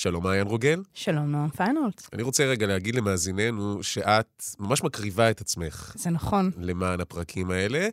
שלום, 0.00 0.24
מעיין 0.24 0.46
רוגל. 0.46 0.82
שלום, 0.94 1.30
נועם 1.30 1.48
פיינולט. 1.50 2.08
אני 2.12 2.22
רוצה 2.22 2.44
רגע 2.44 2.66
להגיד 2.66 2.94
למאזיננו 2.94 3.82
שאת 3.82 4.44
ממש 4.58 4.82
מקריבה 4.82 5.30
את 5.30 5.40
עצמך. 5.40 5.92
זה 5.96 6.10
נכון. 6.10 6.50
למען 6.58 7.00
הפרקים 7.00 7.50
האלה. 7.50 7.88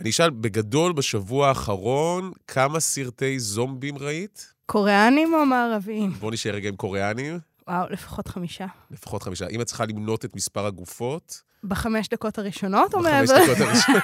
אני 0.00 0.10
אשאל, 0.10 0.30
בגדול, 0.30 0.92
בשבוע 0.92 1.48
האחרון, 1.48 2.32
כמה 2.46 2.80
סרטי 2.80 3.38
זומבים 3.38 3.98
ראית? 3.98 4.54
קוריאנים 4.66 5.34
או 5.34 5.46
מערביים? 5.46 6.10
בוא 6.10 6.32
נשאר 6.32 6.54
רגע 6.54 6.68
עם 6.68 6.76
קוריאנים. 6.76 7.38
וואו, 7.68 7.86
לפחות 7.90 8.28
חמישה. 8.28 8.66
לפחות 8.90 9.22
חמישה. 9.22 9.46
אם 9.46 9.60
את 9.60 9.66
צריכה 9.66 9.84
למנות 9.84 10.24
את 10.24 10.36
מספר 10.36 10.66
הגופות... 10.66 11.42
בחמש 11.64 12.08
דקות 12.08 12.38
הראשונות 12.38 12.94
או 12.94 13.00
בחמש 13.00 13.30
מעבר? 13.30 13.44
דקות 13.44 13.60
הראשונות. 13.66 14.02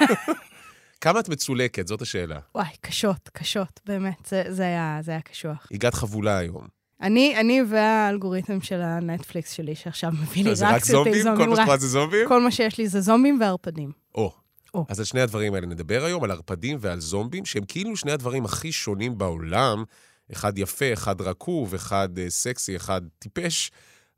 כמה 1.01 1.19
את 1.19 1.29
מצולקת? 1.29 1.87
זאת 1.87 2.01
השאלה. 2.01 2.39
וואי, 2.55 2.69
קשות, 2.81 3.29
קשות, 3.33 3.79
באמת, 3.85 4.25
זה, 4.25 4.43
זה, 4.49 4.63
היה, 4.63 4.99
זה 5.01 5.11
היה 5.11 5.21
קשוח. 5.21 5.67
הגעת 5.71 5.93
חבולה 5.93 6.37
היום. 6.37 6.82
אני, 7.03 7.39
אני 7.39 7.61
והאלגוריתם 7.69 8.61
של 8.61 8.81
הנטפליקס 8.81 9.51
שלי, 9.51 9.75
שעכשיו 9.75 10.11
מביא 10.21 10.43
לי 10.43 10.55
זה 10.55 10.67
רק 10.67 10.73
רק 10.73 10.85
סרטי 10.85 11.23
זומבים? 11.23 11.23
כל 11.23 11.43
זומבים. 11.43 11.49
מה 11.49 11.55
שקורה 11.55 11.77
זה 11.77 11.87
זומבים? 11.87 12.27
כל 12.27 12.41
מה 12.41 12.51
שיש 12.51 12.77
לי 12.77 12.87
זה 12.87 13.01
זומבים 13.01 13.37
וערפדים. 13.41 13.91
או. 14.15 14.33
או. 14.73 14.85
אז 14.89 14.99
על 14.99 15.05
שני 15.05 15.21
הדברים 15.21 15.53
האלה 15.53 15.67
נדבר 15.67 16.03
היום, 16.05 16.23
על 16.23 16.31
ערפדים 16.31 16.77
ועל 16.81 16.99
זומבים, 16.99 17.45
שהם 17.45 17.63
כאילו 17.67 17.97
שני 17.97 18.11
הדברים 18.11 18.45
הכי 18.45 18.71
שונים 18.71 19.17
בעולם. 19.17 19.83
אחד 20.31 20.57
יפה, 20.57 20.93
אחד 20.93 21.21
רקוב, 21.21 21.73
אחד 21.73 22.09
אה, 22.19 22.29
סקסי, 22.29 22.75
אחד 22.75 23.01
טיפש, 23.19 23.71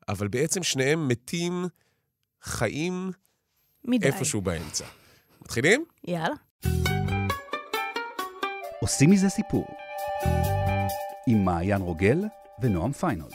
אבל 0.09 0.27
בעצם 0.27 0.63
שניהם 0.63 1.07
מתים, 1.07 1.65
חיים 2.43 3.11
מדי. 3.85 4.07
איפשהו 4.07 4.41
באמצע. 4.41 4.85
מתחילים? 5.41 5.85
יאללה. 6.07 6.35
עושים 8.81 9.09
מזה 9.09 9.29
סיפור. 9.29 9.67
עם 11.27 11.45
מעיין 11.45 11.81
רוגל 11.81 12.19
ונועם 12.61 12.91
פיינולס. 12.91 13.33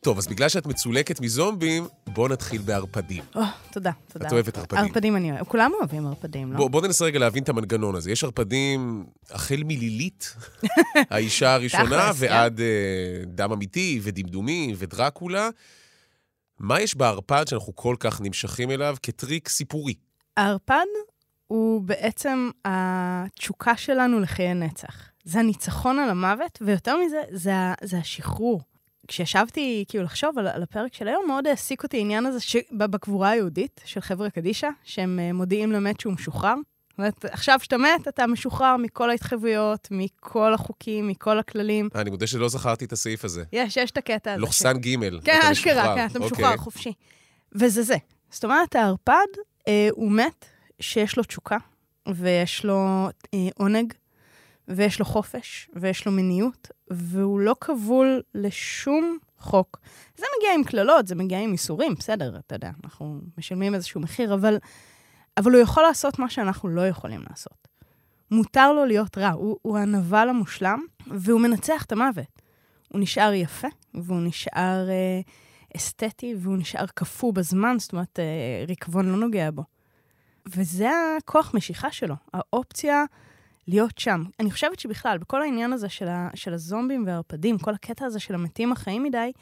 טוב, 0.00 0.18
אז 0.18 0.26
בגלל 0.26 0.48
שאת 0.48 0.66
מצולקת 0.66 1.20
מזומבים, 1.20 1.86
בואו 2.12 2.28
נתחיל 2.28 2.62
בערפדים. 2.62 3.22
או, 3.34 3.40
תודה, 3.72 3.90
תודה. 4.12 4.26
את 4.26 4.32
אוהבת 4.32 4.58
ערפדים. 4.58 4.84
ערפדים 4.84 5.16
אני 5.16 5.32
אוהבת. 5.32 5.48
כולם 5.48 5.70
אוהבים 5.78 6.06
ערפדים, 6.06 6.52
לא? 6.52 6.56
בואו 6.56 6.68
בוא 6.68 6.82
ננסה 6.82 7.04
רגע 7.04 7.18
להבין 7.18 7.42
את 7.42 7.48
המנגנון 7.48 7.94
הזה. 7.94 8.10
יש 8.10 8.24
ערפדים 8.24 9.06
החל 9.30 9.62
מלילית, 9.64 10.36
האישה 11.10 11.54
הראשונה, 11.54 12.12
כן. 12.12 12.16
ועד 12.16 12.60
אה, 12.60 12.66
דם 13.26 13.52
אמיתי, 13.52 14.00
ודמדומי, 14.02 14.74
ודרקולה. 14.78 15.48
מה 16.58 16.80
יש 16.80 16.94
בערפד 16.94 17.48
שאנחנו 17.48 17.76
כל 17.76 17.96
כך 18.00 18.20
נמשכים 18.20 18.70
אליו 18.70 18.96
כטריק 19.02 19.48
סיפורי? 19.48 19.94
הערפד 20.36 20.86
הוא 21.46 21.82
בעצם 21.82 22.50
התשוקה 22.64 23.76
שלנו 23.76 24.20
לחיי 24.20 24.54
נצח. 24.54 25.10
זה 25.24 25.38
הניצחון 25.38 25.98
על 25.98 26.10
המוות, 26.10 26.58
ויותר 26.60 26.96
מזה, 27.06 27.20
זה, 27.30 27.52
זה 27.82 27.98
השחרור. 27.98 28.62
כשישבתי 29.10 29.84
כאילו 29.88 30.04
לחשוב 30.04 30.38
על, 30.38 30.46
על 30.46 30.62
הפרק 30.62 30.94
של 30.94 31.08
היום, 31.08 31.24
מאוד 31.26 31.46
העסיק 31.46 31.82
אותי 31.82 31.96
העניין 31.96 32.26
הזה 32.26 32.40
שבקבורה 32.40 33.30
היהודית 33.30 33.80
של 33.84 34.00
חבר'ה 34.00 34.30
קדישא, 34.30 34.68
שהם 34.84 35.18
אה, 35.18 35.32
מודיעים 35.32 35.72
למת 35.72 36.00
שהוא 36.00 36.12
משוחרר. 36.12 36.54
זאת 36.54 36.98
אומרת, 36.98 37.24
עכשיו 37.24 37.58
שאתה 37.62 37.76
מת, 37.76 38.08
אתה 38.08 38.26
משוחרר 38.26 38.76
מכל 38.76 39.10
ההתחייבויות, 39.10 39.88
מכל 39.90 40.54
החוקים, 40.54 41.08
מכל 41.08 41.38
הכללים. 41.38 41.88
אה, 41.96 42.00
אני 42.00 42.10
מודה 42.10 42.26
שלא 42.26 42.48
זכרתי 42.48 42.84
את 42.84 42.92
הסעיף 42.92 43.24
הזה. 43.24 43.44
יש, 43.52 43.76
יש 43.76 43.90
את 43.90 43.96
הקטע 43.96 44.32
הזה. 44.32 44.40
לוחסן 44.40 44.78
ג', 44.78 45.20
כן, 45.24 45.38
אתה 45.38 45.52
אשכרה, 45.52 45.74
משוחרר. 45.74 45.94
כן, 45.94 46.06
אתה 46.06 46.18
משוחרר, 46.18 46.44
אוקיי. 46.44 46.58
חופשי. 46.58 46.92
וזה 47.52 47.82
זה. 47.82 47.96
זאת 48.30 48.44
אומרת, 48.44 48.76
הערפד 48.76 49.26
אה, 49.68 49.88
הוא 49.92 50.12
מת 50.12 50.44
שיש 50.80 51.16
לו 51.16 51.22
תשוקה, 51.22 51.56
ויש 52.08 52.64
לו 52.64 53.08
אה, 53.34 53.48
עונג, 53.56 53.92
ויש 54.70 54.98
לו 54.98 55.04
חופש, 55.04 55.70
ויש 55.74 56.06
לו 56.06 56.12
מיניות, 56.12 56.68
והוא 56.90 57.40
לא 57.40 57.56
כבול 57.60 58.22
לשום 58.34 59.18
חוק. 59.38 59.78
זה 60.16 60.26
מגיע 60.38 60.54
עם 60.54 60.64
קללות, 60.64 61.06
זה 61.06 61.14
מגיע 61.14 61.40
עם 61.40 61.52
איסורים, 61.52 61.94
בסדר, 61.94 62.38
אתה 62.38 62.54
יודע, 62.54 62.70
אנחנו 62.84 63.20
משלמים 63.38 63.74
איזשהו 63.74 64.00
מחיר, 64.00 64.34
אבל, 64.34 64.58
אבל 65.36 65.52
הוא 65.52 65.60
יכול 65.60 65.82
לעשות 65.82 66.18
מה 66.18 66.30
שאנחנו 66.30 66.68
לא 66.68 66.88
יכולים 66.88 67.20
לעשות. 67.30 67.68
מותר 68.30 68.72
לו 68.72 68.84
להיות 68.84 69.18
רע, 69.18 69.28
הוא, 69.28 69.56
הוא 69.62 69.78
הנבל 69.78 70.28
המושלם, 70.28 70.80
והוא 71.06 71.40
מנצח 71.40 71.84
את 71.84 71.92
המוות. 71.92 72.42
הוא 72.88 73.00
נשאר 73.00 73.32
יפה, 73.32 73.68
והוא 73.94 74.20
נשאר 74.20 74.88
אה, 74.90 75.20
אסתטי, 75.76 76.34
והוא 76.38 76.56
נשאר 76.56 76.86
קפוא 76.94 77.32
בזמן, 77.32 77.76
זאת 77.78 77.92
אומרת, 77.92 78.18
אה, 78.18 78.64
ריקבון 78.68 79.08
לא 79.08 79.16
נוגע 79.16 79.50
בו. 79.50 79.64
וזה 80.46 80.90
הכוח 81.18 81.54
משיכה 81.54 81.92
שלו, 81.92 82.14
האופציה 82.34 83.04
להיות 83.70 83.98
שם. 83.98 84.22
אני 84.40 84.50
חושבת 84.50 84.80
שבכלל, 84.80 85.18
בכל 85.18 85.42
העניין 85.42 85.72
הזה 85.72 85.88
של, 85.88 86.08
ה, 86.08 86.28
של 86.34 86.54
הזומבים 86.54 87.06
והערפדים, 87.06 87.58
כל 87.58 87.74
הקטע 87.74 88.06
הזה 88.06 88.20
של 88.20 88.34
המתים 88.34 88.72
החיים 88.72 89.02
מדי, 89.02 89.32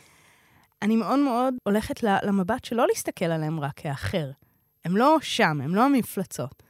אני 0.83 0.97
מאוד 0.97 1.19
מאוד 1.19 1.55
הולכת 1.65 2.03
למבט 2.03 2.65
שלא 2.65 2.87
להסתכל 2.89 3.25
עליהם 3.25 3.61
רק 3.61 3.73
כאחר. 3.77 4.31
הם 4.85 4.97
לא 4.97 5.19
שם, 5.23 5.61
הם 5.61 5.75
לא 5.75 5.85
המפלצות. 5.85 6.63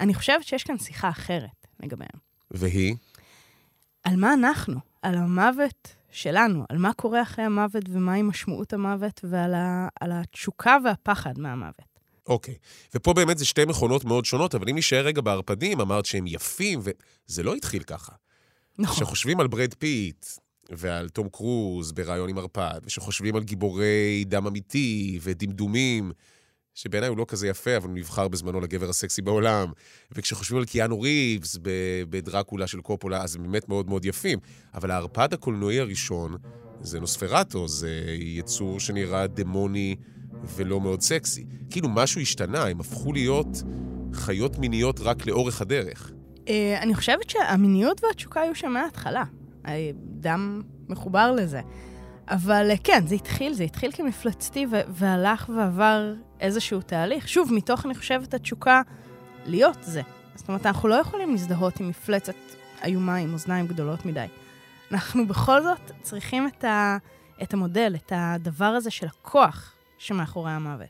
אני 0.00 0.14
חושבת 0.14 0.44
שיש 0.44 0.64
כאן 0.64 0.78
שיחה 0.78 1.08
אחרת 1.08 1.66
לגביהם. 1.80 2.18
והיא? 2.50 2.96
על 4.04 4.16
מה 4.16 4.34
אנחנו, 4.34 4.80
על 5.02 5.14
המוות 5.14 5.96
שלנו, 6.10 6.64
על 6.68 6.78
מה 6.78 6.92
קורה 6.92 7.22
אחרי 7.22 7.44
המוות 7.44 7.84
ומהי 7.88 8.22
משמעות 8.22 8.72
המוות 8.72 9.20
ועל 9.24 9.54
ה, 9.54 9.88
התשוקה 10.00 10.76
והפחד 10.84 11.38
מהמוות. 11.38 11.91
אוקיי. 12.26 12.54
ופה 12.94 13.12
באמת 13.12 13.38
זה 13.38 13.44
שתי 13.44 13.64
מכונות 13.64 14.04
מאוד 14.04 14.24
שונות, 14.24 14.54
אבל 14.54 14.68
אם 14.68 14.78
נשאר 14.78 15.04
רגע 15.04 15.20
בערפדים, 15.20 15.80
אמרת 15.80 16.06
שהם 16.06 16.26
יפים, 16.26 16.80
וזה 16.82 17.42
לא 17.42 17.54
התחיל 17.54 17.82
ככה. 17.82 18.12
נכון. 18.78 18.96
כשחושבים 18.96 19.40
על 19.40 19.46
ברד 19.46 19.74
פיט 19.74 20.26
ועל 20.70 21.08
תום 21.08 21.28
קרוז 21.28 21.92
בריאיון 21.92 22.28
עם 22.28 22.38
ערפד, 22.38 22.80
וכשחושבים 22.82 23.36
על 23.36 23.42
גיבורי 23.42 24.24
דם 24.28 24.46
אמיתי 24.46 25.18
ודמדומים, 25.22 26.12
שבעיניי 26.74 27.08
הוא 27.08 27.18
לא 27.18 27.24
כזה 27.28 27.48
יפה, 27.48 27.76
אבל 27.76 27.88
הוא 27.88 27.96
נבחר 27.96 28.28
בזמנו 28.28 28.60
לגבר 28.60 28.88
הסקסי 28.88 29.22
בעולם, 29.22 29.72
וכשחושבים 30.12 30.58
על 30.58 30.64
קיאנו 30.64 31.00
ריבס 31.00 31.58
בדרקולה 32.10 32.66
של 32.66 32.80
קופולה, 32.80 33.22
אז 33.22 33.36
הם 33.36 33.42
באמת 33.42 33.68
מאוד 33.68 33.88
מאוד 33.88 34.04
יפים. 34.04 34.38
אבל 34.74 34.90
הערפד 34.90 35.34
הקולנועי 35.34 35.80
הראשון 35.80 36.36
זה 36.80 37.00
נוספרטו, 37.00 37.68
זה 37.68 38.04
יצור 38.18 38.80
שנראה 38.80 39.26
דמוני 39.26 39.96
ולא 40.56 40.80
מאוד 40.80 41.00
סקסי. 41.00 41.46
כאילו 41.70 41.88
משהו 41.88 42.20
השתנה, 42.20 42.64
הם 42.66 42.80
הפכו 42.80 43.12
להיות 43.12 43.62
חיות 44.14 44.58
מיניות 44.58 45.00
רק 45.00 45.26
לאורך 45.26 45.60
הדרך. 45.60 46.12
אה, 46.48 46.82
אני 46.82 46.94
חושבת 46.94 47.30
שהמיניות 47.30 48.04
והתשוקה 48.04 48.40
היו 48.40 48.54
שם 48.54 48.72
מההתחלה. 48.72 49.24
דם 49.96 50.62
מחובר 50.88 51.32
לזה. 51.32 51.60
אבל 52.28 52.70
אה, 52.70 52.76
כן, 52.84 53.06
זה 53.06 53.14
התחיל, 53.14 53.54
זה 53.54 53.64
התחיל 53.64 53.92
כמפלצתי 53.92 54.66
והלך 54.88 55.50
ועבר 55.56 56.14
איזשהו 56.40 56.80
תהליך. 56.80 57.28
שוב, 57.28 57.52
מתוך, 57.52 57.86
אני 57.86 57.94
חושבת, 57.94 58.34
התשוקה 58.34 58.82
להיות 59.46 59.76
זה. 59.82 60.02
זאת 60.34 60.48
אומרת, 60.48 60.66
אנחנו 60.66 60.88
לא 60.88 60.94
יכולים 60.94 61.30
להזדהות 61.30 61.80
עם 61.80 61.88
מפלצת 61.88 62.34
איומה 62.84 63.16
עם 63.16 63.32
אוזניים 63.32 63.66
גדולות 63.66 64.06
מדי. 64.06 64.26
אנחנו 64.92 65.26
בכל 65.26 65.62
זאת 65.62 65.90
צריכים 66.02 66.46
את, 66.46 66.64
ה- 66.64 66.96
את 67.42 67.54
המודל, 67.54 67.94
את 67.94 68.12
הדבר 68.16 68.64
הזה 68.64 68.90
של 68.90 69.06
הכוח 69.06 69.71
שמאחורי 70.02 70.52
המוות. 70.52 70.88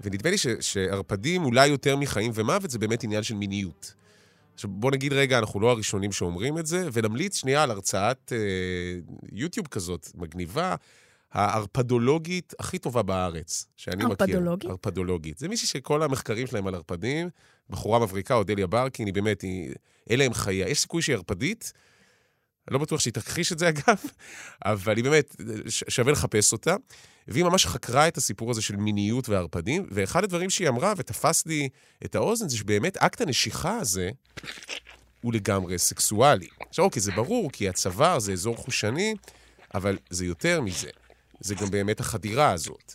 ונדמה 0.00 0.30
לי 0.30 0.38
ש- 0.38 0.46
שערפדים, 0.60 1.44
אולי 1.44 1.66
יותר 1.66 1.96
מחיים 1.96 2.30
ומוות, 2.34 2.70
זה 2.70 2.78
באמת 2.78 3.04
עניין 3.04 3.22
של 3.22 3.34
מיניות. 3.34 3.94
עכשיו, 4.54 4.70
בוא 4.70 4.90
נגיד 4.90 5.12
רגע, 5.12 5.38
אנחנו 5.38 5.60
לא 5.60 5.70
הראשונים 5.70 6.12
שאומרים 6.12 6.58
את 6.58 6.66
זה, 6.66 6.88
ונמליץ 6.92 7.36
שנייה 7.36 7.62
על 7.62 7.70
הרצאת 7.70 8.32
אה, 8.32 8.38
יוטיוב 9.32 9.66
כזאת, 9.66 10.08
מגניבה, 10.14 10.74
הערפדולוגית 11.32 12.54
הכי 12.58 12.78
טובה 12.78 13.02
בארץ, 13.02 13.66
שאני 13.76 13.96
מכיר. 13.96 14.08
ערפדולוגית? 14.08 14.70
ערפדולוגית. 14.70 15.38
זה 15.38 15.48
מישהי 15.48 15.68
שכל 15.68 16.02
המחקרים 16.02 16.46
שלהם 16.46 16.66
על 16.66 16.74
ערפדים, 16.74 17.28
בחורה 17.70 17.98
מבריקה, 17.98 18.34
אודליה 18.34 18.66
ברקין, 18.66 19.06
היא 19.06 19.14
באמת, 19.14 19.40
היא, 19.40 19.74
אלה 20.10 20.24
הם 20.24 20.34
חייה. 20.34 20.68
יש 20.68 20.80
סיכוי 20.80 21.02
שהיא 21.02 21.16
ערפדית, 21.16 21.72
לא 22.70 22.78
בטוח 22.78 23.00
שהיא 23.00 23.12
תכחיש 23.12 23.52
את 23.52 23.58
זה 23.58 23.68
אגב, 23.74 23.98
אבל 24.64 24.96
היא 24.96 25.04
באמת, 25.04 25.36
שווה 25.68 26.12
לחפש 26.12 26.52
אותה. 26.52 26.76
והיא 27.28 27.44
ממש 27.44 27.66
חקרה 27.66 28.08
את 28.08 28.16
הסיפור 28.16 28.50
הזה 28.50 28.62
של 28.62 28.76
מיניות 28.76 29.28
וערפדים, 29.28 29.86
ואחד 29.90 30.24
הדברים 30.24 30.50
שהיא 30.50 30.68
אמרה, 30.68 30.92
ותפס 30.96 31.46
לי 31.46 31.68
את 32.04 32.14
האוזן, 32.14 32.48
זה 32.48 32.56
שבאמת 32.56 32.96
אקט 32.96 33.20
הנשיכה 33.20 33.76
הזה 33.76 34.10
הוא 35.20 35.34
לגמרי 35.34 35.78
סקסואלי. 35.78 36.48
עכשיו, 36.68 36.84
אוקיי, 36.84 37.02
זה 37.02 37.12
ברור, 37.12 37.50
כי 37.52 37.68
הצוואר 37.68 38.18
זה 38.18 38.32
אזור 38.32 38.56
חושני, 38.56 39.14
אבל 39.74 39.98
זה 40.10 40.24
יותר 40.24 40.60
מזה. 40.60 40.90
זה 41.40 41.54
גם 41.54 41.70
באמת 41.70 42.00
החדירה 42.00 42.52
הזאת. 42.52 42.94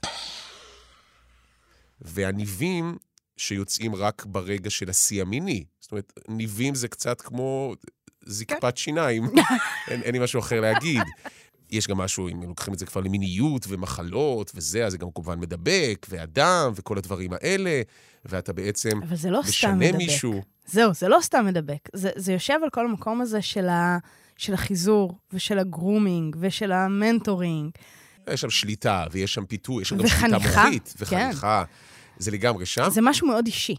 והניבים 2.01 2.97
שיוצאים 3.37 3.95
רק 3.95 4.25
ברגע 4.25 4.69
של 4.69 4.89
השיא 4.89 5.21
המיני. 5.21 5.65
זאת 5.79 5.91
אומרת, 5.91 6.13
ניבים 6.27 6.75
זה 6.75 6.87
קצת 6.87 7.21
כמו... 7.21 7.75
זקפת 8.25 8.77
שיניים. 8.77 9.23
אין, 9.89 10.01
אין 10.01 10.13
לי 10.13 10.19
משהו 10.19 10.39
אחר 10.39 10.61
להגיד. 10.61 11.01
יש 11.71 11.87
גם 11.87 11.97
משהו, 11.97 12.29
אם 12.29 12.43
לוקחים 12.43 12.73
את 12.73 12.79
זה 12.79 12.85
כבר 12.85 13.01
למיניות 13.01 13.65
ומחלות 13.69 14.51
וזה, 14.55 14.85
אז 14.85 14.91
זה 14.91 14.97
גם 14.97 15.07
כמובן 15.15 15.39
מדבק, 15.39 16.07
ואדם, 16.09 16.71
וכל 16.75 16.97
הדברים 16.97 17.33
האלה, 17.33 17.81
ואתה 18.25 18.53
בעצם 18.53 18.89
אבל 19.03 19.15
זה 19.15 19.29
לא 19.29 19.39
סתם 19.41 19.49
משנה 19.49 19.75
מדבק. 19.75 19.95
מישהו. 19.95 20.41
זהו, 20.65 20.93
זה 20.93 21.07
לא 21.07 21.17
סתם 21.21 21.45
מדבק. 21.45 21.89
זה, 21.93 22.09
זה 22.15 22.33
יושב 22.33 22.57
על 22.63 22.69
כל 22.69 22.85
המקום 22.85 23.21
הזה 23.21 23.41
של, 23.41 23.69
ה, 23.69 23.97
של 24.37 24.53
החיזור, 24.53 25.17
ושל 25.33 25.59
הגרומינג, 25.59 26.35
ושל 26.39 26.71
המנטורינג. 26.71 27.71
יש 28.29 28.41
שם 28.41 28.49
שליטה, 28.49 29.05
ויש 29.11 29.33
שם 29.33 29.45
פיתוי, 29.45 29.81
יש 29.81 29.89
שם 29.89 29.97
גם 29.97 30.05
וחניכה, 30.05 30.39
שליטה 30.39 30.63
מוחית, 30.63 30.93
כן. 30.97 31.03
וחניכה. 31.03 31.63
זה 32.17 32.31
לגמרי 32.31 32.65
שם. 32.65 32.89
זה 32.89 33.01
משהו 33.01 33.27
מאוד 33.27 33.45
אישי. 33.45 33.75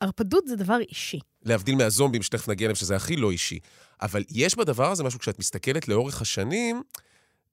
ערפדות 0.00 0.46
זה 0.46 0.56
דבר 0.56 0.78
אישי. 0.88 1.18
להבדיל 1.46 1.74
מהזומבים, 1.74 2.22
שתכף 2.22 2.48
נגיע 2.48 2.64
אליהם, 2.64 2.76
שזה 2.76 2.96
הכי 2.96 3.16
לא 3.16 3.30
אישי. 3.30 3.58
אבל 4.02 4.24
יש 4.30 4.54
בדבר 4.54 4.90
הזה 4.90 5.04
משהו, 5.04 5.18
כשאת 5.20 5.38
מסתכלת 5.38 5.88
לאורך 5.88 6.22
השנים, 6.22 6.82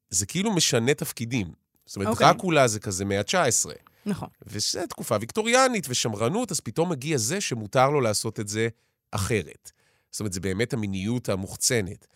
זה 0.10 0.25
כאילו 0.25 0.54
משנה 0.54 0.94
תפקידים. 0.94 1.51
זאת 1.86 1.95
אומרת, 1.95 2.10
אוקיי. 2.10 2.28
דרקולה 2.28 2.68
זה 2.68 2.80
כזה 2.80 3.06
מאה 3.06 3.19
ה-19, 3.19 3.69
נכון. 4.06 4.30
וזו 4.48 4.80
תקופה 4.90 5.18
ויקטוריאנית 5.19 5.86
ושמרנות, 5.90 6.51
אז 6.51 6.60
פתאום 6.60 6.90
מגיע 6.90 7.18
זה 7.18 7.42
שמותר 7.42 7.90
לו 7.90 8.01
לעשות 8.01 8.40
את 8.40 8.48
זה 8.48 8.68
אחרת. 9.12 9.72
זאת 10.12 10.19
אומרת, 10.19 10.34
זה 10.34 10.40
באמת 10.40 10.74
המיניות 10.74 11.30
המוחצנת. 11.30 12.07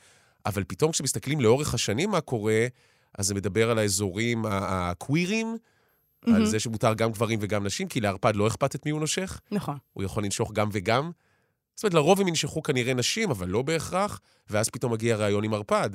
אבל 0.46 0.64
פתאום 0.68 0.92
כשמסתכלים 0.92 1.42
לאורך 1.42 1.74
השנים 1.74 2.10
מה 2.10 2.22
קורה, 2.22 2.68
אז 3.18 3.28
זה 3.28 3.34
מדבר 3.36 3.72
על 3.72 3.78
האזורים 3.80 4.46
הקווירים, 4.46 5.58
על 6.26 6.34
מהמם. 6.34 6.46
זה 6.46 6.60
שמותר 6.60 6.94
גם 6.94 7.12
גברים 7.12 7.40
וגם 7.42 7.64
נשים, 7.64 7.88
כי 7.88 8.02
לערפד 8.02 8.36
לא 8.36 8.48
אכפת 8.48 8.76
את 8.76 8.86
מי 8.86 8.92
הוא 8.92 9.00
נושך. 9.00 9.40
נכון. 9.52 9.78
הוא 9.94 10.04
יכול 10.04 10.24
לנשוך 10.24 10.52
גם 10.52 10.70
וגם. 10.72 11.12
זאת 11.78 11.84
אומרת, 11.84 11.94
לרוב 11.94 12.22
הם 12.22 12.28
ינשכו 12.28 12.64
כנראה 12.64 12.94
נשים, 12.94 13.32
אבל 13.32 13.48
לא 13.48 13.62
בהכרח, 13.62 14.20
ואז 14.50 14.70
פתאום 14.70 14.94
מגיע 14.94 15.16
ראיון 15.16 15.44
עם 15.44 15.54
ערפד. 15.54 15.90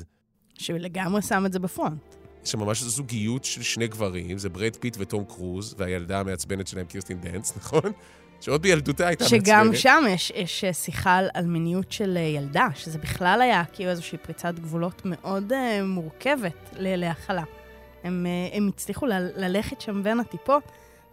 שלגמרי 0.55 1.23
שם 1.23 1.46
את 1.46 1.52
זה 1.52 1.58
ב 1.58 1.67
front. 1.67 2.14
יש 2.44 2.50
שם 2.50 2.58
ממש 2.58 2.82
זוגיות 2.82 3.44
של 3.44 3.62
שני 3.62 3.88
גברים, 3.88 4.38
זה 4.38 4.49
ברד 4.49 4.76
פיט 4.76 4.96
וטום 5.00 5.25
קרוז, 5.25 5.75
והילדה 5.79 6.20
המעצבנת 6.20 6.67
שלהם, 6.67 6.87
קירסטין 6.87 7.20
דנס, 7.20 7.52
נכון? 7.58 7.93
שעוד 8.40 8.62
בילדותה 8.62 9.06
הייתה 9.06 9.25
מעצבנת. 9.25 9.46
שגם 9.46 9.75
שם 9.75 10.05
יש, 10.08 10.32
יש 10.37 10.64
אה, 10.64 10.73
שיחה 10.73 11.17
על, 11.17 11.29
על 11.34 11.46
מיניות 11.46 11.93
של 11.93 12.17
אה, 12.17 12.23
ילדה, 12.23 12.69
שזה 12.75 12.99
בכלל 12.99 13.40
היה 13.43 13.64
כאילו 13.73 13.90
איזושהי 13.90 14.19
פריצת 14.19 14.55
גבולות 14.55 15.02
מאוד 15.05 15.52
uh, 15.52 15.84
מורכבת 15.84 16.70
להכלה. 16.79 17.44
הם, 18.05 18.26
uh, 18.26 18.56
הם 18.56 18.69
הצליחו 18.69 19.06
ל- 19.06 19.31
ללכת 19.37 19.81
שם 19.81 20.02
בין 20.02 20.20
הטיפות, 20.20 20.62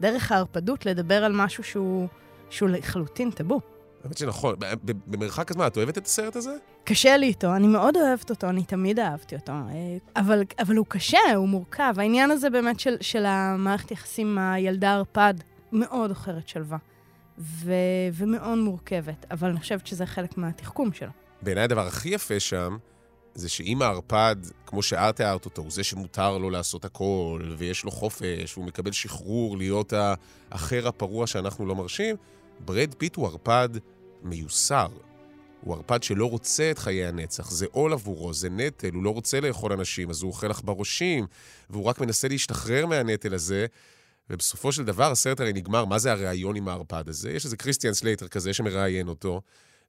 דרך 0.01 0.31
הערפדות, 0.31 0.85
לדבר 0.85 1.23
על 1.23 1.31
משהו 1.31 1.63
שהוא, 1.63 2.07
שהוא 2.49 2.69
לחלוטין 2.69 3.31
טאבו. 3.31 3.78
האמת 4.03 4.17
שנכון. 4.17 4.55
במרחק 4.83 5.51
הזמן, 5.51 5.67
את 5.67 5.77
אוהבת 5.77 5.97
את 5.97 6.05
הסרט 6.05 6.35
הזה? 6.35 6.55
קשה 6.83 7.17
לי 7.17 7.25
איתו, 7.25 7.55
אני 7.55 7.67
מאוד 7.67 7.97
אוהבת 7.97 8.29
אותו, 8.29 8.49
אני 8.49 8.63
תמיד 8.63 8.99
אהבתי 8.99 9.35
אותו. 9.35 9.51
אה, 9.51 9.97
אבל, 10.15 10.43
אבל 10.59 10.75
הוא 10.75 10.85
קשה, 10.89 11.35
הוא 11.35 11.47
מורכב. 11.49 11.93
העניין 11.97 12.31
הזה 12.31 12.49
באמת 12.49 12.79
של, 12.79 12.95
של 13.01 13.25
המערכת 13.25 13.91
יחסים 13.91 14.27
עם 14.27 14.37
הילדה 14.37 14.93
ערפד, 14.93 15.33
מאוד 15.71 16.09
אוכרת 16.09 16.47
שלווה. 16.47 16.77
ו, 17.39 17.73
ומאוד 18.13 18.57
מורכבת, 18.57 19.25
אבל 19.31 19.49
אני 19.49 19.59
חושבת 19.59 19.87
שזה 19.87 20.05
חלק 20.05 20.37
מהתחכום 20.37 20.93
שלו. 20.93 21.09
בעיניי 21.41 21.63
הדבר 21.63 21.87
הכי 21.87 22.09
יפה 22.09 22.39
שם, 22.39 22.77
זה 23.35 23.49
שאם 23.49 23.81
הערפד, 23.81 24.35
כמו 24.65 24.83
שאת 24.83 25.15
תיארת 25.15 25.45
אותו, 25.45 25.61
הוא 25.61 25.71
זה 25.71 25.83
שמותר 25.83 26.37
לו 26.37 26.49
לעשות 26.49 26.85
הכל, 26.85 27.41
ויש 27.57 27.83
לו 27.83 27.91
חופש, 27.91 28.57
והוא 28.57 28.65
מקבל 28.65 28.91
שחרור 28.91 29.57
להיות 29.57 29.93
האחר 30.51 30.87
הפרוע 30.87 31.27
שאנחנו 31.27 31.65
לא 31.65 31.75
מרשים, 31.75 32.15
ברד 32.59 32.93
פיט 32.97 33.15
הוא 33.15 33.27
ערפד 33.27 33.69
מיוסר. 34.23 34.87
הוא 35.61 35.75
ערפד 35.75 36.03
שלא 36.03 36.25
רוצה 36.25 36.71
את 36.71 36.79
חיי 36.79 37.05
הנצח, 37.05 37.51
זה 37.51 37.65
עול 37.71 37.93
עבורו, 37.93 38.33
זה 38.33 38.49
נטל, 38.49 38.93
הוא 38.93 39.03
לא 39.03 39.09
רוצה 39.09 39.39
לאכול 39.39 39.73
אנשים, 39.73 40.09
אז 40.09 40.21
הוא 40.21 40.31
אוכל 40.31 40.51
עכברושים, 40.51 41.27
והוא 41.69 41.83
רק 41.83 41.99
מנסה 41.99 42.27
להשתחרר 42.27 42.85
מהנטל 42.85 43.33
הזה, 43.33 43.65
ובסופו 44.29 44.71
של 44.71 44.83
דבר 44.83 45.11
הסרט 45.11 45.39
הרי 45.39 45.53
נגמר, 45.53 45.85
מה 45.85 45.99
זה 45.99 46.11
הראיון 46.11 46.55
עם 46.55 46.67
הערפד 46.67 47.09
הזה? 47.09 47.31
יש 47.31 47.45
איזה 47.45 47.57
קריסטיאן 47.57 47.93
סלייטר 47.93 48.27
כזה 48.27 48.53
שמראיין 48.53 49.07
אותו, 49.07 49.41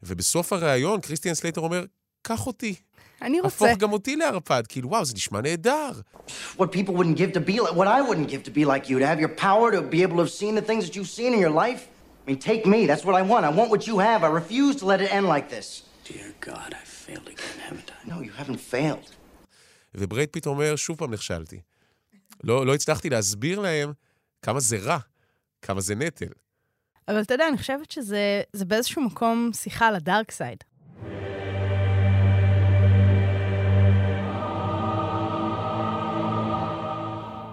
ובסוף 0.02 0.52
הראיון 0.52 1.00
קריסטיאן 1.00 1.34
סלייטר 1.34 1.60
אומר, 1.60 1.84
קח 2.22 2.46
אותי, 2.46 2.74
אני 3.22 3.40
רוצה. 3.40 3.66
הפוך 3.66 3.78
גם 3.78 3.92
אותי 3.92 4.16
לערפד. 4.16 4.62
כאילו, 4.68 4.88
וואו, 4.88 5.04
זה 5.04 5.14
נשמע 5.14 5.40
נהדר. 5.40 5.90
What 6.58 6.62
people 6.62 6.94
wouldn't 6.94 7.16
give 7.16 7.32
to 7.32 7.40
be 7.40 7.60
like, 7.60 7.74
what 7.74 7.86
I 7.86 8.00
wouldn't 8.00 8.28
give 8.28 8.42
to 8.44 8.50
be 8.50 8.64
like 8.64 8.88
you, 8.88 8.98
to 8.98 9.06
have 9.06 9.20
your 9.20 9.34
power, 9.46 9.70
to 9.72 9.82
be 9.82 10.02
able 10.02 10.16
to 10.16 10.22
have 10.22 10.30
seen 10.30 10.54
the 10.54 10.66
things 10.70 10.86
that 10.86 10.96
you've 10.96 11.12
seen 11.18 11.34
in 11.34 11.40
your 11.40 11.54
life. 11.64 11.82
I 12.22 12.30
mean, 12.30 12.38
take 12.50 12.64
me. 12.66 12.80
That's 12.86 13.04
what 13.08 13.14
I 13.20 13.22
want. 13.32 13.42
I 13.50 13.52
want 13.58 13.70
what 13.74 13.82
you 13.90 13.96
have. 13.98 14.20
I 14.28 14.30
refuse 14.42 14.74
to 14.80 14.84
let 14.92 15.00
it 15.04 15.10
end 15.18 15.26
like 15.34 15.46
this. 15.56 15.68
Dear 16.08 16.28
God, 16.48 16.70
I 16.80 16.84
failed 17.04 17.28
again, 17.34 17.58
haven't 17.68 17.90
I? 17.96 17.98
No, 18.10 18.16
you 18.26 18.32
haven't 18.40 18.60
failed. 18.74 19.10
וברייד 19.94 20.28
פיט 20.32 20.46
אומר, 20.46 20.76
שוב 20.76 20.98
פעם 20.98 21.12
נכשלתי. 21.12 21.60
לא, 22.44 22.66
לא 22.66 22.74
הצלחתי 22.74 23.10
להסביר 23.10 23.58
להם 23.60 23.92
כמה 24.42 24.60
זה 24.60 24.76
רע, 24.78 24.98
כמה 25.62 25.80
זה 25.80 25.94
נטל. 25.94 26.26
אבל 27.08 27.20
אתה 27.22 27.34
יודע, 27.34 27.48
אני 27.48 27.56
חושבת 27.58 27.90
שזה 27.90 28.42
זה 28.52 28.64
באיזשהו 28.64 29.02
מקום 29.02 29.50
שיחה 29.54 29.86
על 29.88 29.94
ה 29.96 30.03
dark 30.03 30.30
side. 30.30 30.58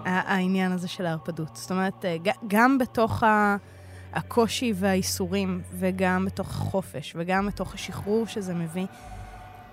העניין 0.04 0.72
הזה 0.72 0.88
של 0.88 1.06
הערפדות. 1.06 1.56
זאת 1.56 1.70
אומרת, 1.70 2.04
אה, 2.04 2.16
גם 2.48 2.78
בתוך 2.78 3.22
ה- 3.22 3.56
הקושי 4.12 4.72
והאיסורים, 4.76 5.60
וגם 5.72 6.24
בתוך 6.24 6.50
החופש, 6.50 7.12
וגם 7.18 7.46
בתוך 7.46 7.74
השחרור 7.74 8.26
שזה 8.26 8.54
מביא, 8.54 8.86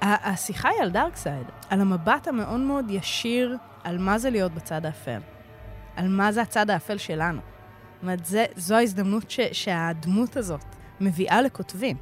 השיחה 0.02 0.70
היא 0.70 0.82
על 0.82 0.90
dark 0.90 1.16
side, 1.16 1.48
על 1.70 1.82
המבט 1.82 2.28
המאוד 2.28 2.60
מאוד 2.60 2.86
ישיר 2.90 3.58
על 3.84 3.98
מה 3.98 4.18
זה 4.18 4.30
להיות 4.30 4.52
בצד 4.52 4.86
האפל, 4.86 5.20
על 5.96 6.08
מה 6.08 6.32
זה 6.32 6.42
הצד 6.42 6.70
האפל 6.70 6.98
שלנו. 6.98 7.42
זאת 7.42 8.02
אומרת, 8.02 8.26
זו 8.56 8.76
ההזדמנות 8.76 9.32
ש, 9.32 9.40
שהדמות 9.52 10.38
הזאת 10.38 10.66
מביאה 11.02 11.42
לכותבים. 11.42 11.98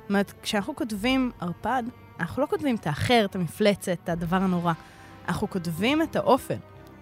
זאת 0.00 0.08
אומרת, 0.08 0.32
כשאנחנו 0.42 0.76
כותבים 0.76 1.30
ערפד, 1.40 1.82
אנחנו 2.20 2.42
לא 2.42 2.46
כותבים 2.46 2.76
את 2.76 2.86
האחר, 2.86 3.24
את 3.24 3.34
המפלצת, 3.34 3.96
את 4.04 4.08
הדבר 4.08 4.36
הנורא. 4.36 4.72
אנחנו 5.28 5.50
כותבים 5.50 6.02
את 6.02 6.16
האופן. 6.16 6.56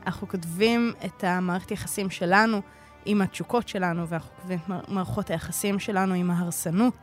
אנחנו 0.06 0.28
כותבים 0.28 0.92
את 1.04 1.24
המערכת 1.24 1.70
יחסים 1.70 2.10
שלנו 2.10 2.60
עם 3.04 3.22
התשוקות 3.22 3.68
שלנו, 3.68 4.08
ואנחנו 4.08 4.30
כותבים 4.36 4.58
את 4.58 4.88
מערכות 4.88 5.30
היחסים 5.30 5.78
שלנו 5.78 6.14
עם 6.14 6.30
ההרסנות 6.30 6.94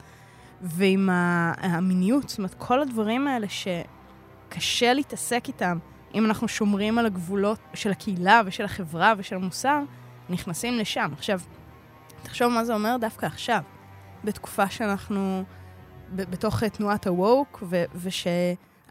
ועם 0.62 1.10
המיניות. 1.58 2.30
זאת 2.30 2.38
אומרת, 2.38 2.54
כל 2.58 2.82
הדברים 2.82 3.28
האלה 3.28 3.48
שקשה 3.50 4.94
להתעסק 4.94 5.44
איתם, 5.48 5.78
אם 6.16 6.26
אנחנו 6.26 6.48
שומרים 6.48 6.98
על 6.98 7.06
הגבולות 7.06 7.60
של 7.74 7.92
הקהילה 7.92 8.42
ושל 8.46 8.66
החברה 8.66 9.14
ושל 9.18 9.36
המוסר, 9.36 9.82
נכנסים 10.30 10.78
לשם. 10.78 11.10
עכשיו, 11.14 11.40
תחשוב 12.24 12.54
מה 12.54 12.66
זה 12.66 12.74
אומר 12.74 12.98
דווקא 13.00 13.26
עכשיו, 13.26 13.62
בתקופה 14.24 14.70
שאנחנו 14.70 15.44
בתוך 16.12 16.64
תנועת 16.64 17.08
ה-woke, 17.08 17.58
ו- 17.62 17.84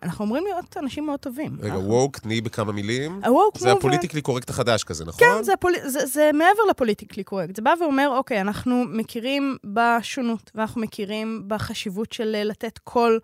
ושאנחנו 0.05 0.25
אמורים 0.25 0.45
להיות 0.45 0.77
אנשים 0.77 1.07
מאוד 1.07 1.21
טובים. 1.21 1.57
רגע, 1.61 1.75
אנחנו- 1.75 1.89
woke, 1.89 2.19
תני 2.19 2.41
בכמה 2.41 2.73
מילים. 2.73 3.21
ה-woke 3.25 3.59
זה 3.59 3.73
ה 3.73 3.77
politically 3.77 4.21
correct 4.23 4.51
החדש 4.51 4.85
כזה, 4.85 5.05
נכון? 5.05 5.21
כן, 5.29 5.43
זה, 5.43 5.53
הפול... 5.53 5.73
זה, 5.85 6.07
זה 6.07 6.31
מעבר 6.35 6.63
ל 6.71 6.75
politically 6.75 7.25
correct. 7.25 7.57
זה 7.57 7.63
בא 7.63 7.75
ואומר, 7.81 8.09
אוקיי, 8.17 8.41
אנחנו 8.41 8.85
מכירים 8.89 9.57
בשונות, 9.65 10.51
ואנחנו 10.55 10.81
מכירים 10.81 11.43
בחשיבות 11.47 12.13
של 12.13 12.35
אה, 12.35 12.45
לתת 12.45 12.79
קול 12.79 13.21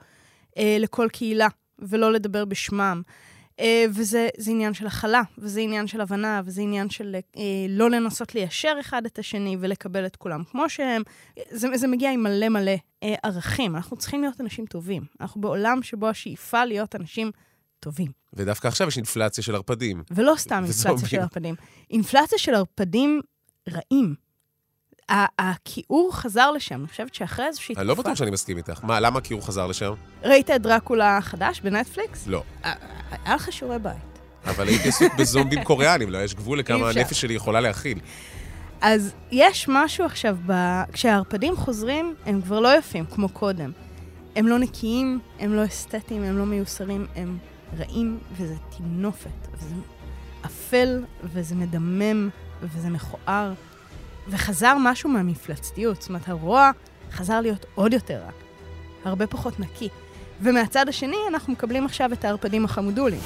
אה, 0.58 0.76
לכל 0.80 1.08
קהילה, 1.12 1.48
ולא 1.78 2.12
לדבר 2.12 2.44
בשמם. 2.44 3.02
אה, 3.60 3.84
וזה 3.94 4.28
זה 4.38 4.50
עניין 4.50 4.74
של 4.74 4.86
הכלה, 4.86 5.22
וזה 5.38 5.60
עניין 5.60 5.86
של 5.86 6.00
הבנה, 6.00 6.42
וזה 6.44 6.62
עניין 6.62 6.90
של 6.90 7.16
אה, 7.36 7.42
לא 7.68 7.90
לנסות 7.90 8.34
ליישר 8.34 8.76
אחד 8.80 9.06
את 9.06 9.18
השני 9.18 9.56
ולקבל 9.60 10.06
את 10.06 10.16
כולם 10.16 10.42
כמו 10.50 10.70
שהם. 10.70 11.02
זה, 11.50 11.68
זה 11.74 11.86
מגיע 11.86 12.10
עם 12.10 12.22
מלא 12.22 12.48
מלא 12.48 12.74
אה, 13.02 13.14
ערכים. 13.22 13.76
אנחנו 13.76 13.96
צריכים 13.96 14.20
להיות 14.20 14.40
אנשים 14.40 14.66
טובים. 14.66 15.02
אנחנו 15.20 15.40
בעולם 15.40 15.82
שבו 15.82 16.08
השאיפה 16.08 16.64
להיות 16.64 16.96
אנשים 16.96 17.30
טובים. 17.80 18.10
ודווקא 18.32 18.68
עכשיו 18.68 18.88
יש 18.88 18.96
אינפלציה 18.96 19.44
של 19.44 19.54
ערפדים. 19.54 20.02
ולא 20.10 20.34
סתם 20.36 20.64
אינפלציה. 20.64 21.08
של 21.08 21.20
ערפדים. 21.20 21.54
אינפלציה 21.90 22.38
של 22.38 22.54
ערפדים 22.54 23.20
רעים. 23.68 24.14
הכיעור 25.38 26.10
חזר 26.14 26.50
לשם, 26.50 26.80
אני 26.80 26.88
חושבת 26.88 27.14
שאחרי 27.14 27.46
איזושהי 27.46 27.74
אני 27.78 27.86
לא 27.86 27.94
בטוח 27.94 28.14
שאני 28.14 28.30
מסכים 28.30 28.56
איתך. 28.56 28.84
מה, 28.84 29.00
למה 29.00 29.20
כי 29.20 29.34
הוא 29.34 29.42
חזר 29.42 29.66
לשם? 29.66 29.92
ראית 30.22 30.50
את 30.50 30.62
דרקולה 30.62 31.16
החדש 31.16 31.60
בנטפליקס? 31.60 32.26
לא. 32.26 32.42
אה, 32.64 32.72
היה 33.24 33.34
לך 33.34 33.52
שיעורי 33.52 33.78
בית. 33.78 33.94
אבל 34.46 34.68
הייתי 34.68 34.88
עסוק 34.88 35.14
בזומבים 35.14 35.64
קוריאנים, 35.64 36.10
לא, 36.10 36.18
יש 36.18 36.34
גבול 36.34 36.58
לכמה. 36.58 36.88
הנפש 36.90 37.20
שלי 37.20 37.34
יכולה 37.34 37.60
להכיל. 37.60 37.98
אז 38.80 39.12
יש 39.30 39.66
משהו 39.68 40.04
עכשיו, 40.04 40.36
ב... 40.46 40.82
כשהערפדים 40.92 41.56
חוזרים, 41.56 42.14
הם 42.26 42.42
כבר 42.42 42.60
לא 42.60 42.78
יפים 42.78 43.06
כמו 43.06 43.28
קודם. 43.28 43.72
הם 44.36 44.46
לא 44.46 44.58
נקיים, 44.58 45.18
הם 45.38 45.54
לא 45.54 45.64
אסתטיים, 45.64 46.22
הם 46.22 46.38
לא 46.38 46.46
מיוסרים, 46.46 47.06
הם 47.16 47.38
רעים, 47.78 48.18
וזה 48.32 48.54
טינופת, 48.76 49.48
וזה 49.52 49.74
אפל, 50.46 51.04
וזה 51.24 51.54
מדמם, 51.54 52.28
וזה 52.62 52.88
מכוער. 52.88 53.52
וחזר 54.28 54.76
משהו 54.80 55.10
מהמפלצתיות, 55.10 56.00
זאת 56.00 56.08
אומרת, 56.08 56.28
הרוע 56.28 56.70
חזר 57.12 57.40
להיות 57.40 57.66
עוד 57.74 57.92
יותר 57.92 58.18
רע, 58.18 58.30
הרבה 59.04 59.26
פחות 59.26 59.60
נקי. 59.60 59.88
ומהצד 60.42 60.88
השני 60.88 61.16
אנחנו 61.28 61.52
מקבלים 61.52 61.84
עכשיו 61.84 62.12
את 62.12 62.24
הערפדים 62.24 62.64
החמודולים. 62.64 63.20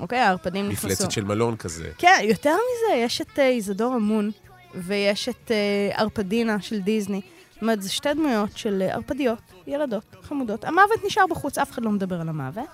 אוקיי, 0.00 0.18
הערפדים 0.18 0.68
נכנסו. 0.68 0.86
מפלצת 0.86 1.10
של 1.10 1.24
מלון 1.24 1.56
כזה. 1.56 1.90
כן, 1.98 2.20
יותר 2.22 2.54
מזה, 2.54 2.96
יש 2.96 3.20
את 3.20 3.38
uh, 3.38 3.40
איזדור 3.40 3.96
אמון, 3.96 4.30
ויש 4.74 5.28
את 5.28 5.50
uh, 5.50 6.00
ערפדינה 6.00 6.60
של 6.60 6.80
דיסני. 6.80 7.20
זאת 7.52 7.62
אומרת, 7.62 7.82
זה 7.82 7.90
שתי 7.90 8.14
דמויות 8.14 8.56
של 8.56 8.82
uh, 8.88 8.94
ערפדיות, 8.94 9.38
ילדות, 9.66 10.16
חמודות. 10.22 10.64
המוות 10.64 11.04
נשאר 11.06 11.26
בחוץ, 11.30 11.58
אף 11.58 11.70
אחד 11.70 11.82
לא 11.82 11.90
מדבר 11.90 12.20
על 12.20 12.28
המוות. 12.28 12.68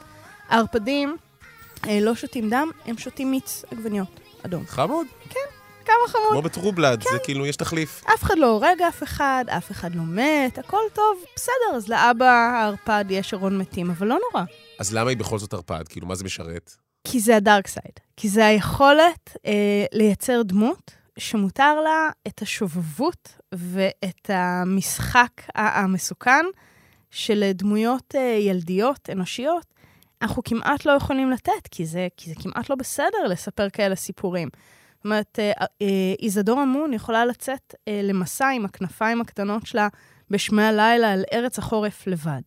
הערפדים 0.48 1.16
לא 2.00 2.14
שותים 2.14 2.50
דם, 2.50 2.70
הם 2.84 2.98
שותים 2.98 3.30
מיץ 3.30 3.64
עגבניות 3.70 4.20
אדום. 4.42 4.66
חמוד. 4.66 5.06
כן, 5.30 5.40
כמה 5.84 5.94
חמוד. 6.08 6.30
כמו 6.30 6.42
בטרובלד, 6.42 7.02
זה 7.02 7.18
כאילו, 7.24 7.46
יש 7.46 7.56
תחליף. 7.56 8.02
אף 8.14 8.22
אחד 8.22 8.38
לא 8.38 8.46
הורג 8.46 8.82
אף 8.88 9.02
אחד, 9.02 9.44
אף 9.48 9.70
אחד 9.70 9.94
לא 9.94 10.02
מת, 10.02 10.58
הכל 10.58 10.82
טוב, 10.92 11.24
בסדר, 11.36 11.76
אז 11.76 11.88
לאבא 11.88 12.24
הערפד 12.24 13.04
יש 13.10 13.34
ארון 13.34 13.58
מתים, 13.58 13.90
אבל 13.90 14.06
לא 14.06 14.18
נורא. 14.32 14.44
אז 14.78 14.94
למה 14.94 15.10
היא 15.10 15.16
בכל 15.16 15.38
זאת 15.38 15.54
ערפד? 15.54 15.88
כאילו, 15.88 16.06
מה 16.06 16.14
זה 16.14 16.24
משרת? 16.24 16.76
כי 17.04 17.20
זה 17.20 17.36
הדארק 17.36 17.66
סייד. 17.66 17.92
כי 18.16 18.28
זה 18.28 18.46
היכולת 18.46 19.36
אה, 19.46 19.84
לייצר 19.92 20.42
דמות 20.42 20.90
שמותר 21.18 21.80
לה 21.80 22.08
את 22.26 22.42
השובבות 22.42 23.28
ואת 23.52 24.30
המשחק 24.30 25.30
המסוכן 25.54 26.44
של 27.10 27.50
דמויות 27.54 28.14
אה, 28.14 28.20
ילדיות, 28.20 29.10
אנושיות. 29.12 29.75
אנחנו 30.23 30.42
כמעט 30.44 30.85
לא 30.85 30.92
יכולים 30.92 31.30
לתת, 31.30 31.68
כי 31.70 31.87
זה, 31.87 32.08
כי 32.16 32.30
זה 32.30 32.37
כמעט 32.42 32.70
לא 32.70 32.76
בסדר 32.76 33.26
לספר 33.28 33.70
כאלה 33.70 33.94
סיפורים. 33.94 34.49
זאת 34.96 35.04
אומרת, 35.04 35.38
אה, 35.38 35.52
אה, 35.82 36.14
איזדור 36.23 36.62
אמון 36.62 36.92
יכולה 36.92 37.25
לצאת 37.25 37.75
אה, 37.88 38.00
למסע 38.02 38.49
עם 38.49 38.64
הכנפיים 38.64 39.20
הקטנות 39.20 39.66
שלה 39.66 39.88
בשמי 40.30 40.62
הלילה 40.62 41.12
על 41.12 41.25
ארץ 41.32 41.58
החורף 41.58 42.06
לבד. 42.06 42.40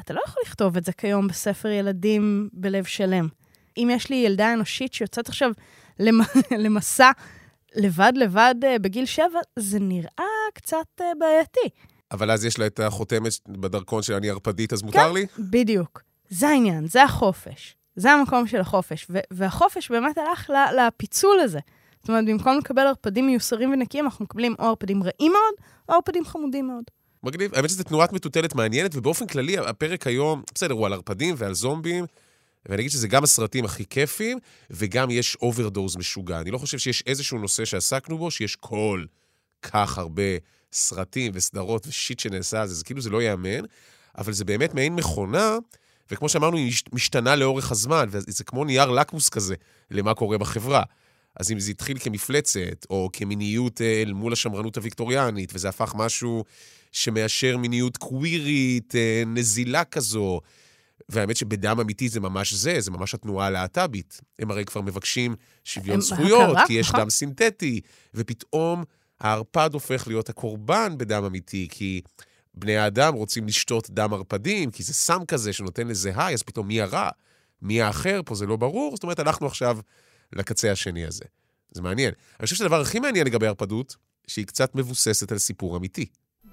אתה 0.00 0.14
לא 0.14 0.20
יכול 0.26 0.42
לכתוב 0.46 0.76
את 0.76 0.84
זה 0.84 0.92
כיום 0.92 1.28
בספר 1.28 1.68
ילדים 1.68 2.48
בלב 2.52 2.84
שלם. 2.84 3.28
אם 3.76 3.88
יש 3.92 4.10
לי 4.10 4.16
ילדה 4.16 4.52
אנושית 4.52 4.94
שיוצאת 4.94 5.28
עכשיו 5.28 5.50
למסע 6.64 7.10
לבד 7.74 8.12
לבד 8.16 8.54
בגיל 8.80 9.06
שבע, 9.06 9.40
זה 9.58 9.78
נראה 9.80 10.24
קצת 10.54 11.00
בעייתי. 11.18 11.68
אבל 12.12 12.30
אז 12.30 12.44
יש 12.44 12.58
לה 12.58 12.66
את 12.66 12.80
החותמת 12.80 13.32
בדרכון 13.48 14.02
של 14.02 14.14
אני 14.14 14.30
ערפדית, 14.30 14.72
אז 14.72 14.82
מותר 14.82 15.08
כן, 15.08 15.14
לי? 15.14 15.26
בדיוק. 15.38 16.09
זה 16.30 16.48
העניין, 16.48 16.86
זה 16.86 17.02
החופש. 17.02 17.76
זה 17.96 18.12
המקום 18.12 18.46
של 18.46 18.60
החופש. 18.60 19.06
והחופש 19.30 19.90
באמת 19.90 20.18
הלך 20.18 20.50
לפיצול 20.76 21.40
הזה. 21.40 21.58
זאת 22.00 22.08
אומרת, 22.08 22.24
במקום 22.24 22.58
לקבל 22.58 22.82
ערפדים 22.82 23.26
מיוסרים 23.26 23.72
ונקיים, 23.72 24.04
אנחנו 24.04 24.24
מקבלים 24.24 24.54
או 24.58 24.64
ערפדים 24.64 25.02
רעים 25.02 25.32
מאוד, 25.32 25.66
או 25.88 25.94
ערפדים 25.94 26.24
חמודים 26.24 26.66
מאוד. 26.66 26.84
מגניב. 27.22 27.54
האמת 27.54 27.70
שזו 27.70 27.84
תנועת 27.84 28.12
מטוטלת 28.12 28.54
מעניינת, 28.54 28.96
ובאופן 28.96 29.26
כללי, 29.26 29.58
הפרק 29.58 30.06
היום, 30.06 30.42
בסדר, 30.54 30.74
הוא 30.74 30.86
על 30.86 30.92
ערפדים 30.92 31.34
ועל 31.38 31.54
זומבים, 31.54 32.04
ואני 32.66 32.80
אגיד 32.80 32.90
שזה 32.90 33.08
גם 33.08 33.24
הסרטים 33.24 33.64
הכי 33.64 33.84
כיפים, 33.86 34.38
וגם 34.70 35.10
יש 35.10 35.36
אוברדוז 35.36 35.96
משוגע. 35.96 36.40
אני 36.40 36.50
לא 36.50 36.58
חושב 36.58 36.78
שיש 36.78 37.02
איזשהו 37.06 37.38
נושא 37.38 37.64
שעסקנו 37.64 38.18
בו, 38.18 38.30
שיש 38.30 38.56
כל 38.56 39.04
כך 39.62 39.98
הרבה 39.98 40.22
סרטים 40.72 41.32
וסדרות 41.34 41.86
ושיט 41.86 42.18
שנעשה 42.20 42.60
על 42.60 42.68
זה, 42.68 42.74
זה 42.74 42.84
כאילו 42.84 43.00
זה 43.00 43.10
לא 43.10 43.22
ייאמן, 43.22 43.64
אבל 44.18 44.32
זה 44.32 44.44
באמת 44.44 44.74
מעין 44.74 44.94
מכונה, 44.94 45.56
וכמו 46.10 46.28
שאמרנו, 46.28 46.56
היא 46.56 46.72
משתנה 46.92 47.36
לאורך 47.36 47.70
הזמן, 47.72 48.08
וזה 48.10 48.44
כמו 48.44 48.64
נייר 48.64 48.90
לקמוס 48.90 49.28
כזה 49.28 49.54
למה 49.90 50.14
קורה 50.14 50.38
בחברה. 50.38 50.82
אז 51.36 51.52
אם 51.52 51.60
זה 51.60 51.70
התחיל 51.70 51.98
כמפלצת, 51.98 52.86
או 52.90 53.10
כמיניות 53.12 53.80
אה, 53.80 54.02
אל 54.02 54.12
מול 54.12 54.32
השמרנות 54.32 54.76
הוויקטוריאנית, 54.76 55.50
וזה 55.54 55.68
הפך 55.68 55.94
משהו 55.96 56.44
שמאשר 56.92 57.56
מיניות 57.56 57.96
קווירית, 57.96 58.94
אה, 58.94 59.22
נזילה 59.26 59.84
כזו, 59.84 60.40
והאמת 61.08 61.36
שבדם 61.36 61.80
אמיתי 61.80 62.08
זה 62.08 62.20
ממש 62.20 62.52
זה, 62.52 62.80
זה 62.80 62.90
ממש 62.90 63.14
התנועה 63.14 63.46
הלהט"בית. 63.46 64.20
הם 64.38 64.50
הרי 64.50 64.64
כבר 64.64 64.80
מבקשים 64.80 65.34
שוויון 65.64 66.00
זכויות, 66.00 66.50
הכרה, 66.50 66.66
כי 66.66 66.72
יש 66.72 66.88
נכון. 66.88 67.00
דם 67.00 67.10
סינתטי, 67.10 67.80
ופתאום 68.14 68.84
הערפד 69.20 69.70
הופך 69.72 70.08
להיות 70.08 70.28
הקורבן 70.28 70.98
בדם 70.98 71.24
אמיתי, 71.24 71.68
כי 71.70 72.00
בני 72.54 72.76
האדם 72.76 73.14
רוצים 73.14 73.46
לשתות 73.46 73.90
דם 73.90 74.12
ערפדים, 74.12 74.70
כי 74.70 74.82
זה 74.82 74.94
סם 74.94 75.24
כזה 75.28 75.52
שנותן 75.52 75.88
לזה 75.88 76.12
היי, 76.16 76.34
אז 76.34 76.42
פתאום 76.42 76.68
מי 76.68 76.80
הרע? 76.80 77.08
מי 77.62 77.82
האחר 77.82 78.20
פה? 78.24 78.34
זה 78.34 78.46
לא 78.46 78.56
ברור. 78.56 78.96
זאת 78.96 79.02
אומרת, 79.02 79.18
הלכנו 79.18 79.46
עכשיו 79.46 79.78
לקצה 80.32 80.72
השני 80.72 81.06
הזה. 81.06 81.24
זה 81.70 81.82
מעניין. 81.82 82.12
אני 82.40 82.44
חושב 82.44 82.56
שהדבר 82.56 82.80
הכי 82.80 83.00
מעניין 83.00 83.26
לגבי 83.26 83.46
ערפדות, 83.46 83.96
שהיא 84.26 84.46
קצת 84.46 84.74
מבוססת 84.74 85.32
על 85.32 85.38
סיפור 85.38 85.76
אמיתי. 85.76 86.06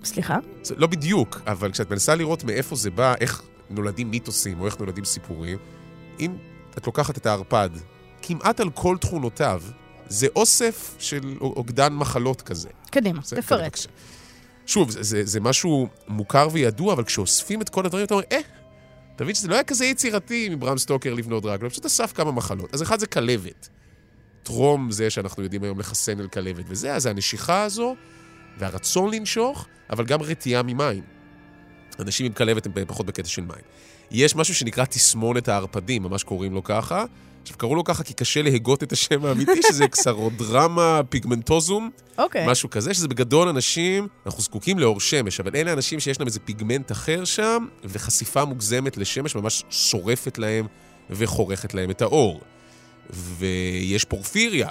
סליחה? 0.04 0.38
זה 0.64 0.76
לא 0.76 0.88
בדיוק, 0.88 1.42
אבל 1.48 1.72
כשאת 1.72 1.92
מנסה 1.92 2.16
לראות 2.16 2.44
מאיפה 2.44 2.76
זה 2.76 2.92
בא, 2.92 3.14
איך 3.20 3.42
נולדים 3.70 4.12
מיתוסים 4.12 4.60
או 4.60 4.66
איך 4.66 4.80
נולדים 4.80 5.06
סיפורים, 5.06 5.58
אם 6.20 6.38
את 6.78 6.86
לוקחת 6.86 7.18
את 7.18 7.26
הערפד, 7.26 7.70
כמעט 8.22 8.60
על 8.60 8.70
כל 8.70 8.98
תכונותיו, 9.02 9.64
זה 10.08 10.28
אוסף 10.36 10.96
של 11.00 11.38
אוגדן 11.42 11.94
מחלות 11.94 12.42
כזה. 12.42 12.70
קדימה, 12.92 13.22
תפרט. 13.22 13.78
שוב, 14.68 14.92
זה, 14.92 15.04
זה, 15.04 15.26
זה 15.26 15.40
משהו 15.40 15.88
מוכר 16.08 16.48
וידוע, 16.52 16.94
אבל 16.94 17.04
כשאוספים 17.04 17.62
את 17.62 17.70
כל 17.70 17.86
הדברים, 17.86 18.06
אתה 18.06 18.14
אומר, 18.14 18.26
אה, 18.32 18.40
אתה 19.16 19.24
מבין 19.24 19.36
שזה 19.36 19.48
לא 19.48 19.54
היה 19.54 19.64
כזה 19.64 19.86
יצירתי 19.86 20.50
מברם 20.50 20.78
סטוקר 20.78 21.14
לבנות 21.14 21.44
דרגולה, 21.44 21.70
פשוט 21.70 21.86
אסף 21.86 22.14
כמה 22.14 22.32
מחלות. 22.32 22.74
אז 22.74 22.82
אחד 22.82 23.00
זה 23.00 23.08
כלבת. 23.08 23.70
טרום 24.44 24.92
זה 24.92 25.10
שאנחנו 25.10 25.44
יודעים 25.44 25.64
היום 25.64 25.80
לחסן 25.80 26.20
על 26.20 26.28
כלבת 26.28 26.66
וזה, 26.68 26.96
אז 26.96 27.06
הנשיכה 27.06 27.64
הזו, 27.64 27.96
והרצון 28.58 29.14
לנשוך, 29.14 29.68
אבל 29.90 30.06
גם 30.06 30.22
רתיעה 30.22 30.64
ממים. 30.64 31.04
אנשים 32.00 32.26
עם 32.26 32.34
כלבת 32.34 32.66
הם 32.66 32.72
פחות 32.88 33.06
בקטע 33.06 33.28
של 33.28 33.42
מים. 33.42 33.64
יש 34.12 34.36
משהו 34.36 34.56
שנקרא 34.56 34.86
תסמונת 34.86 35.48
הערפדים, 35.48 36.04
ממש 36.04 36.24
קוראים 36.24 36.54
לו 36.54 36.64
ככה. 36.64 37.06
עכשיו, 37.48 37.58
קראו 37.58 37.76
לו 37.76 37.84
ככה 37.84 38.04
כי 38.04 38.14
קשה 38.14 38.42
להגות 38.42 38.84
את 38.84 38.92
השם 38.92 39.26
האמיתי, 39.26 39.62
שזה 39.72 39.88
קסרודרמה 39.94 41.02
פיגמנטוזום. 41.10 41.90
אוקיי. 42.18 42.46
Okay. 42.46 42.50
משהו 42.50 42.70
כזה, 42.70 42.94
שזה 42.94 43.08
בגדול 43.08 43.48
אנשים, 43.48 44.08
אנחנו 44.26 44.42
זקוקים 44.42 44.80
לאור 44.80 45.00
שמש, 45.00 45.40
אבל 45.40 45.52
אלה 45.56 45.74
אנשים 45.74 46.00
שיש 46.00 46.20
להם 46.20 46.28
איזה 46.28 46.40
פיגמנט 46.40 46.92
אחר 46.92 47.26
שם, 47.26 47.66
וחשיפה 47.84 48.46
מוגזמת 48.46 48.98
לשמש 48.98 49.36
ממש 49.36 49.64
שורפת 49.70 50.38
להם 50.38 50.68
וחורכת 51.10 51.74
להם 51.74 51.92
את 51.92 52.02
האור. 52.02 52.42
ויש 53.10 54.04
פורפיריה, 54.04 54.70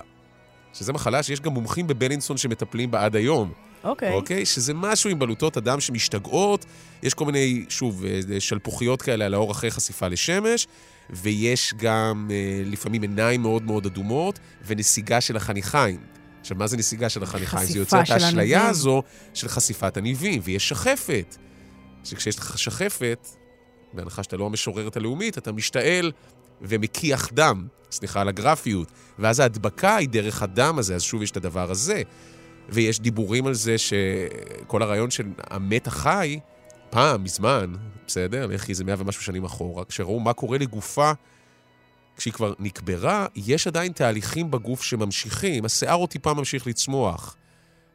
שזה 0.78 0.92
מחלה 0.92 1.22
שיש 1.22 1.40
גם 1.40 1.52
מומחים 1.52 1.86
בבלינסון 1.86 2.36
שמטפלים 2.36 2.90
בה 2.90 3.04
עד 3.04 3.16
היום. 3.16 3.52
אוקיי. 3.84 4.10
Okay. 4.10 4.12
אוקיי? 4.12 4.42
Okay? 4.42 4.46
שזה 4.46 4.74
משהו 4.74 5.10
עם 5.10 5.18
בלוטות 5.18 5.56
אדם 5.56 5.80
שמשתגעות. 5.80 6.64
יש 7.02 7.14
כל 7.14 7.24
מיני, 7.24 7.64
שוב, 7.68 8.04
אה, 8.04 8.40
שלפוחיות 8.40 9.02
כאלה 9.02 9.26
על 9.26 9.34
האור 9.34 9.52
אחרי 9.52 9.70
חשיפה 9.70 10.08
לשמש, 10.08 10.66
ויש 11.10 11.74
גם 11.76 12.28
אה, 12.30 12.62
לפעמים 12.64 13.02
עיניים 13.02 13.42
מאוד 13.42 13.62
מאוד 13.62 13.86
אדומות, 13.86 14.38
ונסיגה 14.66 15.20
של 15.20 15.36
החניכיים. 15.36 16.00
עכשיו, 16.40 16.56
מה 16.56 16.66
זה 16.66 16.76
נסיגה 16.76 17.08
של 17.08 17.22
החניכיים? 17.22 17.68
זה 17.68 17.78
יוצא 17.78 18.02
את 18.02 18.10
האשליה 18.10 18.68
הזו 18.68 19.02
של 19.34 19.48
חשיפת 19.48 19.96
הניבים, 19.96 20.40
ויש 20.44 20.68
שחפת. 20.68 21.36
שכשיש 22.04 22.38
לך 22.38 22.58
שחפת, 22.58 23.28
בהנחה 23.92 24.22
שאתה 24.22 24.36
לא 24.36 24.46
המשוררת 24.46 24.96
הלאומית, 24.96 25.38
אתה 25.38 25.52
משתעל 25.52 26.12
ומקיח 26.62 27.28
דם, 27.32 27.66
סליחה 27.90 28.20
על 28.20 28.28
הגרפיות, 28.28 28.88
ואז 29.18 29.40
ההדבקה 29.40 29.96
היא 29.96 30.08
דרך 30.08 30.42
הדם 30.42 30.78
הזה, 30.78 30.94
אז 30.94 31.02
שוב 31.02 31.22
יש 31.22 31.30
את 31.30 31.36
הדבר 31.36 31.70
הזה. 31.70 32.02
ויש 32.68 33.00
דיבורים 33.00 33.46
על 33.46 33.54
זה 33.54 33.78
שכל 33.78 34.82
הרעיון 34.82 35.10
של 35.10 35.26
המת 35.50 35.86
החי, 35.86 36.38
פעם, 36.90 37.24
מזמן, 37.24 37.72
בסדר? 38.06 38.46
לכי 38.46 38.72
איזה 38.72 38.84
מאה 38.84 38.94
ומשהו 38.98 39.22
שנים 39.22 39.44
אחורה, 39.44 39.84
כשראו 39.84 40.20
מה 40.20 40.32
קורה 40.32 40.58
לגופה 40.58 41.12
כשהיא 42.16 42.32
כבר 42.32 42.52
נקברה, 42.58 43.26
יש 43.36 43.66
עדיין 43.66 43.92
תהליכים 43.92 44.50
בגוף 44.50 44.82
שממשיכים, 44.82 45.64
השיער 45.64 45.96
עוד 45.96 46.08
טיפה 46.08 46.34
ממשיך 46.34 46.66
לצמוח, 46.66 47.36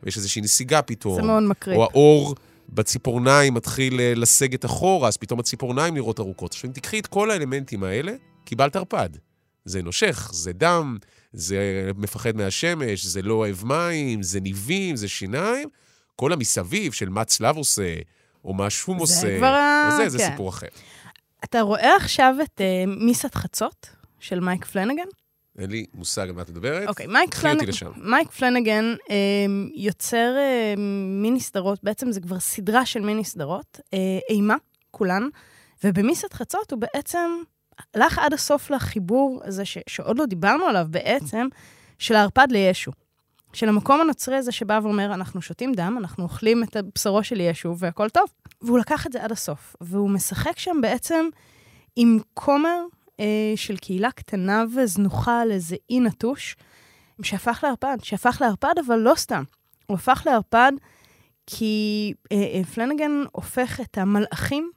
ויש 0.04 0.18
איזושהי 0.18 0.42
נסיגה 0.42 0.82
פתאום. 0.82 1.16
זה 1.16 1.22
מאוד 1.22 1.44
מקריב. 1.44 1.78
או 1.78 1.84
האור 1.84 2.36
בציפורניים 2.70 3.54
מתחיל 3.54 4.00
אה, 4.00 4.14
לסגת 4.16 4.66
אחורה, 4.66 5.08
אז 5.08 5.18
פתאום 5.18 5.40
הציפורניים 5.40 5.94
נראות 5.94 6.20
ארוכות. 6.20 6.52
עכשיו, 6.52 6.68
אם 6.68 6.74
תקחי 6.74 7.00
את 7.00 7.08
כל 7.08 7.32
האלמנטים 7.32 7.84
האלה, 7.84 8.14
קיבלת 8.46 8.76
ערפד. 8.76 9.10
זה 9.66 9.82
נושך, 9.82 10.30
זה 10.34 10.54
דם, 10.54 10.98
זה 11.34 11.92
מפחד 11.98 12.36
מהשמש, 12.36 13.06
זה 13.06 13.22
לא 13.22 13.34
אוהב 13.34 13.66
מים, 13.66 14.24
זה 14.24 14.40
ניבים, 14.40 14.96
זה 14.96 15.08
שיניים. 15.08 15.70
כל 16.16 16.34
המסביב 16.34 16.92
של 16.92 17.10
מה 17.10 17.26
צלב 17.26 17.58
עושה, 17.58 17.96
או 18.46 18.54
מה 18.54 18.70
שום 18.70 18.98
עושה, 18.98 19.14
זה 19.22 19.36
כבר 19.38 19.54
ה... 19.54 19.90
זה, 19.98 20.10
זה 20.10 20.18
כן. 20.18 20.32
סיפור 20.32 20.50
אחר. 20.50 20.68
אתה 21.44 21.62
רואה 21.62 21.96
עכשיו 21.96 22.36
את 22.44 22.62
uh, 22.62 22.90
מיסת 23.06 23.36
חצות 23.36 23.90
של 24.20 24.40
מייק 24.40 24.66
פלנגן? 24.66 25.04
אין 25.60 25.72
לי 25.72 25.86
מושג 25.94 26.30
על 26.30 26.36
מה 26.36 26.42
את 26.42 26.50
מדברת. 26.50 26.88
אוקיי, 26.88 27.08
מייק, 27.08 27.36
פלנ... 27.36 27.58
מייק 27.98 28.32
פלנגן 28.32 28.96
אה, 29.10 29.16
יוצר 29.76 30.34
אה, 30.38 30.74
מיני 31.22 31.40
סדרות, 31.40 31.84
בעצם 31.84 32.12
זה 32.12 32.22
כבר 32.22 32.40
סדרה 32.40 32.86
של 32.86 33.00
מיני 33.00 33.24
סדרות, 33.24 33.80
אה, 33.94 34.20
אימה, 34.30 34.56
כולן, 34.92 35.28
ובמיסת 35.84 36.34
חצות 36.34 36.72
הוא 36.72 36.80
בעצם 36.80 37.30
הלך 37.94 38.20
עד 38.20 38.34
הסוף 38.34 38.70
לחיבור 38.70 39.42
הזה, 39.44 39.66
ש, 39.66 39.78
שעוד 39.88 40.18
לא 40.20 40.26
דיברנו 40.26 40.66
עליו 40.66 40.88
בעצם, 40.90 41.48
של 42.00 42.16
הערפד 42.16 42.48
לישו. 42.52 42.92
של 43.54 43.70
המקום 43.70 44.02
הנוצרי 44.02 44.36
הזה 44.36 44.52
שבא 44.52 44.80
ואומר, 44.84 45.14
אנחנו 45.14 45.42
שותים 45.42 45.74
דם, 45.74 45.96
אנחנו 46.00 46.24
אוכלים 46.24 46.64
את 46.64 46.78
בשרו 46.96 47.24
של 47.24 47.40
ישו 47.40 47.78
והכל 47.78 48.10
טוב. 48.10 48.28
והוא 48.62 48.80
לקח 48.80 49.08
את 49.08 49.12
זה 49.12 49.24
עד 49.24 49.32
הסוף, 49.32 49.76
והוא 49.82 50.10
משחק 50.10 50.60
שם 50.60 50.78
בעצם 50.82 51.26
עם 51.96 52.20
כומר 52.34 52.78
אה, 53.20 53.54
של 53.56 53.78
קהילה 53.78 54.12
קטנה 54.12 54.64
וזנוחה 54.76 55.42
על 55.42 55.52
איזה 55.52 55.76
אי 55.90 56.00
נטוש, 56.00 56.56
שהפך 57.24 57.64
לערפד, 57.64 57.98
שהפך 58.04 58.42
לערפד, 58.42 58.74
אבל 58.86 58.96
לא 58.96 59.14
סתם. 59.16 59.44
הוא 59.88 59.96
הפך 59.96 60.24
לערפד 60.26 60.72
כי 61.48 62.14
אה, 62.32 62.38
אה, 62.38 62.64
פלנגן 62.64 63.24
הופך 63.32 63.80
את 63.82 63.98
המלאכים, 63.98 64.72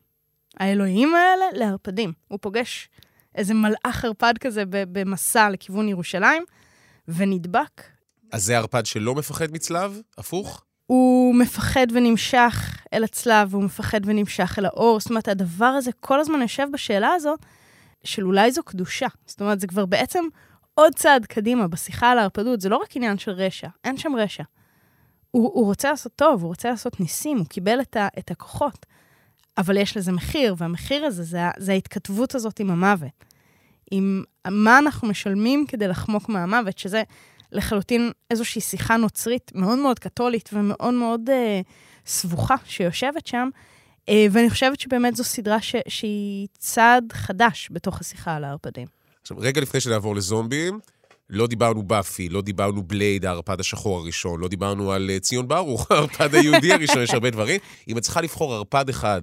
האלוהים 0.61 1.15
האלה, 1.15 1.45
לערפדים. 1.53 2.13
הוא 2.29 2.39
פוגש 2.43 2.89
איזה 3.35 3.55
מלאך 3.55 4.05
ערפד 4.05 4.35
כזה 4.41 4.63
במסע 4.69 5.51
לכיוון 5.51 5.89
ירושלים, 5.89 6.45
ונדבק. 7.09 7.83
אז 8.33 8.45
זה 8.45 8.57
ערפד 8.57 8.87
שלא 8.87 9.15
מפחד 9.15 9.53
מצלב? 9.53 10.01
הפוך? 10.19 10.65
הוא 10.87 11.35
מפחד 11.35 11.87
ונמשך 11.93 12.79
אל 12.93 13.05
הצלב, 13.05 13.49
והוא 13.51 13.65
מפחד 13.65 14.01
ונמשך 14.05 14.59
אל 14.59 14.67
האור. 14.67 15.01
זאת 15.01 15.11
אומרת, 15.11 15.29
הדבר 15.29 15.65
הזה 15.65 15.91
כל 16.01 16.21
הזמן 16.21 16.43
יושב 16.43 16.67
בשאלה 16.73 17.13
הזאת 17.13 17.41
של 18.05 18.25
אולי 18.25 18.53
זו 18.53 18.63
קדושה. 18.63 19.07
זאת 19.27 19.41
אומרת, 19.41 19.61
זה 19.61 19.67
כבר 19.67 19.87
בעצם 19.87 20.25
עוד 20.75 20.95
צעד 20.95 21.27
קדימה 21.27 21.69
בשיחה 21.69 22.11
על 22.11 22.19
ההרפדות. 22.19 22.61
זה 22.61 22.69
לא 22.69 22.77
רק 22.77 22.97
עניין 22.97 23.19
של 23.19 23.31
רשע, 23.31 23.69
אין 23.85 23.97
שם 23.97 24.17
רשע. 24.17 24.43
הוא, 25.31 25.51
הוא 25.55 25.67
רוצה 25.67 25.91
לעשות 25.91 26.13
טוב, 26.17 26.43
הוא 26.43 26.49
רוצה 26.49 26.71
לעשות 26.71 27.01
ניסים, 27.01 27.39
הוא 27.39 27.47
קיבל 27.47 27.81
את, 27.81 27.97
ה, 27.97 28.09
את 28.19 28.31
הכוחות. 28.31 28.87
אבל 29.59 29.77
יש 29.77 29.97
לזה 29.97 30.13
מחיר, 30.13 30.55
והמחיר 30.59 31.05
הזה 31.05 31.23
זה, 31.23 31.41
זה 31.59 31.73
ההתכתבות 31.73 32.35
הזאת 32.35 32.61
עם 32.61 32.71
המוות. 32.71 33.25
עם 33.91 34.25
מה 34.49 34.79
אנחנו 34.79 35.09
משלמים 35.09 35.65
כדי 35.69 35.89
לחמוק 35.89 36.29
מהמוות, 36.29 36.79
שזה 36.79 37.03
לחלוטין 37.53 38.11
איזושהי 38.31 38.61
שיחה 38.61 38.97
נוצרית 38.97 39.53
מאוד 39.55 39.79
מאוד 39.79 39.99
קתולית 39.99 40.51
ומאוד 40.53 40.95
מאוד 40.95 41.31
אה, 41.31 41.61
סבוכה 42.07 42.55
שיושבת 42.65 43.27
שם. 43.27 43.49
אה, 44.09 44.27
ואני 44.31 44.51
חושבת 44.51 44.81
שבאמת 44.81 45.17
זו 45.17 45.25
סדרה 45.25 45.63
ש, 45.63 45.75
שהיא 45.89 46.49
צעד 46.59 47.13
חדש 47.13 47.69
בתוך 47.73 48.01
השיחה 48.01 48.37
על 48.37 48.45
הערפדים. 48.45 48.87
עכשיו, 49.23 49.37
רגע 49.41 49.61
לפני 49.61 49.81
שנעבור 49.81 50.17
לזומבים, 50.17 50.81
לא 51.31 51.47
דיברנו 51.47 51.83
באפי, 51.83 52.29
לא 52.29 52.43
דיברנו 52.43 52.83
בלייד, 52.83 53.27
הערפד 53.27 53.61
השחור 53.61 53.99
הראשון, 53.99 54.41
לא 54.41 54.49
דיברנו 54.49 54.93
על 54.93 55.11
uh, 55.17 55.21
ציון 55.21 55.49
ברוך, 55.49 55.87
הערפד 55.91 56.35
היהודי 56.35 56.73
הראשון, 56.73 57.03
יש 57.03 57.11
הרבה 57.11 57.31
דברים. 57.31 57.61
אם 57.89 57.99
את 57.99 58.03
צריכה 58.03 58.21
לבחור 58.21 58.55
ערפד 58.55 58.89
אחד, 58.89 59.23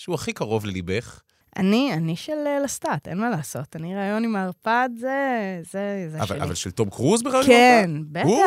שהוא 0.00 0.14
הכי 0.14 0.32
קרוב 0.32 0.66
לליבך, 0.66 1.20
אני, 1.56 1.90
אני 1.94 2.16
של 2.16 2.32
uh, 2.32 2.64
לסטאט, 2.64 3.08
אין 3.08 3.18
מה 3.18 3.30
לעשות. 3.30 3.76
אני 3.76 3.94
רעיון 3.94 4.24
עם 4.24 4.36
הערפד, 4.36 4.88
זה, 4.98 5.08
זה, 5.70 6.06
זה 6.10 6.18
אבל, 6.18 6.26
שלי. 6.26 6.42
אבל 6.42 6.54
של 6.54 6.70
תום 6.70 6.90
קרוז 6.90 7.22
ברעיון 7.22 7.46
כן, 7.46 7.90
עם 7.90 8.04
בטח, 8.12 8.26
הוא? 8.28 8.44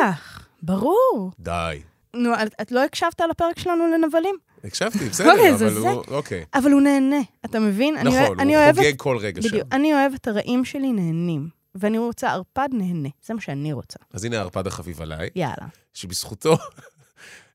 ברור. 0.63 1.31
די. 1.39 1.81
נו, 2.15 2.33
את, 2.33 2.55
את 2.61 2.71
לא 2.71 2.83
הקשבת 2.83 3.21
על 3.21 3.31
הפרק 3.31 3.59
שלנו 3.59 3.87
לנבלים? 3.87 4.35
הקשבתי, 4.63 4.97
בסדר, 5.09 5.31
אוקיי, 5.31 5.57
זה 5.57 5.65
אבל 5.65 5.73
זה. 5.81 5.89
הוא... 5.91 6.03
אוקיי. 6.07 6.45
אבל 6.53 6.71
הוא 6.71 6.81
נהנה, 6.81 7.21
אתה 7.45 7.59
מבין? 7.59 7.97
אני, 7.97 8.09
אוהב- 8.09 8.23
נכון, 8.23 8.39
אני 8.39 8.55
הוא 8.55 8.63
אוהבת, 8.63 8.77
חוגג 8.77 8.93
כל 8.97 9.17
רגע 9.17 9.41
שם. 9.41 9.47
בדיוק, 9.49 9.67
אני 9.71 9.93
אוהבת 9.93 10.27
הרעים 10.27 10.65
שלי 10.65 10.91
נהנים, 10.93 11.49
ואני 11.75 11.97
רוצה 11.97 12.29
ערפד 12.31 12.69
נהנה, 12.71 13.09
זה 13.25 13.33
מה 13.33 13.41
שאני 13.41 13.73
רוצה. 13.73 13.99
אז 14.13 14.25
הנה 14.25 14.37
הערפד 14.37 14.67
החביב 14.67 15.01
עליי, 15.01 15.29
יאללה. 15.35 15.67
שבזכותו 15.93 16.57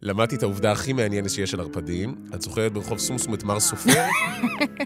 למדתי 0.02 0.36
את 0.36 0.42
העובדה 0.42 0.72
הכי 0.72 0.92
מעניינת 0.92 1.30
שיש 1.30 1.54
על 1.54 1.60
ערפדים. 1.60 2.14
את 2.34 2.42
זוכרת 2.42 2.72
ברחוב 2.72 2.98
סומסום 2.98 3.34
את 3.34 3.44
מר 3.44 3.60
סופר? 3.60 4.04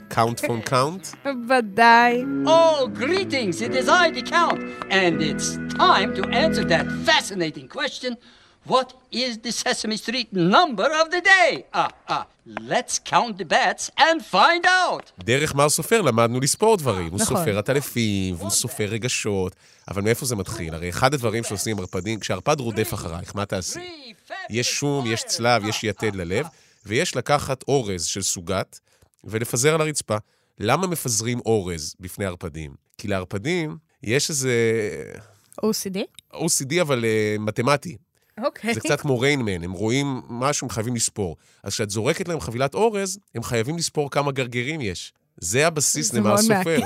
Count 0.09 0.41
von 0.47 0.61
Count? 0.61 1.07
ודאי. 1.49 2.25
Oh, 2.45 2.99
greetings! 3.01 3.61
It 3.61 3.75
is 3.75 3.89
I, 3.89 4.11
the 4.11 4.23
Count, 4.23 4.61
and 4.91 5.23
it's 5.23 5.59
time 5.79 6.15
to 6.17 6.23
answer 6.29 6.65
that 6.65 6.87
fascinating 7.07 7.69
question. 7.69 8.15
What 8.69 8.93
is 9.11 9.39
the 9.39 9.51
Sesame 9.51 9.97
Street 9.97 10.33
number 10.33 10.89
of 11.01 11.11
the 11.11 11.21
day? 11.21 11.65
Ah, 11.75 11.91
ah, 12.09 12.27
let's 12.47 13.01
count 13.05 13.37
the 13.39 13.45
bats 13.45 13.91
and 13.99 14.23
find 14.33 14.65
out. 14.67 15.13
דרך 15.25 15.55
מר 15.55 15.69
סופר 15.69 16.01
למדנו 16.03 16.41
לספור 16.41 16.77
דברים. 16.77 17.11
הוא 17.11 17.21
נכון. 17.21 17.37
סופר 17.37 17.59
עטלפים, 17.59 18.35
והוא 18.39 18.51
סופר 18.51 18.85
רגשות. 18.85 19.57
אבל 19.89 20.03
מאיפה 20.03 20.27
זה 20.27 20.37
מתחיל? 20.37 20.75
הרי 20.75 20.89
אחד 20.89 21.15
הדברים 21.15 21.45
שעושים 21.45 21.79
ערפדים, 21.79 22.21
כשערפד 22.21 22.61
רודף 22.61 22.95
אחרייך, 22.95 23.37
מה 23.37 23.47
תעשי? 23.47 24.15
יש 24.51 24.71
שום, 24.71 25.07
יש 25.07 25.23
צלב, 25.23 25.65
יש 25.65 25.85
יתד 25.85 26.17
ללב, 26.17 26.47
ויש 26.87 27.17
לקחת 27.17 27.65
אורז 27.69 28.05
של 28.05 28.23
סוגת 28.23 28.81
ולפזר 29.25 29.75
על 29.75 29.81
הרצפה. 29.81 30.17
למה 30.59 30.87
מפזרים 30.87 31.41
אורז 31.47 31.95
בפני 32.01 32.25
ערפדים? 32.25 32.75
כי 32.99 33.09
לערפדים 33.09 33.77
יש 34.03 34.31
איזה 34.31 34.53
OCD? 35.61 35.99
OCD 36.35 36.81
אבל 36.81 37.05
uh, 37.05 37.41
מתמטי. 37.41 37.97
אוקיי. 38.45 38.75
זה 38.75 38.81
קצת 38.81 39.01
כמו 39.01 39.21
ריינמן, 39.21 39.65
הם 39.65 39.73
רואים 39.73 40.23
משהו, 40.29 40.65
הם 40.65 40.71
חייבים 40.71 40.95
לספור. 40.95 41.37
אז 41.63 41.73
כשאת 41.73 41.91
זורקת 41.91 42.29
להם 42.29 42.41
חבילת 42.41 42.75
אורז, 42.75 43.19
הם 43.35 43.43
חייבים 43.43 43.77
לספור 43.77 44.11
כמה 44.11 44.33
גרגרים 44.33 44.81
יש. 44.81 45.13
זה 45.37 45.67
הבסיס 45.67 46.13
זה 46.13 46.21
למר 46.21 46.29
מאוד 46.29 46.41
סופר. 46.41 46.81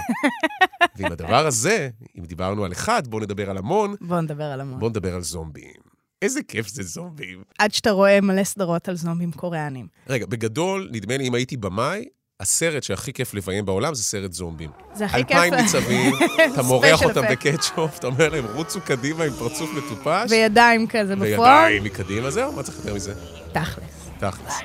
ועם 0.97 1.13
הדבר 1.13 1.47
הזה, 1.47 1.89
אם 2.19 2.25
דיברנו 2.25 2.65
על 2.65 2.73
אחד, 2.73 3.07
בואו 3.07 3.23
נדבר 3.23 3.51
על 3.51 3.59
המון, 3.59 3.95
בואו 4.01 4.21
נדבר 4.21 4.45
על 4.45 4.61
המון. 4.61 4.79
בואו 4.79 4.91
נדבר 4.91 5.15
על 5.15 5.23
זומבים. 5.23 5.97
איזה 6.23 6.41
כיף 6.43 6.69
זה 6.69 6.83
זומבים. 6.83 7.43
עד 7.59 7.73
שאתה 7.73 7.91
רואה 7.91 8.21
מלא 8.21 8.45
סדרות 8.45 8.89
על 8.89 8.97
זומבים 8.97 9.33
קוריאנים. 9.33 9.87
רגע, 10.09 10.27
בגדול, 10.27 10.89
נדמה 10.93 11.17
לי, 11.17 11.29
אם 11.29 11.35
הייתי 11.35 11.57
במאי, 11.57 12.05
הסרט 12.41 12.83
שהכי 12.83 13.13
כיף 13.13 13.35
לביים 13.35 13.65
בעולם 13.67 13.95
זה 13.95 14.03
סרט 14.03 14.33
זומבים. 14.33 14.71
זה 14.95 15.05
הכי 15.05 15.25
כיף. 15.25 15.37
אלפיים 15.37 15.55
ניצבים, 15.55 16.13
אתה 16.55 16.63
מורח 16.63 17.03
אותם. 17.03 17.23
בקטשופ, 17.31 17.99
אתה 17.99 18.07
אומר 18.07 18.29
להם, 18.29 18.45
רוצו 18.55 18.81
קדימה 18.81 19.25
עם 19.25 19.33
פרצוף 19.33 19.71
מטופש, 19.75 20.31
וידיים 20.31 20.87
כזה 20.87 21.17
בפרונט. 21.17 21.31
וידיים 21.31 21.85
מקדימה, 21.85 22.31
זהו, 22.31 22.53
מה 22.53 22.63
צריך 22.63 22.79
יותר 22.79 22.95
מזה? 22.95 23.15
תכלס. 23.53 24.09
תכלס. 24.19 24.59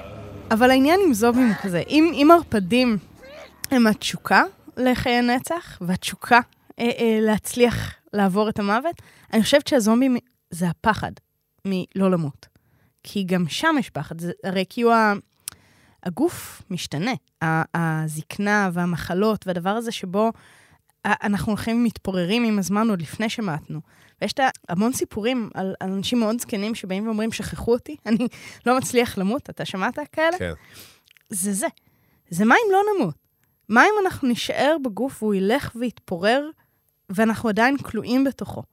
אבל 0.51 0.71
העניין 0.71 0.99
עם 1.07 1.13
זומבים 1.13 1.47
הוא 1.47 1.55
כזה, 1.63 1.83
אם, 1.89 2.11
אם 2.13 2.29
ערפדים 2.31 2.97
הם 3.71 3.87
התשוקה 3.87 4.43
לחיי 4.77 5.21
נצח, 5.21 5.77
והתשוקה 5.81 6.39
אה, 6.79 6.85
אה, 6.99 7.17
להצליח 7.21 7.93
לעבור 8.13 8.49
את 8.49 8.59
המוות, 8.59 8.95
אני 9.33 9.43
חושבת 9.43 9.67
שהזומבים 9.67 10.17
זה 10.49 10.67
הפחד 10.69 11.11
מלא 11.65 12.11
למות. 12.11 12.47
כי 13.03 13.23
גם 13.23 13.45
שם 13.47 13.75
יש 13.79 13.89
פחד, 13.89 14.21
זה, 14.21 14.31
הרי 14.43 14.63
כאילו 14.69 14.93
ה- 14.93 15.13
הגוף 16.03 16.61
משתנה. 16.69 17.11
הזקנה 17.73 18.69
והמחלות 18.73 19.47
והדבר 19.47 19.69
הזה 19.69 19.91
שבו 19.91 20.31
ה- 21.05 21.25
אנחנו 21.27 21.51
הולכים 21.51 21.77
ומתפוררים 21.77 22.43
עם 22.43 22.59
הזמן 22.59 22.89
עוד 22.89 23.01
לפני 23.01 23.29
שמתנו. 23.29 23.81
ויש 24.21 24.33
את 24.33 24.39
המון 24.69 24.93
סיפורים 24.93 25.49
על, 25.53 25.73
על 25.79 25.91
אנשים 25.91 26.19
מאוד 26.19 26.41
זקנים 26.41 26.75
שבאים 26.75 27.05
ואומרים, 27.05 27.31
שכחו 27.31 27.73
אותי, 27.73 27.95
אני 28.05 28.27
לא 28.65 28.77
מצליח 28.77 29.17
למות, 29.17 29.49
אתה 29.49 29.65
שמעת 29.65 29.99
כאלה? 30.11 30.37
כן. 30.37 30.53
זה 31.29 31.53
זה. 31.53 31.67
זה 32.29 32.45
מה 32.45 32.55
אם 32.55 32.71
לא 32.71 32.79
נמות? 32.95 33.15
מה 33.69 33.83
אם 33.83 34.05
אנחנו 34.05 34.27
נישאר 34.27 34.75
בגוף 34.83 35.23
והוא 35.23 35.33
ילך 35.33 35.71
ויתפורר, 35.75 36.49
ואנחנו 37.09 37.49
עדיין 37.49 37.77
כלואים 37.77 38.23
בתוכו? 38.23 38.63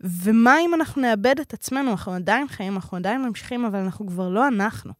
ומה 0.00 0.60
אם 0.60 0.74
אנחנו 0.74 1.02
נאבד 1.02 1.40
את 1.40 1.52
עצמנו, 1.54 1.90
אנחנו 1.90 2.12
עדיין 2.12 2.48
חיים, 2.48 2.74
אנחנו 2.74 2.96
עדיין 2.96 3.22
ממשיכים, 3.22 3.64
אבל 3.64 3.78
אנחנו 3.78 4.06
כבר 4.06 4.28
לא 4.28 4.48
אנחנו. 4.48 4.92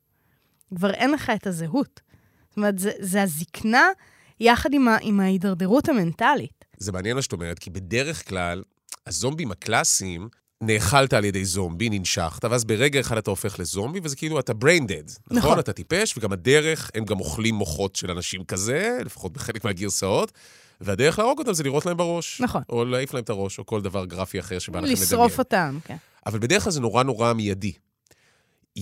כבר 0.74 0.90
אין 0.90 1.10
לך 1.10 1.32
את 1.34 1.46
הזהות. 1.46 2.00
זאת 2.48 2.56
אומרת, 2.56 2.78
זה, 2.78 2.90
זה 2.98 3.22
הזקנה 3.22 3.86
יחד 4.40 4.70
עם, 4.72 4.88
ה, 4.88 4.96
עם 5.00 5.20
ההידרדרות 5.20 5.88
המנטלית. 5.88 6.64
זה 6.78 6.92
מעניין 6.92 7.16
מה 7.16 7.22
שאת 7.22 7.32
אומרת, 7.32 7.58
כי 7.58 7.70
בדרך 7.70 8.28
כלל, 8.28 8.62
הזומבים 9.06 9.50
הקלאסיים, 9.50 10.28
נאכלת 10.60 11.12
על 11.12 11.24
ידי 11.24 11.44
זומבי, 11.44 11.88
ננשכת, 11.90 12.44
ואז 12.44 12.64
ברגע 12.64 13.00
אחד 13.00 13.16
אתה 13.16 13.30
הופך 13.30 13.58
לזומבי, 13.58 14.00
וזה 14.02 14.16
כאילו 14.16 14.40
אתה 14.40 14.52
brain 14.52 14.82
dead. 14.82 15.18
נכון. 15.30 15.38
נכון. 15.38 15.58
אתה 15.58 15.72
טיפש, 15.72 16.18
וגם 16.18 16.32
הדרך, 16.32 16.90
הם 16.94 17.04
גם 17.04 17.20
אוכלים 17.20 17.54
מוחות 17.54 17.96
של 17.96 18.10
אנשים 18.10 18.44
כזה, 18.44 18.98
לפחות 19.04 19.32
בחלק 19.32 19.64
מהגרסאות, 19.64 20.32
והדרך 20.80 21.18
להרוג 21.18 21.38
אותם 21.38 21.52
זה 21.52 21.62
לירות 21.62 21.86
להם 21.86 21.96
בראש. 21.96 22.40
נכון. 22.40 22.62
או 22.68 22.84
להעיף 22.84 23.14
להם 23.14 23.24
את 23.24 23.30
הראש, 23.30 23.58
או 23.58 23.66
כל 23.66 23.82
דבר 23.82 24.04
גרפי 24.04 24.40
אחר 24.40 24.58
שבא 24.58 24.78
לכם 24.78 24.86
לדמיין. 24.86 25.02
לשרוף 25.02 25.38
אותם, 25.38 25.78
כן. 25.84 25.96
אבל 26.26 26.38
בדרך 26.38 26.62
כלל 26.62 26.72
זה 26.72 26.80
נורא 26.80 27.02
נורא 27.02 27.32
מיידי. 27.32 27.72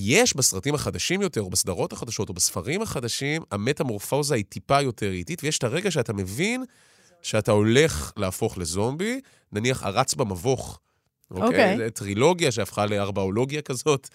יש 0.01 0.37
בסרטים 0.37 0.75
החדשים 0.75 1.23
יותר, 1.23 1.41
או 1.41 1.51
בסדרות 1.51 1.93
החדשות, 1.93 2.29
או 2.29 2.35
בספרים 2.35 2.83
החדשים, 2.83 3.43
המטמורפוזה 3.51 4.35
היא 4.35 4.45
טיפה 4.49 4.81
יותר 4.81 5.11
איטית, 5.11 5.45
ויש 5.45 5.59
את 5.59 5.65
הרגע 5.65 5.91
שאתה 5.91 6.13
מבין 6.13 6.65
שאתה 7.23 7.53
הולך 7.53 8.13
להפוך 8.17 8.59
לזומבי, 8.59 9.21
נניח 9.53 9.83
הרץ 9.83 10.15
במבוך. 10.15 10.81
אוקיי. 11.31 11.77
זו 11.77 11.85
טרילוגיה 11.95 12.53
שהפכה 12.53 12.87
לארבעולוגיה 12.87 13.63
כזאת. 13.63 14.09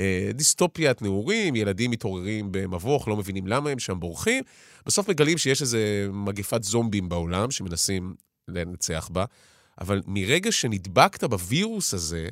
אה, 0.00 0.30
דיסטופיית 0.34 1.02
נעורים, 1.02 1.56
ילדים 1.56 1.90
מתעוררים 1.90 2.48
במבוך, 2.50 3.08
לא 3.08 3.16
מבינים 3.16 3.46
למה 3.46 3.70
הם 3.70 3.78
שם 3.78 4.00
בורחים. 4.00 4.44
בסוף 4.86 5.08
מגלים 5.08 5.38
שיש 5.38 5.62
איזו 5.62 5.78
מגפת 6.12 6.62
זומבים 6.62 7.08
בעולם 7.08 7.50
שמנסים 7.50 8.14
לנצח 8.48 9.08
בה, 9.12 9.24
אבל 9.80 10.02
מרגע 10.06 10.52
שנדבקת 10.52 11.24
בווירוס 11.24 11.94
הזה, 11.94 12.28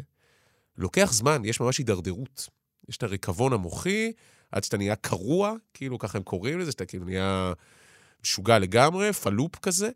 לוקח 0.78 1.12
זמן, 1.12 1.42
יש 1.44 1.60
ממש 1.60 1.78
הידרדרות. 1.78 2.48
יש 2.88 2.96
את 2.96 3.02
הריקבון 3.02 3.52
המוחי, 3.52 4.12
עד 4.52 4.64
שאתה 4.64 4.76
נהיה 4.76 4.96
קרוע, 4.96 5.54
כאילו 5.74 5.98
ככה 5.98 6.18
הם 6.18 6.24
קוראים 6.24 6.58
לזה, 6.58 6.72
שאתה 6.72 6.86
כאילו 6.86 7.04
נהיה 7.04 7.52
משוגע 8.22 8.58
לגמרי, 8.58 9.12
פלופ 9.12 9.56
כזה. 9.56 9.88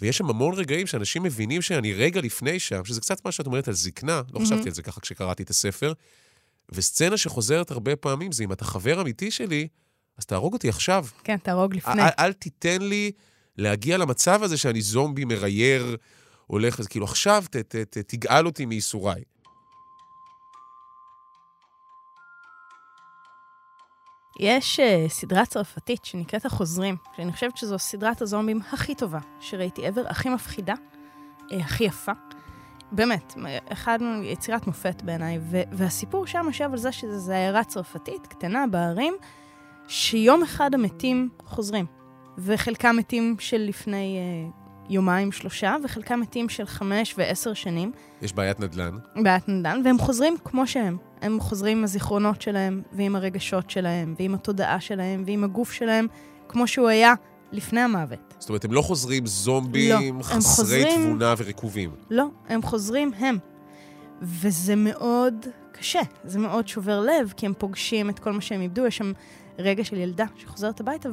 ויש 0.00 0.18
שם 0.18 0.30
המון 0.30 0.54
רגעים 0.54 0.86
שאנשים 0.86 1.22
מבינים 1.22 1.62
שאני 1.62 1.92
רגע 1.92 2.20
לפני 2.20 2.58
שם, 2.58 2.84
שזה 2.84 3.00
קצת 3.00 3.24
מה 3.24 3.32
שאת 3.32 3.46
אומרת 3.46 3.68
על 3.68 3.74
זקנה, 3.74 4.22
לא 4.34 4.40
חשבתי 4.40 4.68
על 4.68 4.74
זה 4.74 4.82
ככה 4.82 5.00
כשקראתי 5.00 5.42
את 5.42 5.50
הספר. 5.50 5.92
וסצנה 6.72 7.16
שחוזרת 7.16 7.70
הרבה 7.70 7.96
פעמים 7.96 8.32
זה, 8.32 8.44
אם 8.44 8.52
אתה 8.52 8.64
חבר 8.64 9.00
אמיתי 9.00 9.30
שלי, 9.30 9.68
אז 10.18 10.26
תהרוג 10.26 10.52
אותי 10.52 10.68
עכשיו. 10.68 11.06
כן, 11.24 11.36
תהרוג 11.36 11.74
לפני. 11.74 12.02
אל, 12.02 12.08
אל 12.18 12.32
תיתן 12.32 12.82
לי 12.82 13.12
להגיע 13.56 13.96
למצב 13.96 14.42
הזה 14.42 14.56
שאני 14.56 14.80
זומבי 14.80 15.24
מרייר, 15.24 15.96
הולך, 16.46 16.80
כאילו 16.88 17.04
עכשיו 17.04 17.44
ת, 17.50 17.56
ת, 17.56 17.76
ת, 17.76 17.98
תגאל 17.98 18.46
אותי 18.46 18.66
מייסוריי. 18.66 19.22
יש 24.38 24.80
uh, 24.80 25.08
סדרה 25.08 25.46
צרפתית 25.46 26.04
שנקראת 26.04 26.46
החוזרים, 26.46 26.96
שאני 27.16 27.32
חושבת 27.32 27.56
שזו 27.56 27.78
סדרת 27.78 28.22
הזומבים 28.22 28.60
הכי 28.72 28.94
טובה 28.94 29.18
שראיתי 29.40 29.88
ever, 29.88 30.08
הכי 30.08 30.28
מפחידה, 30.28 30.74
uh, 30.74 31.54
הכי 31.54 31.84
יפה. 31.84 32.12
באמת, 32.92 33.34
אחד 33.72 33.98
יצירת 34.22 34.66
מופת 34.66 35.02
בעיניי, 35.02 35.38
והסיפור 35.72 36.26
שם 36.26 36.44
יושב 36.46 36.68
על 36.72 36.78
זה 36.78 36.92
שזו 36.92 37.32
עיירה 37.32 37.64
צרפתית, 37.64 38.26
קטנה, 38.26 38.66
בערים, 38.66 39.14
שיום 39.88 40.42
אחד 40.42 40.74
המתים 40.74 41.28
חוזרים. 41.44 41.86
וחלקם 42.38 42.96
מתים 42.96 43.36
של 43.38 43.58
לפני 43.58 44.18
uh, 44.18 44.67
יומיים, 44.88 45.32
שלושה, 45.32 45.76
וחלקם 45.84 46.20
מתים 46.20 46.48
של 46.48 46.66
חמש 46.66 47.14
ועשר 47.18 47.54
שנים. 47.54 47.92
יש 48.22 48.32
בעיית 48.32 48.60
נדל"ן. 48.60 48.96
בעיית 49.22 49.48
נדל"ן, 49.48 49.80
והם 49.84 49.98
חוזרים 49.98 50.36
כמו 50.44 50.66
שהם. 50.66 50.96
הם 51.20 51.40
חוזרים 51.40 51.78
עם 51.78 51.84
הזיכרונות 51.84 52.42
שלהם, 52.42 52.82
ועם 52.92 53.16
הרגשות 53.16 53.70
שלהם, 53.70 54.14
ועם 54.18 54.34
התודעה 54.34 54.80
שלהם, 54.80 55.22
ועם 55.26 55.44
הגוף 55.44 55.72
שלהם, 55.72 56.06
כמו 56.48 56.66
שהוא 56.66 56.88
היה 56.88 57.14
לפני 57.52 57.80
המוות. 57.80 58.34
זאת 58.38 58.48
אומרת, 58.48 58.64
הם 58.64 58.72
לא 58.72 58.82
חוזרים 58.82 59.26
זומבים, 59.26 60.18
לא, 60.18 60.22
חסרי 60.22 60.40
חוזרים... 60.40 61.06
תבונה 61.06 61.34
ורקובים. 61.38 61.90
לא, 62.10 62.26
הם 62.48 62.62
חוזרים 62.62 63.12
הם. 63.18 63.38
וזה 64.22 64.76
מאוד 64.76 65.46
קשה, 65.72 66.00
זה 66.24 66.38
מאוד 66.38 66.68
שובר 66.68 67.00
לב, 67.00 67.32
כי 67.36 67.46
הם 67.46 67.52
פוגשים 67.58 68.10
את 68.10 68.18
כל 68.18 68.32
מה 68.32 68.40
שהם 68.40 68.60
איבדו. 68.60 68.86
יש 68.86 68.96
שם 68.96 69.12
רגע 69.58 69.84
של 69.84 69.96
ילדה 69.96 70.24
שחוזרת 70.36 70.80
הביתה 70.80 71.08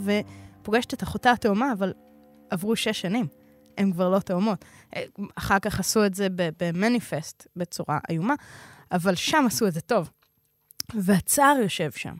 ופוגשת 0.61 0.93
את 0.93 1.03
אחותה 1.03 1.31
התאומה, 1.31 1.71
אבל 1.73 1.93
עברו 2.49 2.75
שש 2.75 3.01
שנים. 3.01 3.27
הן 3.77 3.91
כבר 3.91 4.09
לא 4.09 4.19
תאומות. 4.19 4.65
אחר 5.35 5.59
כך 5.59 5.79
עשו 5.79 6.05
את 6.05 6.15
זה 6.15 6.27
במניפסט 6.31 7.47
בצורה 7.55 7.99
איומה, 8.09 8.33
אבל 8.91 9.15
שם 9.15 9.43
עשו 9.47 9.67
את 9.67 9.73
זה 9.73 9.81
טוב. 9.81 10.09
והצער 10.93 11.55
יושב 11.63 11.91
שם. 11.91 12.15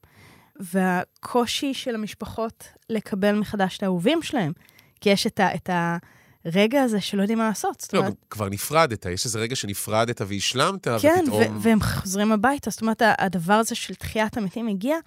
והקושי 0.60 1.74
של 1.74 1.96
המשפחות 1.96 2.68
לקבל 2.89 3.39
מחדש 3.39 3.78
את 3.78 3.84
האהובים 3.84 4.24
שלהם, 4.24 4.54
כי 5.02 5.10
יש 5.10 5.28
את, 5.28 5.39
ה, 5.39 5.56
את 5.56 5.70
הרגע 6.46 6.84
הזה 6.84 7.02
שלא 7.02 7.22
יודעים 7.22 7.38
מה 7.38 7.48
לעשות. 7.48 7.88
לא, 7.94 8.00
אומרת... 8.00 8.13
כבר 8.30 8.50
נפרדת, 8.50 9.06
יש 9.06 9.26
איזה 9.26 9.39
רגע 9.39 9.56
שנפרדת 9.56 10.22
והשלמת, 10.28 10.88
כן, 10.88 10.94
ופתאום... 11.24 11.44
כן, 11.44 11.52
והם 11.60 11.82
חוזרים 11.82 12.32
הביתה. 12.32 12.70
זאת 12.70 12.82
אומרת, 12.82 13.02
הדבר 13.20 13.54
הזה 13.54 13.76
של 13.76 13.96
תחיית 13.96 14.38
המתים 14.38 14.68
הגיע, 14.68 14.98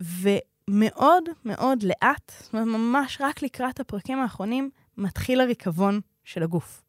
ומאוד 0.00 1.24
מאוד 1.44 1.82
לאט, 1.82 2.32
זאת 2.40 2.52
אומרת, 2.52 2.66
ממש 2.66 3.18
רק 3.20 3.42
לקראת 3.42 3.80
הפרקים 3.80 4.18
האחרונים, 4.18 4.70
מתחיל 4.96 5.40
הריקבון 5.40 6.00
של 6.24 6.42
הגוף. 6.42 6.82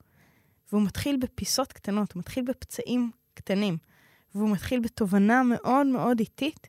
והוא 0.72 0.82
מתחיל 0.84 1.18
בפיסות 1.22 1.74
קטנות, 1.74 2.14
הוא 2.14 2.20
מתחיל 2.20 2.44
בפצעים 2.48 3.12
קטנים, 3.34 3.78
והוא 4.36 4.50
מתחיל 4.50 4.80
בתובנה 4.80 5.44
מאוד 5.44 5.88
מאוד 5.88 6.20
איטית 6.20 6.68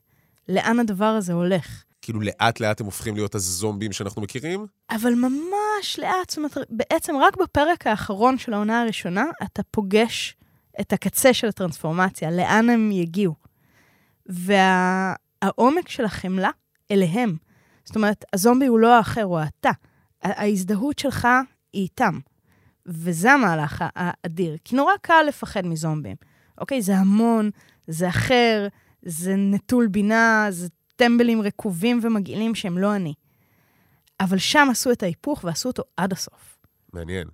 לאן 0.48 0.78
הדבר 0.78 1.04
הזה 1.04 1.32
הולך. 1.32 1.84
כאילו 2.02 2.20
לאט-לאט 2.20 2.80
הם 2.80 2.86
הופכים 2.86 3.14
להיות 3.14 3.34
הזומבים 3.34 3.92
שאנחנו 3.92 4.22
מכירים? 4.22 4.66
אבל 4.90 5.14
ממש 5.14 5.98
לאט, 5.98 6.30
זאת 6.30 6.38
אומרת, 6.38 6.56
בעצם 6.70 7.14
רק 7.20 7.36
בפרק 7.36 7.86
האחרון 7.86 8.38
של 8.38 8.52
העונה 8.52 8.82
הראשונה, 8.82 9.24
אתה 9.42 9.62
פוגש 9.70 10.36
את 10.80 10.92
הקצה 10.92 11.34
של 11.34 11.48
הטרנספורמציה, 11.48 12.30
לאן 12.30 12.70
הם 12.70 12.90
יגיעו. 12.92 13.34
והעומק 14.26 15.88
של 15.88 16.04
החמלה 16.04 16.50
אליהם. 16.90 17.36
זאת 17.84 17.96
אומרת, 17.96 18.24
הזומבי 18.32 18.66
הוא 18.66 18.78
לא 18.78 18.96
האחר, 18.96 19.22
הוא 19.22 19.38
האתה. 19.38 19.70
ההזדהות 20.22 20.98
שלך 20.98 21.28
היא 21.72 21.82
איתם. 21.82 22.18
וזה 22.86 23.32
המהלך 23.32 23.84
האדיר. 23.94 24.56
כי 24.64 24.76
נורא 24.76 24.92
קל 25.02 25.24
לפחד 25.28 25.66
מזומבים. 25.66 26.16
אוקיי? 26.58 26.82
זה 26.82 26.96
המון, 26.96 27.50
זה 27.86 28.08
אחר, 28.08 28.68
זה 29.02 29.34
נטול 29.36 29.86
בינה, 29.86 30.46
זה 30.50 30.68
טמבלים 30.96 31.42
רקובים 31.42 32.00
ומגעילים 32.02 32.54
שהם 32.54 32.78
לא 32.78 32.96
אני. 32.96 33.14
אבל 34.20 34.38
שם 34.38 34.68
עשו 34.70 34.92
את 34.92 35.02
ההיפוך 35.02 35.44
ועשו 35.44 35.68
אותו 35.68 35.82
עד 35.96 36.12
הסוף. 36.12 36.58
מעניין. 36.92 37.28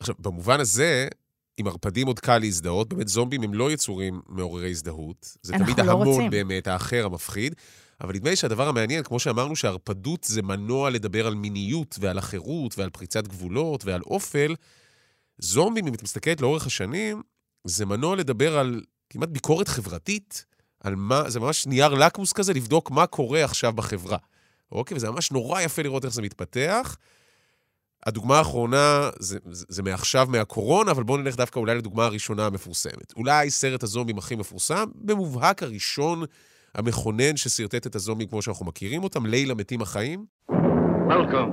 עכשיו, 0.00 0.14
במובן 0.18 0.60
הזה, 0.60 1.08
עם 1.56 1.66
ערפדים 1.66 2.06
עוד 2.06 2.18
קל 2.18 2.38
להזדהות, 2.38 2.88
באמת 2.88 3.08
זומבים 3.08 3.42
הם 3.42 3.54
לא 3.54 3.72
יצורים 3.72 4.20
מעוררי 4.28 4.70
הזדהות. 4.70 5.36
זה 5.42 5.52
תמיד 5.52 5.80
לא 5.80 5.90
ההמון 5.90 6.06
רוצים. 6.06 6.30
באמת, 6.30 6.66
האחר 6.66 7.06
המפחיד. 7.06 7.54
אבל 8.00 8.14
נדמה 8.14 8.30
לי 8.30 8.36
שהדבר 8.36 8.68
המעניין, 8.68 9.02
כמו 9.02 9.20
שאמרנו, 9.20 9.56
שערפדות 9.56 10.24
זה 10.24 10.42
מנוע 10.42 10.90
לדבר 10.90 11.26
על 11.26 11.34
מיניות 11.34 11.96
ועל 12.00 12.18
החירות 12.18 12.78
ועל 12.78 12.90
פריצת 12.90 13.26
גבולות 13.26 13.84
ועל 13.84 14.02
אופל. 14.02 14.54
זומבים, 15.38 15.86
אם 15.86 15.94
את 15.94 16.02
מסתכלת 16.02 16.40
לאורך 16.40 16.66
השנים, 16.66 17.22
זה 17.64 17.86
מנוע 17.86 18.16
לדבר 18.16 18.58
על 18.58 18.82
כמעט 19.10 19.28
ביקורת 19.28 19.68
חברתית, 19.68 20.44
על 20.80 20.94
מה, 20.94 21.30
זה 21.30 21.40
ממש 21.40 21.66
נייר 21.66 21.94
לקמוס 21.94 22.32
כזה, 22.32 22.52
לבדוק 22.52 22.90
מה 22.90 23.06
קורה 23.06 23.44
עכשיו 23.44 23.72
בחברה. 23.72 24.18
אוקיי? 24.72 24.96
וזה 24.96 25.10
ממש 25.10 25.32
נורא 25.32 25.60
יפה 25.60 25.82
לראות 25.82 26.04
איך 26.04 26.12
זה 26.12 26.22
מתפתח. 26.22 26.96
הדוגמה 28.06 28.38
האחרונה 28.38 29.10
זה, 29.18 29.38
זה, 29.50 29.64
זה 29.68 29.82
מעכשיו, 29.82 30.26
מהקורונה, 30.30 30.90
אבל 30.90 31.02
בואו 31.02 31.18
נלך 31.18 31.36
דווקא 31.36 31.58
אולי 31.58 31.74
לדוגמה 31.74 32.04
הראשונה 32.04 32.46
המפורסמת. 32.46 33.12
אולי 33.16 33.50
סרט 33.50 33.82
הזומבים 33.82 34.18
הכי 34.18 34.36
מפורסם, 34.36 34.84
במובהק 34.94 35.62
הראשון 35.62 36.24
המכונן 36.74 37.36
ששרטט 37.36 37.86
את 37.86 37.94
הזומבים 37.94 38.28
כמו 38.28 38.42
שאנחנו 38.42 38.66
מכירים 38.66 39.04
אותם, 39.04 39.26
לילה 39.26 39.54
מתים 39.54 39.82
החיים. 39.82 40.24
Welcome 41.08 41.52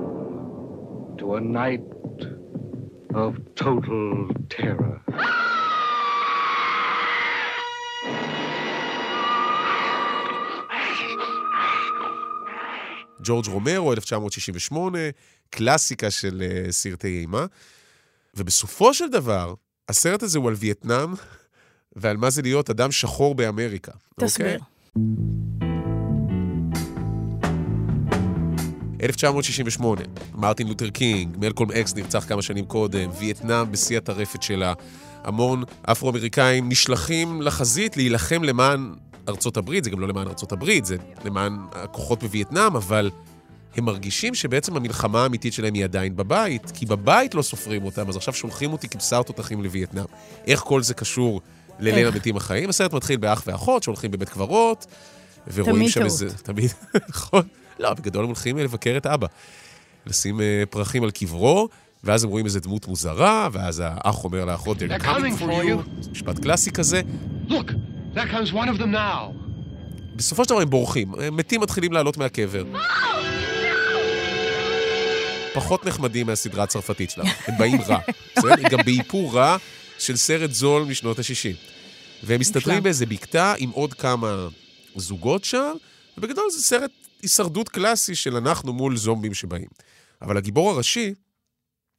to 1.18 1.24
a 1.24 1.40
night 1.40 1.88
of 3.14 3.32
total 3.60 4.32
terror. 4.50 5.22
ג'ורג' 13.24 13.46
רומרו, 13.46 13.92
1968, 13.92 14.98
קלאסיקה 15.50 16.10
של 16.10 16.42
uh, 16.42 16.72
סרטי 16.72 17.20
אימה. 17.20 17.46
ובסופו 18.34 18.94
של 18.94 19.08
דבר, 19.08 19.54
הסרט 19.88 20.22
הזה 20.22 20.38
הוא 20.38 20.48
על 20.48 20.54
וייטנאם, 20.54 21.14
ועל 21.96 22.16
מה 22.16 22.30
זה 22.30 22.42
להיות 22.42 22.70
אדם 22.70 22.92
שחור 22.92 23.34
באמריקה. 23.34 23.92
תסביר. 24.20 24.58
Okay? 24.58 24.75
אוקיי? 24.96 25.36
1968, 29.02 30.00
מרטין 30.34 30.68
לותר 30.68 30.90
קינג, 30.90 31.36
מלקולם 31.40 31.70
אקס 31.70 31.94
נרצח 31.94 32.24
כמה 32.28 32.42
שנים 32.42 32.64
קודם, 32.64 33.10
וייטנאם 33.18 33.72
בשיא 33.72 33.96
הטרפת 33.96 34.42
שלה. 34.42 34.72
המון 35.24 35.62
אפרו-אמריקאים 35.82 36.68
נשלחים 36.68 37.42
לחזית 37.42 37.96
להילחם 37.96 38.42
למען 38.42 38.94
ארצות 39.28 39.56
הברית, 39.56 39.84
זה 39.84 39.90
גם 39.90 40.00
לא 40.00 40.08
למען 40.08 40.26
ארצות 40.26 40.52
הברית, 40.52 40.84
זה 40.84 40.96
למען 41.24 41.58
הכוחות 41.72 42.22
בווייטנאם, 42.22 42.76
אבל 42.76 43.10
הם 43.76 43.84
מרגישים 43.84 44.34
שבעצם 44.34 44.76
המלחמה 44.76 45.22
האמיתית 45.22 45.52
שלהם 45.52 45.74
היא 45.74 45.84
עדיין 45.84 46.16
בבית, 46.16 46.70
כי 46.70 46.86
בבית 46.86 47.34
לא 47.34 47.42
סופרים 47.42 47.84
אותם, 47.84 48.08
אז 48.08 48.16
עכשיו 48.16 48.34
שולחים 48.34 48.72
אותי 48.72 48.88
כבשר 48.88 49.22
תותחים 49.22 49.62
לווייטנאם. 49.62 50.04
איך 50.46 50.60
כל 50.60 50.82
זה 50.82 50.94
קשור 50.94 51.40
לליל 51.78 52.06
המתים 52.06 52.36
החיים? 52.36 52.68
הסרט 52.68 52.92
מתחיל 52.92 53.16
באח 53.16 53.42
ואחות 53.46 53.82
שהולכים 53.82 54.10
בבית 54.10 54.28
קברות, 54.28 54.86
ורואים 55.54 55.88
שם 55.88 56.04
איזה... 56.04 56.38
תמיד 56.38 56.70
טעות. 56.70 57.02
נכון. 57.08 57.42
לא, 57.78 57.94
בגדול 57.94 58.22
הם 58.22 58.26
הולכים 58.26 58.58
לבקר 58.58 58.94
את 58.96 59.06
אבא. 59.06 59.26
לשים 60.06 60.40
uh, 60.40 60.42
פרחים 60.70 61.04
על 61.04 61.10
קברו, 61.10 61.68
ואז 62.04 62.24
הם 62.24 62.30
רואים 62.30 62.46
איזה 62.46 62.60
דמות 62.60 62.88
מוזרה, 62.88 63.48
ואז 63.52 63.82
האח 63.84 64.24
אומר 64.24 64.44
לאחות, 64.44 64.78
they're 64.78 65.02
coming 65.02 65.40
for 65.40 65.42
you. 65.42 66.10
משפט 66.10 66.38
קלאסי 66.38 66.70
כזה. 66.70 67.00
Look, 67.48 67.70
there 68.14 68.32
comes 68.32 68.52
one 68.52 68.68
of 68.76 68.80
them 68.80 68.94
now. 68.94 69.46
בסופו 70.16 70.44
של 70.44 70.50
דבר 70.50 70.60
הם 70.60 70.70
בורחים, 70.70 71.12
מתים 71.32 71.60
מתחילים 71.60 71.92
לעלות 71.92 72.16
מהקבר. 72.16 72.64
פחות 75.54 75.86
נחמדים 75.86 76.26
מהסדרה 76.26 76.64
הצרפתית 76.64 77.10
שלנו, 77.10 77.28
הם 77.46 77.58
באים 77.58 77.80
רע. 77.80 77.98
בסדר? 78.36 78.68
גם 78.70 78.78
באיפור 78.84 79.34
רע 79.34 79.56
של 79.98 80.16
סרט 80.16 80.50
זול 80.50 80.82
משנות 80.82 81.18
ה-60. 81.18 81.56
והם 82.22 82.40
מסתתרים 82.40 82.82
באיזה 82.82 83.06
בקתה 83.06 83.54
עם 83.58 83.70
עוד 83.70 83.94
כמה 83.94 84.48
זוגות 84.96 85.44
שם, 85.44 85.72
ובגדול 86.18 86.50
זה 86.50 86.62
סרט 86.62 86.90
הישרדות 87.22 87.68
קלאסי 87.68 88.14
של 88.14 88.36
אנחנו 88.36 88.72
מול 88.72 88.96
זומבים 88.96 89.34
שבאים. 89.34 89.68
אבל 90.22 90.36
הגיבור 90.36 90.70
הראשי, 90.70 91.14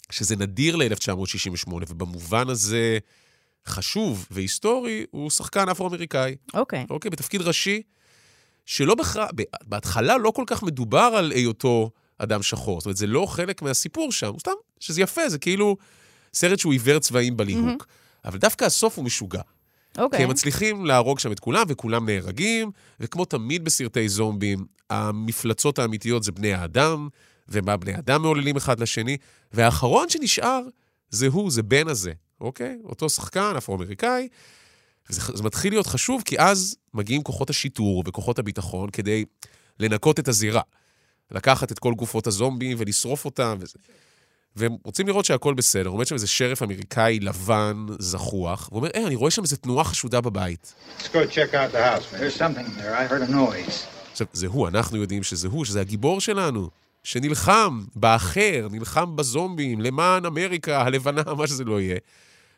שזה 0.10 0.36
נדיר 0.36 0.75
ל-1968, 0.75 1.69
ובמובן 1.69 2.49
הזה 2.49 2.97
חשוב 3.67 4.27
והיסטורי, 4.31 5.05
הוא 5.12 5.29
שחקן 5.29 5.69
אפרו-אמריקאי. 5.69 6.36
אוקיי. 6.53 6.86
אוקיי, 6.89 7.12
בתפקיד 7.12 7.41
ראשי, 7.41 7.81
שלא 8.65 8.95
בכלל, 8.95 9.27
בהתחלה 9.63 10.17
לא 10.17 10.31
כל 10.31 10.43
כך 10.47 10.63
מדובר 10.63 11.13
על 11.17 11.31
היותו 11.31 11.91
אדם 12.17 12.43
שחור. 12.43 12.79
זאת 12.79 12.86
אומרת, 12.86 12.97
זה 12.97 13.07
לא 13.07 13.25
חלק 13.25 13.62
מהסיפור 13.62 14.12
שם, 14.12 14.31
סתם, 14.39 14.51
שזה 14.79 15.01
יפה, 15.01 15.29
זה 15.29 15.39
כאילו 15.39 15.77
סרט 16.38 16.60
שהוא 16.60 16.73
עיוור 16.73 17.00
צבעים 17.00 17.38
בליהוק. 17.38 17.82
Mm-hmm. 17.82 18.26
אבל 18.26 18.38
דווקא 18.38 18.65
הסוף 18.65 18.97
הוא 18.97 19.06
משוגע. 19.06 19.41
אוקיי. 19.97 20.19
כי 20.19 20.23
הם 20.23 20.30
מצליחים 20.30 20.86
להרוג 20.86 21.19
שם 21.19 21.32
את 21.32 21.39
כולם, 21.39 21.63
וכולם 21.67 22.06
נהרגים, 22.06 22.71
וכמו 23.00 23.26
תמיד 23.26 23.65
בסרטי 23.65 24.10
זומבים, 24.10 24.65
המפלצות 24.89 25.80
האמיתיות 25.80 26.23
זה 26.23 26.32
בני 26.32 26.54
האדם, 26.54 27.08
ומה 27.50 27.78
בני 27.78 27.97
אדם 27.97 28.21
מעוללים 28.21 28.56
אחד 28.56 28.80
לשני, 28.80 29.17
והאחרון 29.52 30.10
שנשאר 30.10 30.62
זה 31.10 31.28
הוא, 31.28 31.52
זה 31.52 31.63
בן 31.63 31.88
הזה, 31.88 32.12
אוקיי? 32.41 32.78
אותו 32.84 33.10
שחקן, 33.10 33.54
אפרו-אמריקאי. 33.58 34.28
וזה 35.10 35.21
זה 35.34 35.43
מתחיל 35.43 35.73
להיות 35.73 35.88
חשוב, 35.88 36.21
כי 36.26 36.39
אז 36.39 36.76
מגיעים 36.93 37.23
כוחות 37.23 37.50
השיטור 37.50 38.04
וכוחות 38.08 38.39
הביטחון 38.39 38.89
כדי 38.89 39.26
לנקות 39.80 40.19
את 40.19 40.28
הזירה. 40.28 40.62
לקחת 41.32 41.71
את 41.71 41.80
כל 41.80 41.93
גופות 41.93 42.28
הזומבים 42.28 42.78
ולשרוף 42.80 43.26
אותם 43.26 43.58
וזה. 43.60 43.78
והם 44.55 44.75
רוצים 44.83 45.07
לראות 45.07 45.25
שהכל 45.25 45.53
בסדר. 45.53 45.89
עומד 45.89 46.07
שם 46.07 46.15
איזה 46.15 46.27
שריף 46.27 46.63
אמריקאי 46.63 47.19
לבן, 47.19 47.86
זחוח, 47.99 48.69
ואומר, 48.71 48.89
אה, 48.95 49.07
אני 49.07 49.15
רואה 49.15 49.31
שם 49.31 49.43
איזה 49.43 49.57
תנועה 49.57 49.83
חשודה 49.83 50.21
בבית. 50.21 50.73
עכשיו, 54.12 54.27
זה 54.33 54.47
הוא, 54.47 54.67
אנחנו 54.67 54.97
יודעים 54.97 55.23
שזה 55.23 55.47
הוא, 55.47 55.65
שזה 55.65 55.81
הגיבור 55.81 56.21
שלנו, 56.21 56.69
שנלחם 57.03 57.83
באחר, 57.95 58.67
נלחם 58.71 59.15
בזומבים, 59.15 59.81
למען 59.81 60.25
אמריקה, 60.25 60.81
הלבנה, 60.81 61.23
מה 61.38 61.47
שזה 61.47 61.63
לא 61.63 61.81
יהיה. 61.81 61.97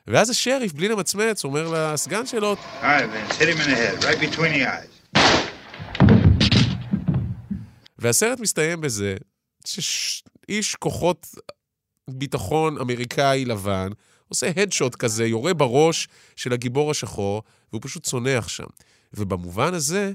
ואז 0.07 0.29
השריף, 0.29 0.73
בלי 0.73 0.87
למצמץ, 0.87 1.43
אומר 1.43 1.71
לסגן 1.73 2.25
שלו, 2.25 2.53
All 2.53 2.83
right, 2.83 3.31
Vince, 3.31 3.37
hit 3.37 3.47
him 3.49 3.61
in 3.61 3.69
the 3.69 3.75
head, 3.75 4.03
right 4.03 4.19
between 4.19 4.53
the 4.53 4.65
eyes. 4.65 5.21
והסרט 7.99 8.39
מסתיים 8.39 8.81
בזה 8.81 9.15
שאיש 9.65 10.75
כוחות 10.75 11.27
ביטחון 12.13 12.77
אמריקאי 12.77 13.45
לבן 13.45 13.89
עושה 14.27 14.51
הדשוט 14.55 14.95
כזה, 14.95 15.27
יורה 15.27 15.53
בראש 15.53 16.07
של 16.35 16.53
הגיבור 16.53 16.91
השחור, 16.91 17.43
והוא 17.71 17.81
פשוט 17.83 18.03
צונח 18.03 18.47
שם. 18.47 18.67
ובמובן 19.13 19.73
הזה, 19.73 20.13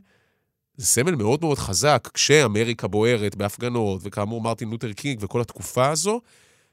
זה 0.77 0.87
סמל 0.87 1.15
מאוד 1.15 1.41
מאוד 1.41 1.59
חזק, 1.59 2.09
כשאמריקה 2.15 2.89
בוערת 2.89 3.37
בהפגנות, 3.37 4.01
וכאמור 4.05 4.41
מרטין 4.43 4.71
לותר 4.71 4.93
קינג 4.93 5.19
וכל 5.23 5.41
התקופה 5.41 5.91
הזו, 5.91 6.21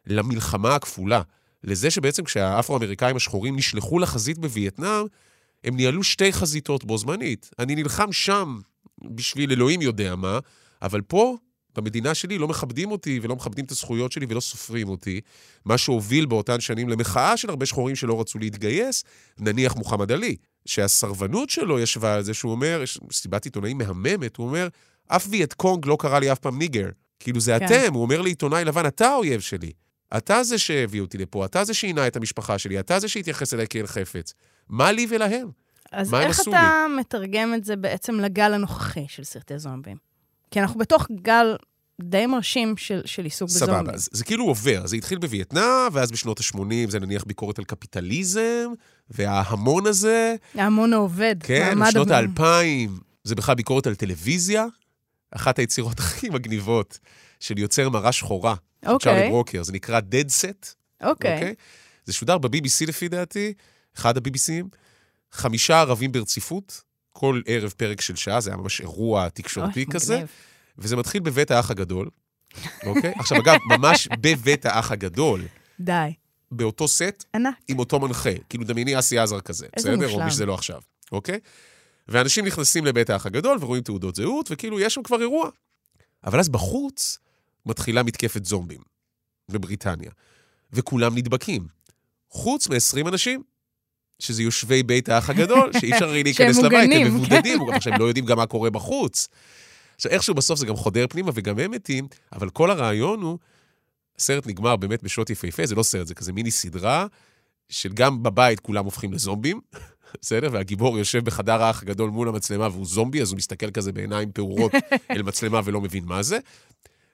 למלחמה 0.07 0.75
הכפולה. 0.75 1.21
לזה 1.63 1.91
שבעצם 1.91 2.23
כשהאפרו-אמריקאים 2.23 3.15
השחורים 3.15 3.55
נשלחו 3.55 3.99
לחזית 3.99 4.37
בווייטנאם, 4.37 5.05
הם 5.63 5.75
ניהלו 5.75 6.03
שתי 6.03 6.33
חזיתות 6.33 6.83
בו 6.83 6.97
זמנית. 6.97 7.49
אני 7.59 7.75
נלחם 7.75 8.11
שם 8.11 8.59
בשביל 9.01 9.51
אלוהים 9.51 9.81
יודע 9.81 10.15
מה, 10.15 10.39
אבל 10.81 11.01
פה, 11.01 11.37
במדינה 11.75 12.13
שלי, 12.13 12.37
לא 12.37 12.47
מכבדים 12.47 12.91
אותי 12.91 13.19
ולא 13.23 13.35
מכבדים 13.35 13.65
את 13.65 13.71
הזכויות 13.71 14.11
שלי 14.11 14.25
ולא 14.29 14.39
סופרים 14.39 14.89
אותי. 14.89 15.21
מה 15.65 15.77
שהוביל 15.77 16.25
באותן 16.25 16.59
שנים 16.59 16.89
למחאה 16.89 17.37
של 17.37 17.49
הרבה 17.49 17.65
שחורים 17.65 17.95
שלא 17.95 18.21
רצו 18.21 18.39
להתגייס, 18.39 19.03
נניח 19.39 19.75
מוחמד 19.75 20.11
עלי, 20.11 20.35
שהסרבנות 20.65 21.49
שלו 21.49 21.79
ישבה 21.79 22.15
על 22.15 22.23
זה, 22.23 22.33
שהוא 22.33 22.51
אומר, 22.51 22.79
יש 22.83 22.99
סיבת 23.11 23.45
עיתונאים 23.45 23.77
מהממת, 23.77 24.37
הוא 24.37 24.47
אומר, 24.47 24.67
אף 25.07 25.27
וייט 25.29 25.53
קונג 25.53 25.85
לא 25.85 25.97
קרא 25.99 26.19
לי 26.19 26.31
אף 26.31 26.39
פעם 26.39 26.59
ניגר. 26.59 26.89
כאילו, 27.19 27.39
זה 27.39 27.57
כן. 27.59 27.65
אתם, 27.65 27.93
הוא 27.93 28.01
אומר 28.01 28.21
לעיתונאי 28.21 28.65
לבן, 28.65 28.85
אתה 28.85 29.07
האויב 29.07 29.41
שלי. 29.41 29.71
אתה 30.17 30.43
זה 30.43 30.57
שהביא 30.57 31.01
אותי 31.01 31.17
לפה, 31.17 31.45
אתה 31.45 31.63
זה 31.63 31.73
שעינה 31.73 32.07
את 32.07 32.15
המשפחה 32.15 32.57
שלי, 32.57 32.79
אתה 32.79 32.99
זה 32.99 33.07
שהתייחס 33.07 33.53
אליי 33.53 33.65
כאל 33.69 33.87
חפץ. 33.87 34.33
מה 34.69 34.91
לי 34.91 35.07
ולהם? 35.09 35.47
אז 35.91 36.13
איך 36.13 36.41
אתה 36.41 36.85
מתרגם 36.99 37.53
את 37.53 37.63
זה 37.63 37.75
בעצם 37.75 38.19
לגל 38.19 38.53
הנוכחי 38.53 39.05
של 39.07 39.23
סרטי 39.23 39.59
זומבים? 39.59 40.10
כי 40.51 40.59
אנחנו 40.59 40.79
בתוך 40.79 41.07
גל 41.21 41.55
די 42.01 42.25
מרשים 42.25 42.77
של, 42.77 43.01
של 43.05 43.23
עיסוק 43.23 43.49
בזומבים. 43.49 43.85
סבבה, 43.85 43.97
זה, 43.97 44.09
זה 44.11 44.23
כאילו 44.23 44.45
עובר. 44.45 44.87
זה 44.87 44.95
התחיל 44.95 45.17
בווייטנאם, 45.17 45.87
ואז 45.91 46.11
בשנות 46.11 46.39
ה-80 46.39 46.89
זה 46.89 46.99
נניח 46.99 47.23
ביקורת 47.23 47.59
על 47.59 47.65
קפיטליזם, 47.65 48.67
וההמון 49.09 49.87
הזה, 49.87 50.35
ההמון 50.55 50.93
העובד. 50.93 51.35
כן, 51.43 51.79
בשנות 51.79 52.07
הביניים. 52.07 52.25
האלפיים, 52.29 52.99
זה 53.23 53.35
בכלל 53.35 53.55
ביקורת 53.55 53.87
על 53.87 53.95
טלוויזיה, 53.95 54.65
אחת 55.31 55.59
היצירות 55.59 55.99
הכי 56.03 56.29
מגניבות 56.29 56.99
של 57.39 57.59
יוצר 57.59 57.89
מראה 57.89 58.11
שחורה, 58.11 58.55
של 58.85 58.91
אוקיי. 58.91 59.13
צ'ארלי 59.13 59.29
ברוקר, 59.29 59.63
זה 59.63 59.73
נקרא 59.73 59.99
Dead 59.99 60.27
Set, 60.27 60.73
אוקיי. 61.03 61.33
אוקיי? 61.33 61.55
זה 62.05 62.13
שודר 62.13 62.37
ב-BBC 62.37 62.87
לפי 62.87 63.07
דעתי, 63.07 63.53
אחד 63.97 64.17
ה-BBCים, 64.17 64.65
חמישה 65.31 65.79
ערבים 65.79 66.11
ברציפות, 66.11 66.81
כל 67.13 67.41
ערב 67.45 67.73
פרק 67.77 68.01
של 68.01 68.15
שעה, 68.15 68.41
זה 68.41 68.49
היה 68.49 68.57
ממש 68.57 68.81
אירוע 68.81 69.29
תקשורתי 69.29 69.83
אוי, 69.83 69.93
כזה. 69.93 70.15
מגניב. 70.15 70.29
וזה 70.77 70.95
מתחיל 70.95 71.21
בבית 71.21 71.51
האח 71.51 71.71
הגדול, 71.71 72.09
אוקיי? 72.85 73.13
עכשיו, 73.19 73.37
אגב, 73.41 73.57
ממש 73.69 74.07
בבית 74.21 74.65
האח 74.65 74.91
הגדול, 74.91 75.41
די. 75.79 76.13
באותו 76.51 76.87
סט, 76.87 77.25
ענק. 77.35 77.55
עם 77.67 77.79
אותו 77.79 77.99
מנחה. 77.99 78.29
כאילו, 78.49 78.63
דמייני 78.63 78.99
אסי 78.99 79.19
עזר 79.19 79.41
כזה, 79.41 79.67
בסדר? 79.75 79.95
מושלם. 79.95 80.19
או 80.19 80.25
מי 80.25 80.31
שזה 80.31 80.45
לא 80.45 80.53
עכשיו, 80.53 80.81
אוקיי? 81.11 81.39
ואנשים 82.07 82.45
נכנסים 82.45 82.85
לבית 82.85 83.09
האח 83.09 83.25
הגדול 83.25 83.57
ורואים 83.61 83.83
תעודות 83.83 84.15
זהות, 84.15 84.47
וכאילו, 84.51 84.79
יש 84.79 84.93
שם 84.93 85.03
כבר 85.03 85.21
אירוע. 85.21 85.49
אבל 86.23 86.39
אז 86.39 86.49
בחוץ 86.49 87.17
מתחילה 87.65 88.03
מתקפת 88.03 88.45
זומבים 88.45 88.81
בבריטניה, 89.49 90.11
וכולם 90.73 91.17
נדבקים. 91.17 91.67
חוץ 92.29 92.67
מ-20 92.67 93.07
אנשים, 93.07 93.43
שזה 94.21 94.43
יושבי 94.43 94.83
בית 94.83 95.09
האח 95.09 95.29
הגדול, 95.29 95.71
שאי 95.79 95.93
אפשר 95.93 96.05
הרי 96.05 96.23
להיכנס 96.23 96.57
לבית, 96.57 96.91
הם 96.93 97.15
מבודדים, 97.15 97.59
עכשיו, 97.73 97.93
הם 97.93 97.99
לא 97.99 98.05
יודעים 98.05 98.25
גם 98.25 98.37
מה 98.37 98.45
קורה 98.45 98.69
בחוץ. 98.69 99.27
עכשיו, 99.95 100.11
איכשהו 100.11 100.35
בסוף 100.35 100.59
זה 100.59 100.65
גם 100.65 100.75
חודר 100.75 101.05
פנימה, 101.09 101.31
וגם 101.33 101.59
הם 101.59 101.71
מתים, 101.71 102.07
אבל 102.33 102.49
כל 102.49 102.71
הרעיון 102.71 103.21
הוא, 103.21 103.37
הסרט 104.19 104.47
נגמר 104.47 104.75
באמת 104.75 105.03
בשוט 105.03 105.29
יפהפה, 105.29 105.65
זה 105.65 105.75
לא 105.75 105.83
סרט, 105.83 106.07
זה 106.07 106.15
כזה 106.15 106.33
מיני 106.33 106.51
סדרה, 106.51 107.05
של 107.69 107.93
גם 107.93 108.23
בבית 108.23 108.59
כולם 108.59 108.85
הופכים 108.85 109.13
לזומבים, 109.13 109.61
בסדר? 110.21 110.49
והגיבור 110.51 110.97
יושב 110.97 111.25
בחדר 111.25 111.63
האח 111.63 111.81
הגדול 111.81 112.09
מול 112.09 112.27
המצלמה 112.27 112.67
והוא 112.67 112.85
זומבי, 112.85 113.21
אז 113.21 113.31
הוא 113.31 113.37
מסתכל 113.37 113.71
כזה 113.71 113.91
בעיניים 113.91 114.31
פעורות 114.31 114.71
אל 115.11 115.21
מצלמה 115.21 115.61
ולא 115.65 115.81
מבין 115.81 116.05
מה 116.05 116.23
זה. 116.23 116.37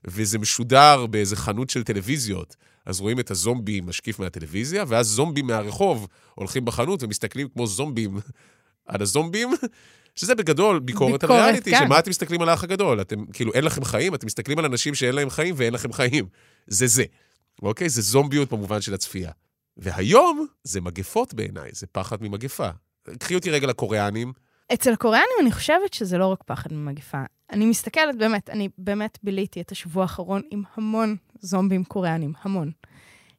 וזה 0.06 0.40
משודר 0.40 1.06
באיזה 1.06 1.36
חנות 1.36 1.70
של 1.70 1.84
טלוויזיות. 1.84 2.56
אז 2.88 3.02
רואים 3.02 3.20
את 3.20 3.32
הזומבי 3.32 3.82
משקיף 3.82 4.20
מהטלוויזיה, 4.20 4.84
ואז 4.88 5.08
זומבים 5.08 5.48
מהרחוב 5.48 6.08
הולכים 6.36 6.66
בחנות 6.66 7.04
ומסתכלים 7.04 7.48
כמו 7.50 7.68
זומבים 7.68 8.20
על 8.86 9.02
הזומבים, 9.02 9.50
שזה 10.16 10.36
בגדול 10.36 10.80
ביקורת, 10.80 11.24
על 11.24 11.30
ביקורת, 11.30 11.42
ריאליטי, 11.42 11.72
כן. 11.72 11.86
שמה 11.86 12.00
אתם 12.00 12.10
מסתכלים 12.10 12.42
על 12.42 12.50
האח 12.50 12.64
הגדול? 12.64 13.02
אתם, 13.02 13.26
כאילו, 13.26 13.54
אין 13.54 13.64
לכם 13.64 13.84
חיים, 13.84 14.16
אתם 14.16 14.26
מסתכלים 14.26 14.60
על 14.60 14.66
אנשים 14.66 14.96
שאין 14.96 15.16
להם 15.16 15.30
חיים 15.30 15.56
ואין 15.58 15.74
לכם 15.74 15.94
חיים. 15.94 16.26
זה 16.68 16.88
זה, 16.88 17.04
אוקיי? 17.62 17.90
זה 17.90 18.02
זומביות 18.02 18.54
במובן 18.54 18.82
של 18.82 18.94
הצפייה. 18.94 19.32
והיום 19.78 20.46
זה 20.64 20.82
מגפות 20.82 21.34
בעיניי, 21.34 21.70
זה 21.74 21.88
פחד 21.88 22.18
ממגפה. 22.22 22.70
קחי 23.20 23.36
אותי 23.36 23.50
רגע 23.50 23.68
לקוריאנים, 23.68 24.34
אצל 24.74 24.94
הקוריאנים 24.94 25.36
אני 25.42 25.52
חושבת 25.52 25.94
שזה 25.94 26.18
לא 26.18 26.26
רק 26.26 26.44
פחד 26.46 26.74
ממגפה. 26.74 27.24
אני 27.52 27.66
מסתכלת, 27.66 28.16
באמת, 28.18 28.50
אני 28.50 28.70
באמת 28.78 29.18
ביליתי 29.24 29.62
את 29.62 29.72
השבוע 29.72 30.02
האחרון 30.04 30.42
עם 30.52 30.64
המון 30.76 31.16
זומבים 31.40 31.84
קוריאנים, 31.84 32.34
המון. 32.42 32.72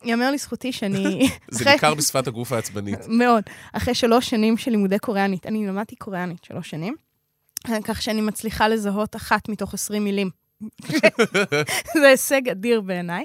יאמר 0.04 0.30
לזכותי 0.30 0.72
שאני... 0.72 1.28
זה 1.50 1.62
אחרי- 1.62 1.72
ניכר 1.72 1.94
בשפת 1.94 2.26
הגוף 2.26 2.52
העצבנית. 2.52 2.98
מאוד. 3.20 3.42
אחרי 3.72 3.94
שלוש 3.94 4.30
שנים 4.30 4.56
של 4.56 4.70
לימודי 4.70 4.98
קוריאנית, 4.98 5.46
אני 5.46 5.66
למדתי 5.66 5.96
קוריאנית 5.96 6.44
שלוש 6.44 6.70
שנים, 6.70 6.94
כך 7.84 8.02
שאני 8.02 8.20
מצליחה 8.20 8.68
לזהות 8.68 9.16
אחת 9.16 9.48
מתוך 9.48 9.74
עשרים 9.74 10.04
מילים. 10.04 10.30
זה 12.00 12.08
הישג 12.08 12.48
אדיר 12.48 12.80
בעיניי. 12.80 13.24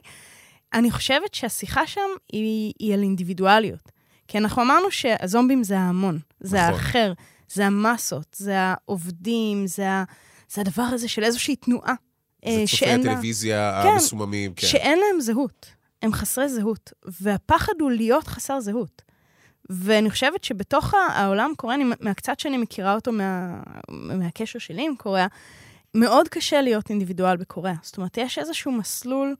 אני 0.73 0.91
חושבת 0.91 1.33
שהשיחה 1.33 1.87
שם 1.87 2.01
היא, 2.33 2.73
היא 2.79 2.93
על 2.93 3.01
אינדיבידואליות. 3.03 3.91
כי 4.27 4.37
אנחנו 4.37 4.61
אמרנו 4.61 4.91
שהזומבים 4.91 5.63
זה 5.63 5.79
ההמון, 5.79 6.19
זה 6.39 6.57
נכון. 6.57 6.73
האחר, 6.73 7.13
זה 7.53 7.65
המסות, 7.65 8.25
זה 8.39 8.53
העובדים, 8.57 9.67
זה, 9.67 9.89
ה, 9.89 10.03
זה 10.49 10.61
הדבר 10.61 10.83
הזה 10.83 11.07
של 11.07 11.23
איזושהי 11.23 11.55
תנועה. 11.55 11.93
זה 12.45 12.49
אה, 12.49 12.63
צופי 12.65 12.67
שאין 12.77 13.03
לה- 13.03 13.11
הטלוויזיה 13.11 13.81
כן, 13.83 13.89
המסוממים, 13.89 14.53
כן. 14.53 14.67
שאין 14.67 14.99
להם 14.99 15.21
זהות. 15.21 15.65
הם 16.01 16.13
חסרי 16.13 16.49
זהות, 16.49 16.93
והפחד 17.21 17.73
הוא 17.79 17.91
להיות 17.91 18.27
חסר 18.27 18.59
זהות. 18.59 19.01
ואני 19.69 20.09
חושבת 20.09 20.43
שבתוך 20.43 20.93
העולם 20.93 21.51
הקוריאני, 21.53 21.83
מהקצת 21.99 22.39
שאני 22.39 22.57
מכירה 22.57 22.95
אותו 22.95 23.11
מה, 23.11 23.59
מהקשר 23.89 24.59
שלי 24.59 24.85
עם 24.85 24.95
קוריאה, 24.95 25.27
מאוד 25.95 26.27
קשה 26.27 26.61
להיות 26.61 26.89
אינדיבידואל 26.89 27.37
בקוריאה. 27.37 27.75
זאת 27.81 27.97
אומרת, 27.97 28.17
יש 28.17 28.37
איזשהו 28.39 28.71
מסלול 28.71 29.35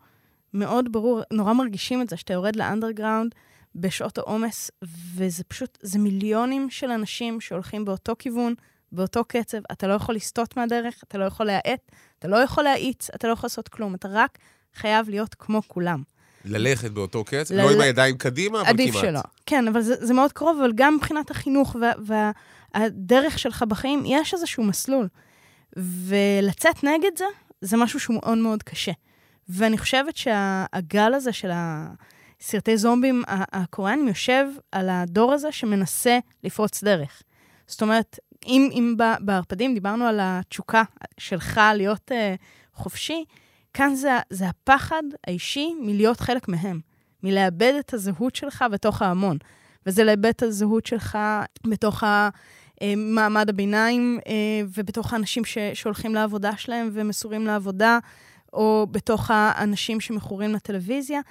מאוד 0.54 0.92
ברור, 0.92 1.22
נורא 1.32 1.54
מרגישים 1.54 2.02
את 2.02 2.10
זה, 2.10 2.18
שאתה 2.18 2.34
יורד 2.34 2.56
לאנדרגראונד 2.56 3.36
בשעות 3.76 4.18
העומס, 4.18 4.72
וזה 5.16 5.44
פשוט, 5.44 5.78
זה 5.82 6.00
מיליונים 6.00 6.70
של 6.70 6.92
אנשים 6.92 7.42
שהולכים 7.42 7.86
באותו 7.86 8.14
כיוון, 8.20 8.54
באותו 8.94 9.24
קצב, 9.26 9.58
אתה 9.72 9.88
לא 9.88 9.94
יכול 9.94 10.16
לסטות 10.16 10.58
מהדרך, 10.58 11.04
אתה 11.08 11.18
לא 11.18 11.26
יכול 11.26 11.46
להאט, 11.46 11.92
אתה 12.20 12.28
לא 12.28 12.36
יכול 12.38 12.64
להאיץ, 12.64 13.10
אתה 13.16 13.28
לא 13.28 13.34
יכול 13.34 13.46
לעשות 13.48 13.68
כלום, 13.68 13.96
אתה 13.96 14.08
רק 14.12 14.38
חייב 14.76 15.10
להיות 15.10 15.36
כמו 15.36 15.62
כולם. 15.68 16.04
ללכת 16.46 16.92
באותו 16.92 17.24
קצב, 17.24 17.54
ל- 17.54 17.58
לא 17.62 17.72
עם 17.72 17.82
הידיים 17.82 18.18
קדימה, 18.18 18.58
אבל 18.62 18.68
כמעט. 18.68 18.80
עדיף 18.80 18.96
שלא. 19.02 19.20
כן, 19.46 19.68
אבל 19.68 19.82
זה, 19.82 20.06
זה 20.06 20.14
מאוד 20.14 20.32
קרוב, 20.34 20.60
אבל 20.62 20.72
גם 20.76 20.96
מבחינת 20.96 21.32
החינוך 21.32 21.76
וה, 21.82 21.92
והדרך 22.76 23.40
שלך 23.40 23.64
בחיים, 23.68 24.04
יש 24.06 24.34
איזשהו 24.34 24.64
מסלול. 24.64 25.08
ולצאת 25.78 26.84
נגד 26.84 27.18
זה, 27.18 27.26
זה 27.62 27.78
משהו 27.78 28.00
שהוא 28.00 28.16
מאוד 28.16 28.38
מאוד 28.38 28.64
קשה. 28.64 28.92
ואני 29.50 29.78
חושבת 29.78 30.18
שהגל 30.18 31.14
הזה 31.14 31.34
של 31.34 31.52
הסרטי 31.54 32.78
זומבים 32.78 33.24
הקוריאנים 33.28 34.08
יושב 34.08 34.46
על 34.72 34.90
הדור 34.90 35.34
הזה 35.34 35.52
שמנסה 35.52 36.20
לפרוץ 36.44 36.84
דרך. 36.84 37.22
זאת 37.68 37.82
אומרת, 37.82 38.20
אם, 38.48 38.70
אם 38.72 38.96
בערפדים 39.20 39.74
דיברנו 39.74 40.06
על 40.06 40.20
התשוקה 40.22 40.84
שלך 41.18 41.62
להיות 41.76 42.12
uh, 42.12 42.16
חופשי, 42.74 43.26
כאן 43.74 43.96
זה, 43.96 44.18
זה 44.30 44.50
הפחד 44.50 45.04
האישי 45.28 45.74
מלהיות 45.82 46.20
חלק 46.20 46.48
מהם, 46.48 46.80
מלאבד 47.24 47.74
את 47.80 47.94
הזהות 47.94 48.36
שלך 48.36 48.66
בתוך 48.72 49.02
ההמון. 49.02 49.38
וזה 49.86 50.04
לאבד 50.04 50.26
את 50.26 50.44
הזהות 50.44 50.86
שלך 50.86 51.18
בתוך 51.68 52.04
מעמד 52.98 53.50
הביניים 53.50 54.20
אה, 54.28 54.34
ובתוך 54.76 55.14
האנשים 55.14 55.46
ש, 55.46 55.58
שהולכים 55.74 56.16
לעבודה 56.16 56.58
שלהם 56.58 56.90
ומסורים 56.94 57.46
לעבודה, 57.46 58.00
או 58.54 58.88
בתוך 58.92 59.32
האנשים 59.34 60.00
שמכורים 60.00 60.54
לטלוויזיה. 60.54 61.22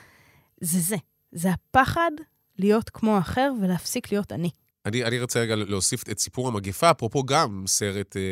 זה 0.61 0.81
זה. 0.81 0.97
זה 1.33 1.49
הפחד 1.51 2.11
להיות 2.59 2.91
כמו 2.91 3.17
האחר 3.17 3.53
ולהפסיק 3.61 4.13
להיות 4.13 4.33
אני. 4.33 4.51
אני, 4.87 5.05
אני 5.05 5.21
רוצה 5.21 5.41
רגע 5.41 5.57
להוסיף 5.57 6.09
את 6.11 6.19
סיפור 6.19 6.49
המגפה, 6.49 6.91
אפרופו 6.91 7.25
גם 7.25 7.65
סרט 7.67 8.17
אה, 8.17 8.23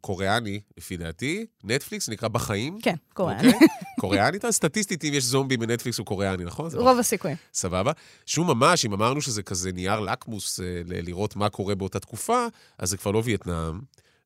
קוריאני, 0.00 0.60
לפי 0.76 0.96
דעתי, 0.96 1.46
נטפליקס, 1.64 2.08
נקרא 2.08 2.28
בחיים. 2.28 2.78
כן, 2.82 2.94
קוריאני. 3.14 3.52
אוקיי? 3.52 3.68
קוריאני, 4.00 4.38
סטטיסטית, 4.50 5.04
אם 5.04 5.14
יש 5.14 5.24
זומבי 5.24 5.56
בנטפליקס 5.56 5.98
הוא 5.98 6.06
קוריאני, 6.06 6.44
נכון? 6.44 6.70
רוב 6.74 6.96
לא... 6.96 7.00
הסיכויים. 7.00 7.36
סבבה. 7.54 7.92
שהוא 8.26 8.46
ממש, 8.46 8.84
אם 8.84 8.92
אמרנו 8.92 9.20
שזה 9.20 9.42
כזה 9.42 9.72
נייר 9.72 10.00
לקמוס 10.00 10.60
אה, 10.60 10.82
לראות 10.86 11.36
מה 11.36 11.48
קורה 11.48 11.74
באותה 11.74 12.00
תקופה, 12.00 12.46
אז 12.78 12.90
זה 12.90 12.96
כבר 12.96 13.10
לא 13.10 13.22
וייטנאם, 13.24 13.80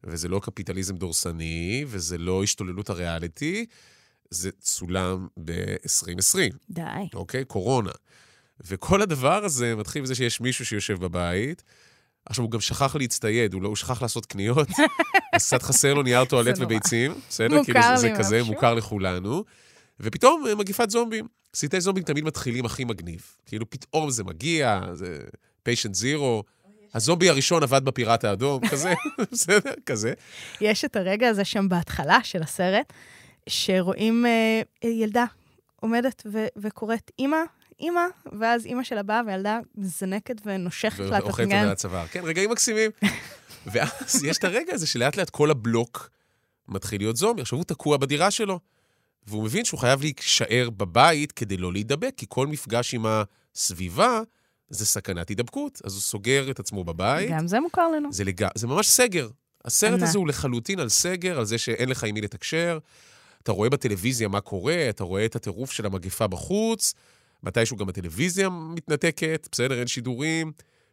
וזה 0.04 0.28
לא 0.28 0.40
קפיטליזם 0.42 0.96
דורסני, 0.96 1.84
וזה 1.88 2.18
לא 2.18 2.42
השתוללות 2.42 2.90
הריאליטי, 2.90 3.66
זה 4.30 4.50
צולם 4.60 5.26
ב-2020. 5.44 6.56
די. 6.70 6.82
אוקיי? 7.14 7.44
קורונה. 7.44 7.90
וכל 8.66 9.02
הדבר 9.02 9.44
הזה 9.44 9.76
מתחיל 9.76 10.02
בזה 10.02 10.14
שיש 10.14 10.40
מישהו 10.40 10.66
שיושב 10.66 11.00
בבית. 11.00 11.62
עכשיו, 12.26 12.44
הוא 12.44 12.50
גם 12.50 12.60
שכח 12.60 12.96
להצטייד, 12.96 13.54
הוא, 13.54 13.62
לא, 13.62 13.68
הוא 13.68 13.76
שכח 13.76 14.02
לעשות 14.02 14.26
קניות, 14.26 14.68
אז 15.34 15.46
קצת 15.46 15.62
חסר 15.62 15.94
לו 15.94 16.02
נייר 16.02 16.24
טואלט 16.24 16.56
וביצים, 16.60 17.14
בסדר? 17.28 17.48
מוכר 17.58 17.64
כאילו, 17.64 17.80
לי 17.80 17.96
זה, 17.96 17.96
זה 17.96 18.14
כזה. 18.18 18.42
מוכר 18.42 18.74
לכולנו. 18.74 19.44
ופתאום 20.00 20.44
אה, 20.48 20.54
מגיפת 20.54 20.90
זומבים. 20.90 21.26
סרטי 21.54 21.80
זומבים 21.80 22.04
תמיד 22.04 22.24
מתחילים 22.24 22.64
הכי 22.64 22.84
מגניב. 22.84 23.22
כאילו, 23.46 23.70
פתאום 23.70 24.10
זה 24.10 24.24
מגיע, 24.24 24.80
זה 24.92 25.18
פיישנט 25.62 25.94
זירו. 25.94 26.44
הזומבי 26.94 27.28
הראשון 27.28 27.62
עבד 27.62 27.84
בפיראט 27.84 28.24
האדום, 28.24 28.66
כזה, 28.70 28.94
בסדר? 29.32 29.72
כזה. 29.86 30.12
יש 30.60 30.84
את 30.84 30.96
הרגע 30.96 31.28
הזה 31.28 31.44
שם 31.44 31.68
בהתחלה 31.68 32.18
של 32.22 32.42
הסרט, 32.42 32.92
שרואים 33.48 34.26
אה, 34.26 34.88
ילדה 34.90 35.24
עומדת 35.80 36.22
ו- 36.32 36.46
וקוראת, 36.56 37.10
אמא, 37.18 37.36
אמא, 37.80 38.00
ואז 38.38 38.66
אמא 38.66 38.84
שלה 38.84 39.02
באה 39.02 39.20
והילדה 39.26 39.60
מזנקת 39.74 40.36
ונושכת 40.44 40.98
לה 40.98 41.18
את 41.18 41.22
ואוכלת 41.22 41.46
הפנגן. 41.46 41.60
אותה 41.60 41.72
לצוואר. 41.72 42.06
כן, 42.06 42.24
רגעים 42.24 42.50
מקסימים. 42.50 42.90
ואז 43.72 44.24
יש 44.24 44.38
את 44.38 44.44
הרגע 44.44 44.74
הזה 44.74 44.86
שלאט 44.86 45.16
לאט 45.16 45.30
כל 45.30 45.50
הבלוק 45.50 46.10
מתחיל 46.68 47.00
להיות 47.00 47.16
זומבי. 47.16 47.42
עכשיו 47.42 47.58
הוא 47.58 47.64
תקוע 47.64 47.96
בדירה 47.96 48.30
שלו, 48.30 48.60
והוא 49.26 49.44
מבין 49.44 49.64
שהוא 49.64 49.80
חייב 49.80 50.00
להישאר 50.00 50.70
בבית 50.76 51.32
כדי 51.32 51.56
לא 51.56 51.72
להידבק, 51.72 52.12
כי 52.16 52.26
כל 52.28 52.46
מפגש 52.46 52.94
עם 52.94 53.06
הסביבה 53.06 54.20
זה 54.68 54.86
סכנת 54.86 55.28
הידבקות. 55.28 55.80
אז 55.84 55.94
הוא 55.94 56.00
סוגר 56.00 56.50
את 56.50 56.60
עצמו 56.60 56.84
בבית. 56.84 57.30
גם 57.30 57.46
זה 57.46 57.60
מוכר 57.60 57.88
לנו. 57.88 58.12
זה, 58.12 58.24
לג... 58.24 58.46
זה 58.54 58.66
ממש 58.66 58.88
סגר. 58.88 59.28
הסרט 59.64 59.92
ענק. 59.92 60.02
הזה 60.02 60.18
הוא 60.18 60.28
לחלוטין 60.28 60.80
על 60.80 60.88
סגר, 60.88 61.38
על 61.38 61.44
זה 61.44 61.58
שאין 61.58 61.88
לך 61.88 62.04
עם 62.04 62.14
מי 62.14 62.20
לתקשר. 62.20 62.78
אתה 63.42 63.52
רואה 63.52 63.70
בטלוויזיה 63.70 64.28
מה 64.28 64.40
קורה, 64.40 64.86
אתה 64.90 65.04
רואה 65.04 65.24
את 65.24 65.36
הטירוף 65.36 65.72
של 65.72 65.86
המגפה 65.86 66.26
בחוץ, 66.26 66.94
מתישהו 67.42 67.76
גם 67.76 67.88
הטלוויזיה 67.88 68.48
מתנתקת, 68.48 69.48
בסדר, 69.52 69.78
אין 69.78 69.86
שידורים. 69.86 70.52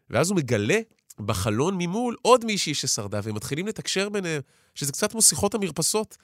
ואז 0.09 0.29
הוא 0.29 0.37
מגלה 0.37 0.79
בחלון 1.19 1.75
ממול 1.77 2.15
עוד 2.21 2.45
מישהי 2.45 2.73
ששרדה, 2.73 3.19
והם 3.23 3.35
מתחילים 3.35 3.67
לתקשר 3.67 4.09
ביניהם, 4.09 4.41
שזה 4.75 4.91
קצת 4.91 5.11
כמו 5.11 5.21
שיחות 5.21 5.53
המרפסות 5.53 6.17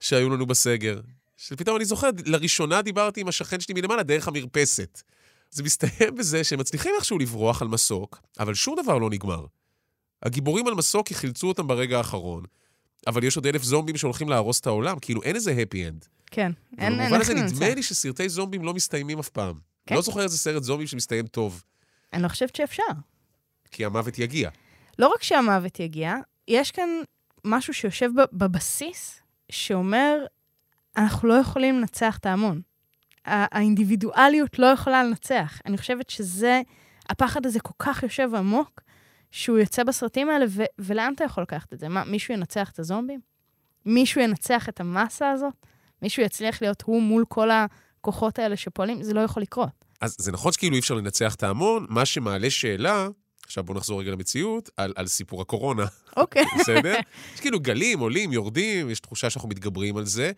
שהיו 0.00 0.30
לנו 0.30 0.46
בסגר. 0.46 1.00
שפתאום 1.36 1.76
אני 1.76 1.84
זוכר, 1.84 2.10
לראשונה 2.26 2.82
דיברתי 2.82 3.20
עם 3.20 3.28
השכן 3.28 3.60
שלי 3.60 3.74
מלמעלה 3.74 4.02
דרך 4.02 4.28
המרפסת. 4.28 5.02
זה 5.50 5.62
מסתיים 5.62 6.14
בזה 6.18 6.44
שהם 6.44 6.60
מצליחים 6.60 6.92
איכשהו 6.96 7.18
לברוח 7.18 7.62
על 7.62 7.68
מסוק, 7.68 8.20
אבל 8.38 8.54
שום 8.54 8.76
דבר 8.82 8.98
לא 8.98 9.10
נגמר. 9.10 9.46
הגיבורים 10.22 10.66
על 10.66 10.74
מסוק 10.74 11.10
יחילצו 11.10 11.48
אותם 11.48 11.66
ברגע 11.66 11.98
האחרון, 11.98 12.44
אבל 13.06 13.24
יש 13.24 13.36
עוד 13.36 13.46
אלף 13.46 13.62
זומבים 13.62 13.96
שהולכים 13.96 14.28
להרוס 14.28 14.60
את 14.60 14.66
העולם, 14.66 14.98
כאילו 14.98 15.22
אין 15.22 15.36
איזה 15.36 15.52
הפי 15.52 15.88
אנד. 15.88 16.04
כן, 16.26 16.52
אין, 16.78 16.92
אין, 16.92 16.98
במובן 17.00 17.20
הזה 17.20 17.34
נדמה. 17.34 17.74
לי 17.74 17.82
שסרטי 17.82 18.28
זומבים 18.28 18.64
לא 18.64 18.74
מסתיימים 18.74 19.18
אף 19.18 19.28
פעם. 19.28 19.69
כן. 19.86 19.94
לא 19.94 20.00
זוכר 20.00 20.20
איזה 20.20 20.38
סרט 20.38 20.62
זומבים 20.62 20.86
שמסתיים 20.86 21.26
טוב, 21.26 21.64
אני 22.12 22.22
לא 22.22 22.28
חושבת 22.28 22.56
שאפשר. 22.56 22.82
כי 23.70 23.84
המוות 23.84 24.18
יגיע. 24.18 24.50
לא 24.98 25.12
רק 25.14 25.22
שהמוות 25.22 25.80
יגיע, 25.80 26.14
יש 26.48 26.70
כאן 26.70 26.88
משהו 27.44 27.74
שיושב 27.74 28.10
בבסיס, 28.32 29.20
שאומר, 29.50 30.16
אנחנו 30.96 31.28
לא 31.28 31.34
יכולים 31.34 31.78
לנצח 31.78 32.18
את 32.18 32.26
ההמון. 32.26 32.60
האינדיבידואליות 33.24 34.58
לא 34.58 34.66
יכולה 34.66 35.04
לנצח. 35.04 35.60
אני 35.66 35.78
חושבת 35.78 36.10
שזה, 36.10 36.60
הפחד 37.08 37.46
הזה 37.46 37.60
כל 37.60 37.74
כך 37.78 38.02
יושב 38.02 38.34
עמוק, 38.34 38.80
שהוא 39.30 39.58
יוצא 39.58 39.84
בסרטים 39.84 40.30
האלה, 40.30 40.44
ו- 40.48 40.64
ולאן 40.78 41.12
אתה 41.14 41.24
יכול 41.24 41.42
לקחת 41.42 41.72
את 41.72 41.78
זה? 41.78 41.88
מה, 41.88 42.04
מישהו 42.04 42.34
ינצח 42.34 42.70
את 42.70 42.78
הזומבים? 42.78 43.20
מישהו 43.86 44.20
ינצח 44.20 44.68
את 44.68 44.80
המסה 44.80 45.30
הזאת? 45.30 45.54
מישהו 46.02 46.22
יצליח 46.22 46.62
להיות 46.62 46.82
הוא 46.82 47.02
מול 47.02 47.24
כל 47.28 47.50
הכוחות 48.00 48.38
האלה 48.38 48.56
שפועלים? 48.56 49.02
זה 49.02 49.14
לא 49.14 49.20
יכול 49.20 49.42
לקרות. 49.42 49.84
אז 50.00 50.16
זה 50.18 50.32
נכון 50.32 50.52
שכאילו 50.52 50.74
אי 50.74 50.80
אפשר 50.80 50.94
לנצח 50.94 51.34
את 51.34 51.42
ההמון, 51.42 51.86
מה 51.88 52.04
שמעלה 52.04 52.50
שאלה, 52.50 53.08
עכשיו 53.44 53.64
בואו 53.64 53.78
נחזור 53.78 54.00
רגע 54.00 54.10
למציאות, 54.10 54.70
על, 54.76 54.92
על 54.96 55.06
סיפור 55.06 55.42
הקורונה, 55.42 55.84
אוקיי. 56.16 56.44
בסדר? 56.60 56.94
יש 57.34 57.40
כאילו 57.40 57.60
גלים, 57.60 57.98
עולים, 58.00 58.32
יורדים, 58.32 58.90
יש 58.90 59.00
תחושה 59.00 59.30
שאנחנו 59.30 59.48
מתגברים 59.48 59.96
על 59.96 60.04
זה, 60.04 60.32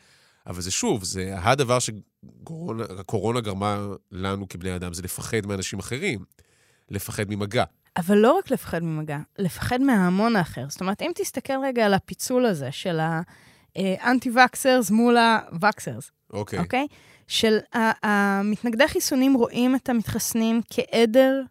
אבל 0.47 0.61
זה 0.61 0.71
שוב, 0.71 1.05
זה 1.05 1.35
הדבר 1.39 1.79
שהקורונה 1.79 3.41
גרמה 3.41 3.87
לנו 4.13 4.49
כבני 4.49 4.77
אדם, 4.77 4.93
זה 4.93 5.03
לפחד 5.03 5.47
מאנשים 5.47 5.79
אחרים, 5.79 6.25
לפחד 6.91 7.25
ממגע. 7.29 7.65
אבל 7.97 8.17
לא 8.17 8.33
רק 8.33 8.51
לפחד 8.51 8.83
ממגע, 8.83 9.19
לפחד 9.39 9.81
מההמון 9.81 10.37
האחר. 10.37 10.65
זאת 10.69 10.81
אומרת, 10.81 11.03
אם 11.03 11.11
תסתכל 11.15 11.53
רגע 11.65 11.87
על 11.87 11.95
הפיצול 11.95 12.47
הזה 12.47 12.73
של 12.73 12.99
האנטי-וקסרס 13.77 14.91
מול 14.91 15.17
הווקסרס, 15.17 16.11
אוקיי. 16.33 16.59
אוקיי? 16.59 16.87
של 17.27 17.59
המתנגדי 17.75 18.89
חיסונים 18.89 19.35
רואים 19.35 19.77
את 19.77 19.89
המתחסנים 19.89 20.61
כעדר 20.71 21.43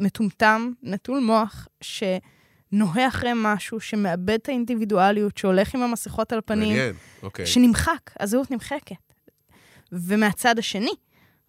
מטומטם, 0.00 0.72
נטול 0.82 1.20
מוח, 1.20 1.68
שנוהה 1.80 3.08
אחרי 3.08 3.30
משהו, 3.34 3.80
שמאבד 3.80 4.30
את 4.30 4.48
האינדיבידואליות, 4.48 5.38
שהולך 5.38 5.74
עם 5.74 5.82
המסכות 5.82 6.32
על 6.32 6.38
הפנים, 6.38 6.68
מעניין, 6.68 6.94
אוקיי. 7.22 7.46
שנמחק, 7.46 8.10
הזהות 8.20 8.50
נמחקת. 8.50 8.94
ומהצד 9.92 10.58
השני, 10.58 10.90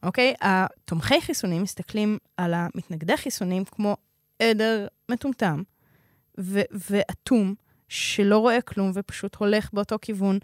אוקיי, 0.03 0.34
התומכי 0.41 1.21
חיסונים 1.21 1.63
מסתכלים 1.63 2.17
על 2.38 2.53
המתנגדי 2.53 3.17
חיסונים 3.17 3.65
כמו 3.65 3.97
עדר 4.39 4.88
מטומטם 5.10 5.63
ו- 6.39 6.62
ואטום, 6.89 7.55
שלא 7.89 8.38
רואה 8.38 8.62
כלום 8.62 8.91
ופשוט 8.93 9.36
הולך 9.36 9.69
באותו 9.73 9.95
כיוון, 10.01 10.39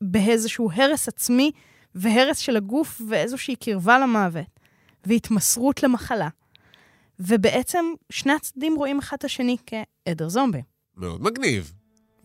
באיזשהו 0.00 0.70
הרס 0.72 1.08
עצמי 1.08 1.50
והרס 1.98 2.38
של 2.38 2.56
הגוף 2.56 3.00
ואיזושהי 3.08 3.56
קרבה 3.56 3.98
למוות, 3.98 4.60
והתמסרות 5.06 5.82
למחלה. 5.82 6.28
ובעצם 7.20 7.84
שני 8.10 8.32
הצדדים 8.32 8.74
רואים 8.76 8.98
אחד 8.98 9.16
את 9.16 9.24
השני 9.24 9.56
כעדר 9.66 10.28
זומבי. 10.28 10.62
מאוד 10.96 11.22
מגניב. 11.22 11.72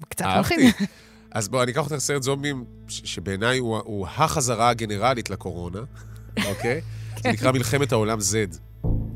קצת. 0.10 0.26
מלחיץ. 0.26 0.76
אז 1.32 1.48
בוא, 1.48 1.64
אני 1.64 1.72
אקח 1.72 1.82
אותך 1.82 1.92
לסרט 1.92 2.24
זומבים, 2.24 2.66
שבעיניי 2.88 3.58
הוא, 3.58 3.78
הוא 3.78 4.08
החזרה 4.08 4.70
הגנרלית 4.70 5.30
לקורונה, 5.30 5.80
אוקיי? 6.50 6.82
זה 7.24 7.32
נקרא 7.32 7.52
מלחמת 7.52 7.92
העולם 7.92 8.18
Z. 8.20 8.58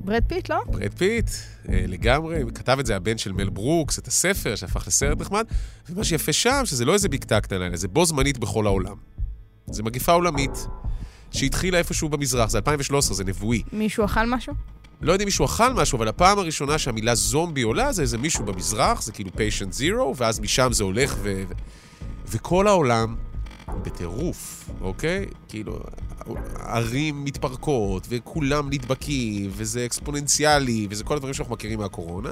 ברד 0.08 0.24
פיט, 0.28 0.50
לא? 0.50 0.64
ברד 0.68 0.94
פיט, 0.98 1.30
אה, 1.70 1.84
לגמרי, 1.88 2.44
כתב 2.56 2.78
את 2.80 2.86
זה 2.86 2.96
הבן 2.96 3.18
של 3.18 3.32
מל 3.32 3.50
ברוקס, 3.50 4.00
את 4.00 4.08
הספר 4.08 4.56
שהפך 4.56 4.88
לסרט 4.88 5.22
נחמד, 5.22 5.46
ומה 5.90 6.04
שיפה 6.04 6.34
שם, 6.34 6.62
שזה 6.66 6.86
לא 6.86 6.94
איזה 6.94 7.10
בקתה 7.10 7.42
קטנה, 7.42 7.68
אלא 7.68 7.76
זה 7.76 7.88
בו 7.88 8.06
זמנית 8.06 8.38
בכל 8.38 8.66
העולם. 8.66 8.96
זה 9.72 9.84
מגיפה 9.84 10.12
עולמית, 10.12 10.68
שהתחילה 11.32 11.78
איפשהו 11.78 12.10
במזרח, 12.10 12.50
זה 12.50 12.58
2013, 12.58 13.16
זה 13.16 13.24
נבואי. 13.24 13.64
מישהו 13.74 14.06
אכל 14.06 14.26
משהו? 14.26 14.54
לא 15.02 15.12
יודע 15.12 15.24
אם 15.24 15.28
מישהו 15.28 15.46
אכל 15.46 15.74
משהו, 15.74 15.98
אבל 15.98 16.08
הפעם 16.08 16.40
הראשונה 16.40 16.78
שהמילה 16.78 17.16
זומבי 17.16 17.62
עולה 17.62 17.92
זה 17.92 18.02
איזה 18.02 18.18
מישהו 18.18 18.46
במזרח, 18.46 19.02
זה 19.02 19.12
כאילו 19.12 19.30
patient 19.36 19.74
zero, 19.74 20.16
ואז 20.18 20.40
משם 20.40 20.74
זה 20.74 20.84
הולך 20.84 21.16
ו... 21.22 21.44
ו... 21.50 21.54
וכל 22.28 22.68
העולם 22.68 23.16
בטירוף, 23.84 24.70
אוקיי? 24.82 25.26
כאילו, 25.48 25.80
ערים 26.60 27.24
מתפרקות, 27.24 28.08
וכולם 28.10 28.70
נדבקים, 28.70 29.52
וזה 29.54 29.86
אקספוננציאלי, 29.86 30.88
וזה 30.90 31.04
כל 31.04 31.16
הדברים 31.16 31.34
שאנחנו 31.34 31.54
מכירים 31.54 31.80
מהקורונה. 31.80 32.30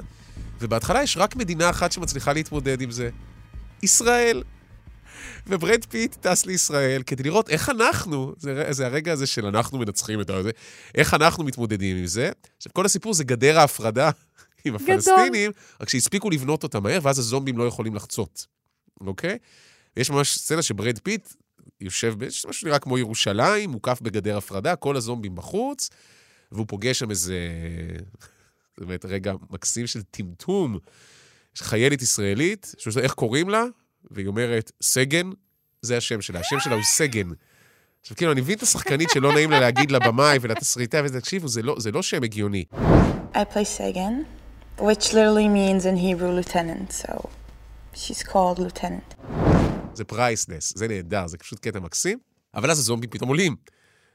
ובהתחלה 0.60 1.02
יש 1.02 1.16
רק 1.16 1.36
מדינה 1.36 1.70
אחת 1.70 1.92
שמצליחה 1.92 2.32
להתמודד 2.32 2.80
עם 2.80 2.90
זה. 2.90 3.10
ישראל. 3.82 4.42
וברד 5.48 5.84
פיט 5.84 6.14
טס 6.14 6.46
לישראל 6.46 7.02
כדי 7.02 7.22
לראות 7.22 7.48
איך 7.48 7.70
אנחנו, 7.70 8.34
זה, 8.38 8.66
זה 8.70 8.86
הרגע 8.86 9.12
הזה 9.12 9.26
של 9.26 9.46
אנחנו 9.46 9.78
מנצחים 9.78 10.20
את 10.20 10.30
זה, 10.42 10.50
איך 10.94 11.14
אנחנו 11.14 11.44
מתמודדים 11.44 11.96
עם 11.96 12.06
זה. 12.06 12.30
עכשיו, 12.56 12.72
כל 12.72 12.86
הסיפור 12.86 13.14
זה 13.14 13.24
גדר 13.24 13.58
ההפרדה 13.58 14.10
עם 14.64 14.74
הפלסטינים, 14.74 15.52
רק 15.80 15.88
שהספיקו 15.88 16.30
לבנות 16.30 16.62
אותה 16.62 16.80
מהר, 16.80 16.98
ואז 17.02 17.18
הזומבים 17.18 17.58
לא 17.58 17.64
יכולים 17.64 17.94
לחצות, 17.94 18.46
אוקיי? 19.00 19.38
יש 19.96 20.10
ממש 20.10 20.38
סצנה 20.38 20.62
שברד 20.62 20.98
פיט 20.98 21.28
יושב 21.80 22.14
במשהו 22.18 22.52
שנראה 22.52 22.78
כמו 22.78 22.98
ירושלים, 22.98 23.70
מוקף 23.70 23.98
בגדר 24.02 24.36
הפרדה, 24.36 24.76
כל 24.76 24.96
הזומבים 24.96 25.34
בחוץ, 25.34 25.90
והוא 26.52 26.66
פוגש 26.68 26.98
שם 26.98 27.10
איזה... 27.10 27.38
זה 28.80 28.86
באמת 28.86 29.04
רגע 29.04 29.32
מקסים 29.50 29.86
של 29.86 30.02
טמטום. 30.02 30.78
יש 31.56 31.62
חיילת 31.62 32.02
ישראלית, 32.02 32.74
שואלת 32.78 32.98
איך 32.98 33.12
קוראים 33.12 33.48
לה, 33.48 33.64
והיא 34.10 34.26
אומרת, 34.26 34.72
סגן, 34.82 35.30
זה 35.82 35.96
השם 35.96 36.20
שלה. 36.20 36.40
השם 36.40 36.60
שלה 36.60 36.74
הוא 36.74 36.82
סגן. 36.82 37.28
עכשיו, 38.00 38.16
כאילו, 38.16 38.32
אני 38.32 38.40
מבין 38.40 38.56
את 38.56 38.62
השחקנית 38.62 39.08
שלא 39.14 39.34
נעים 39.34 39.50
לה 39.50 39.60
להגיד 39.60 39.90
לבמאי 39.90 40.38
ולתסריטאי, 40.40 41.00
וזה, 41.04 41.20
תקשיבו, 41.20 41.48
זה 41.48 41.62
לא, 41.62 41.76
זה 41.78 41.90
לא 41.90 42.02
שם 42.02 42.22
הגיוני. 42.22 42.64
I 43.34 43.36
play 43.36 43.66
Segen, 43.78 44.24
which 44.78 45.12
literally 45.12 45.48
means 45.48 45.84
in 45.84 45.96
Hebrew 45.96 46.30
lieutenant, 46.38 46.92
so 46.92 47.28
she's 47.94 48.22
called 48.22 48.58
lieutenant. 48.58 49.14
זה 49.94 50.04
פרייסנס, 50.04 50.72
זה 50.76 50.88
נהדר, 50.88 51.26
זה 51.26 51.38
פשוט 51.38 51.58
קטע 51.58 51.80
מקסים. 51.80 52.18
אבל 52.54 52.70
אז 52.70 52.78
הזומבים 52.78 53.10
פתאום 53.10 53.28
עולים, 53.28 53.56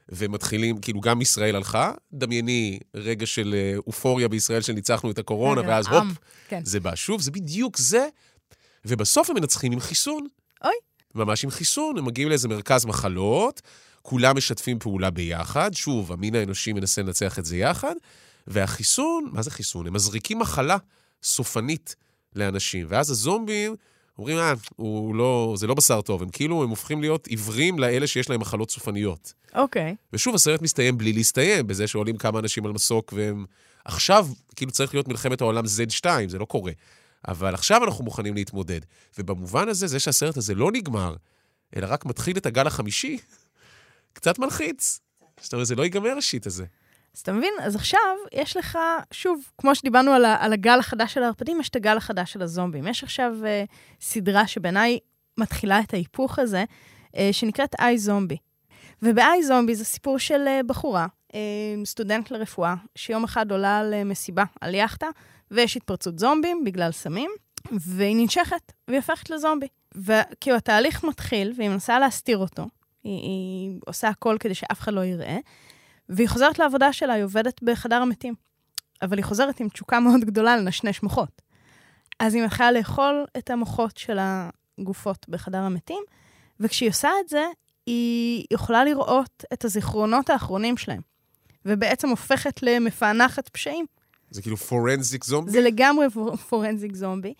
ומתחילים, 0.08 0.78
כאילו, 0.78 1.00
גם 1.00 1.20
ישראל 1.22 1.56
הלכה, 1.56 1.92
דמייני 2.12 2.78
רגע 2.94 3.26
של 3.26 3.54
אה, 3.54 3.74
אופוריה 3.86 4.28
בישראל 4.28 4.60
שניצחנו 4.60 5.10
את 5.10 5.18
הקורונה, 5.18 5.60
ואז 5.60 5.86
הופ, 5.86 6.18
כן. 6.48 6.60
זה 6.64 6.80
בא 6.80 6.94
שוב, 6.94 7.20
זה 7.20 7.30
בדיוק 7.30 7.76
זה. 7.76 8.08
ובסוף 8.84 9.30
הם 9.30 9.36
מנצחים 9.36 9.72
עם 9.72 9.80
חיסון. 9.80 10.26
אוי. 10.64 10.72
ממש 11.14 11.44
עם 11.44 11.50
חיסון, 11.50 11.98
הם 11.98 12.04
מגיעים 12.04 12.28
לאיזה 12.28 12.48
מרכז 12.48 12.84
מחלות, 12.84 13.62
כולם 14.02 14.36
משתפים 14.36 14.78
פעולה 14.78 15.10
ביחד, 15.10 15.74
שוב, 15.74 16.12
המין 16.12 16.34
האנושי 16.34 16.72
מנסה 16.72 17.02
לנצח 17.02 17.38
את 17.38 17.44
זה 17.44 17.56
יחד, 17.56 17.94
והחיסון, 18.46 19.28
מה 19.32 19.42
זה 19.42 19.50
חיסון? 19.50 19.86
הם 19.86 19.92
מזריקים 19.92 20.38
מחלה 20.38 20.76
סופנית 21.22 21.96
לאנשים, 22.36 22.86
ואז 22.88 23.10
הזומבים 23.10 23.76
אומרים, 24.18 24.38
אה, 24.38 24.52
הוא 24.76 25.14
לא, 25.14 25.54
זה 25.56 25.66
לא 25.66 25.74
בשר 25.74 26.00
טוב, 26.00 26.22
הם 26.22 26.28
כאילו, 26.28 26.62
הם 26.62 26.70
הופכים 26.70 27.00
להיות 27.00 27.26
עיוורים 27.26 27.78
לאלה 27.78 28.06
שיש 28.06 28.30
להם 28.30 28.40
מחלות 28.40 28.70
סופניות. 28.70 29.32
אוקיי. 29.54 29.96
ושוב, 30.12 30.34
הסרט 30.34 30.62
מסתיים 30.62 30.98
בלי 30.98 31.12
להסתיים, 31.12 31.66
בזה 31.66 31.86
שעולים 31.86 32.16
כמה 32.16 32.38
אנשים 32.38 32.66
על 32.66 32.72
מסוק, 32.72 33.12
והם... 33.16 33.44
עכשיו, 33.84 34.28
כאילו 34.56 34.72
צריך 34.72 34.94
להיות 34.94 35.08
מלחמת 35.08 35.40
העולם 35.40 35.64
Z2, 35.64 36.06
זה 36.28 36.38
לא 36.38 36.44
קורה. 36.44 36.72
אבל 37.28 37.54
עכשיו 37.54 37.84
אנחנו 37.84 38.04
מוכנים 38.04 38.34
להתמודד. 38.34 38.80
ובמובן 39.18 39.68
הזה, 39.68 39.86
זה 39.86 40.00
שהסרט 40.00 40.36
הזה 40.36 40.54
לא 40.54 40.72
נגמר, 40.72 41.16
אלא 41.76 41.86
רק 41.90 42.06
מתחיל 42.06 42.36
את 42.36 42.46
הגל 42.46 42.66
החמישי, 42.66 43.18
קצת 44.12 44.38
מלחיץ. 44.38 45.00
זאת 45.40 45.52
אומרת, 45.52 45.66
זה 45.66 45.74
לא 45.74 45.82
ייגמר 45.82 46.16
השיט 46.18 46.46
הזה. 46.46 46.64
אז 47.14 47.20
אתה 47.20 47.32
מבין? 47.32 47.54
אז 47.62 47.76
עכשיו 47.76 48.16
יש 48.32 48.56
לך, 48.56 48.78
שוב, 49.12 49.44
כמו 49.58 49.74
שדיברנו 49.74 50.10
על, 50.10 50.24
על 50.24 50.52
הגל 50.52 50.78
החדש 50.78 51.14
של 51.14 51.22
הערפדים, 51.22 51.60
יש 51.60 51.68
את 51.68 51.76
הגל 51.76 51.96
החדש 51.96 52.32
של 52.32 52.42
הזומבים. 52.42 52.86
יש 52.86 53.04
עכשיו 53.04 53.32
uh, 53.42 53.72
סדרה 54.00 54.46
שבעיניי 54.46 54.98
מתחילה 55.38 55.80
את 55.80 55.94
ההיפוך 55.94 56.38
הזה, 56.38 56.64
uh, 57.06 57.18
שנקראת 57.32 57.74
איי 57.80 57.98
זומבי. 57.98 58.36
ובאיי 59.02 59.42
זומבי 59.42 59.74
זה 59.74 59.84
סיפור 59.84 60.18
של 60.18 60.46
uh, 60.46 60.66
בחורה, 60.66 61.06
סטודנט 61.84 62.30
לרפואה, 62.30 62.74
שיום 62.94 63.24
אחד 63.24 63.50
עולה 63.50 63.78
על 63.78 63.94
uh, 63.94 64.04
מסיבה, 64.04 64.44
על 64.60 64.74
יאכטה, 64.74 65.06
ויש 65.50 65.76
התפרצות 65.76 66.18
זומבים 66.18 66.64
בגלל 66.64 66.92
סמים, 66.92 67.30
והיא 67.72 68.16
ננשכת, 68.16 68.72
והיא 68.88 68.98
הופכת 68.98 69.30
לזומבי. 69.30 69.66
וכאילו 69.94 70.56
התהליך 70.56 71.04
מתחיל, 71.04 71.52
והיא 71.56 71.68
מנסה 71.68 71.98
להסתיר 71.98 72.38
אותו. 72.38 72.62
היא, 73.04 73.20
היא 73.20 73.80
עושה 73.86 74.08
הכל 74.08 74.36
כדי 74.40 74.54
שאף 74.54 74.80
אחד 74.80 74.92
לא 74.92 75.04
יראה. 75.04 75.38
והיא 76.08 76.28
חוזרת 76.28 76.58
לעבודה 76.58 76.92
שלה, 76.92 77.12
היא 77.12 77.24
עובדת 77.24 77.62
בחדר 77.62 77.96
המתים. 77.96 78.34
אבל 79.02 79.16
היא 79.16 79.24
חוזרת 79.24 79.60
עם 79.60 79.68
תשוקה 79.68 80.00
מאוד 80.00 80.20
גדולה 80.20 80.56
לנשנש 80.56 81.02
מוחות. 81.02 81.42
אז 82.20 82.34
היא 82.34 82.44
מתחילה 82.44 82.72
לאכול 82.72 83.24
את 83.38 83.50
המוחות 83.50 83.96
של 83.96 84.18
הגופות 84.20 85.26
בחדר 85.28 85.58
המתים, 85.58 86.02
וכשהיא 86.60 86.88
עושה 86.88 87.10
את 87.24 87.28
זה, 87.28 87.44
היא 87.86 88.44
יכולה 88.50 88.84
לראות 88.84 89.44
את 89.52 89.64
הזיכרונות 89.64 90.30
האחרונים 90.30 90.76
שלהם, 90.76 91.00
ובעצם 91.66 92.08
הופכת 92.08 92.62
למפענחת 92.62 93.48
פשעים. 93.48 93.86
זה 94.30 94.42
כאילו 94.42 94.56
פורנזיק 94.56 95.24
זומבי? 95.24 95.50
זה 95.50 95.60
לגמרי 95.60 96.10
פור- 96.10 96.36
פורנזיק 96.36 96.94
זומבי. 96.94 97.34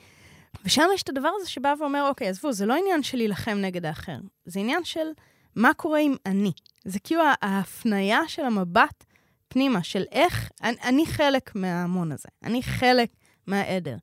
ושם 0.65 0.83
יש 0.95 1.03
את 1.03 1.09
הדבר 1.09 1.31
הזה 1.41 1.51
שבא 1.51 1.75
ואומר, 1.81 2.09
אוקיי, 2.09 2.29
עזבו, 2.29 2.53
זה 2.53 2.67
לא 2.67 2.75
עניין 2.77 3.03
של 3.03 3.17
להילחם 3.19 3.59
נגד 3.61 3.87
האחר, 3.87 4.19
זה 4.45 4.61
עניין 4.61 4.85
של 4.85 5.07
מה 5.57 5.75
קורה 5.75 5.99
עם 6.01 6.15
אני. 6.27 6.53
זה 6.85 6.99
כאילו 7.01 7.23
ההפניה 7.43 8.21
של 8.29 8.45
המבט 8.45 9.05
פנימה, 9.49 9.83
של 9.83 10.05
איך, 10.13 10.51
אני, 10.63 10.77
אני 10.85 11.07
חלק 11.07 11.55
מההמון 11.55 12.13
הזה, 12.13 12.29
אני 12.45 12.63
חלק 12.63 13.09
מהעדר. 13.47 13.97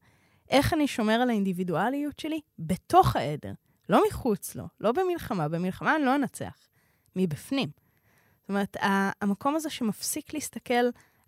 איך 0.49 0.73
אני 0.73 0.87
שומר 0.87 1.13
על 1.13 1.29
האינדיבידואליות 1.29 2.19
שלי 2.19 2.39
בתוך 2.59 3.15
העדר, 3.15 3.51
לא 3.89 4.03
מחוץ 4.07 4.55
לו, 4.55 4.63
לא 4.79 4.91
במלחמה. 4.91 5.47
במלחמה 5.47 5.95
אני 5.95 6.05
לא 6.05 6.15
אנצח, 6.15 6.53
מבפנים. 7.15 7.69
זאת 8.49 8.53
אומרת, 8.53 8.77
המקום 9.21 9.55
הזה 9.55 9.69
שמפסיק 9.69 10.33
להסתכל 10.33 10.73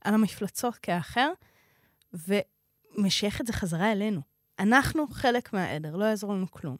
על 0.01 0.13
המפלצות 0.13 0.75
כאחר, 0.75 1.31
ומשייך 2.13 3.41
את 3.41 3.47
זה 3.47 3.53
חזרה 3.53 3.91
אלינו. 3.91 4.21
אנחנו 4.59 5.07
חלק 5.11 5.53
מהעדר, 5.53 5.95
לא 5.95 6.05
יעזור 6.05 6.33
לנו 6.33 6.51
כלום. 6.51 6.75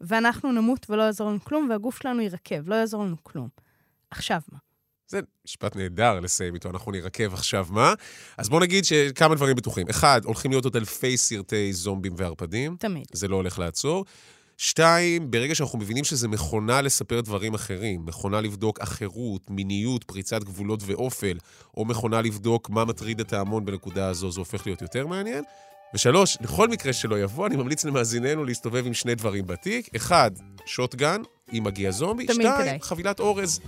ואנחנו 0.00 0.52
נמות 0.52 0.90
ולא 0.90 1.02
יעזור 1.02 1.30
לנו 1.30 1.44
כלום, 1.44 1.68
והגוף 1.70 2.02
שלנו 2.02 2.20
יירקב, 2.20 2.68
לא 2.68 2.74
יעזור 2.74 3.04
לנו 3.04 3.16
כלום. 3.22 3.48
עכשיו 4.10 4.40
מה? 4.52 4.58
זה 5.08 5.20
משפט 5.44 5.76
נהדר 5.76 6.20
לסיים 6.20 6.54
איתו, 6.54 6.70
אנחנו 6.70 6.92
נרקב 6.92 7.34
עכשיו 7.34 7.66
מה. 7.70 7.94
אז 8.38 8.48
בואו 8.48 8.60
נגיד 8.60 8.84
שכמה 8.84 9.34
דברים 9.34 9.56
בטוחים. 9.56 9.88
אחד, 9.88 10.20
הולכים 10.24 10.50
להיות 10.50 10.64
עוד 10.64 10.76
אלפי 10.76 11.16
סרטי 11.16 11.72
זומבים 11.72 12.14
וערפדים. 12.16 12.76
תמיד. 12.80 13.06
זה 13.12 13.28
לא 13.28 13.36
הולך 13.36 13.58
לעצור. 13.58 14.04
שתיים, 14.58 15.30
ברגע 15.30 15.54
שאנחנו 15.54 15.78
מבינים 15.78 16.04
שזה 16.04 16.28
מכונה 16.28 16.80
לספר 16.80 17.20
דברים 17.20 17.54
אחרים, 17.54 18.06
מכונה 18.06 18.40
לבדוק 18.40 18.80
אחרות, 18.80 19.50
מיניות, 19.50 20.04
פריצת 20.04 20.44
גבולות 20.44 20.80
ואופל, 20.86 21.38
או 21.76 21.84
מכונה 21.84 22.20
לבדוק 22.20 22.70
מה 22.70 22.84
מטריד 22.84 23.20
את 23.20 23.32
ההמון 23.32 23.64
בנקודה 23.64 24.08
הזו, 24.08 24.30
זה 24.30 24.40
הופך 24.40 24.66
להיות 24.66 24.82
יותר 24.82 25.06
מעניין. 25.06 25.44
ושלוש, 25.94 26.38
לכל 26.40 26.68
מקרה 26.68 26.92
שלא 26.92 27.20
יבוא, 27.20 27.46
אני 27.46 27.56
ממליץ 27.56 27.84
למאזיננו 27.84 28.44
להסתובב 28.44 28.86
עם 28.86 28.94
שני 28.94 29.14
דברים 29.14 29.46
בתיק. 29.46 29.88
אחד, 29.96 30.30
שוטגן, 30.66 31.22
אם 31.52 31.64
מגיע 31.64 31.90
זומבי. 31.90 32.24
שתיים, 32.24 32.38
כדאי. 32.38 32.78
חבילת 32.80 33.20
אורז. 33.20 33.60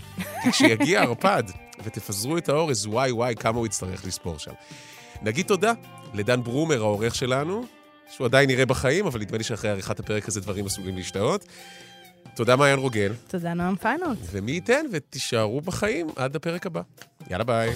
כשיגיע 0.51 1.03
ערפד 1.03 1.43
ותפזרו 1.84 2.39
את 2.39 2.49
האורז, 2.49 2.86
וואי 2.86 3.12
וואי, 3.12 3.34
כמה 3.34 3.59
הוא 3.59 3.66
יצטרך 3.66 4.07
לספור 4.07 4.39
שם. 4.39 4.53
נגיד 5.22 5.47
תודה 5.47 5.72
לדן 6.14 6.43
ברומר, 6.43 6.82
העורך 6.82 7.14
שלנו, 7.14 7.66
שהוא 8.11 8.24
עדיין 8.24 8.50
נראה 8.50 8.66
בחיים, 8.66 9.06
אבל 9.06 9.20
נדמה 9.20 9.38
לי 9.38 9.44
שאחרי 9.44 9.70
עריכת 9.70 10.00
הפרק 10.00 10.28
הזה 10.28 10.40
דברים 10.40 10.66
עשויים 10.66 10.96
להשתהות. 10.96 11.44
תודה, 12.34 12.56
מעיין 12.56 12.78
רוגל. 12.78 13.12
תודה, 13.28 13.54
נועם 13.54 13.76
פיינולט. 13.76 14.18
ומי 14.30 14.52
ייתן 14.52 14.86
ותישארו 14.92 15.61
בחיים 15.61 16.06
עד 16.16 16.36
הפרק 16.36 16.66
הבא. 16.66 16.82
יאללה, 17.30 17.44
ביי. 17.44 17.74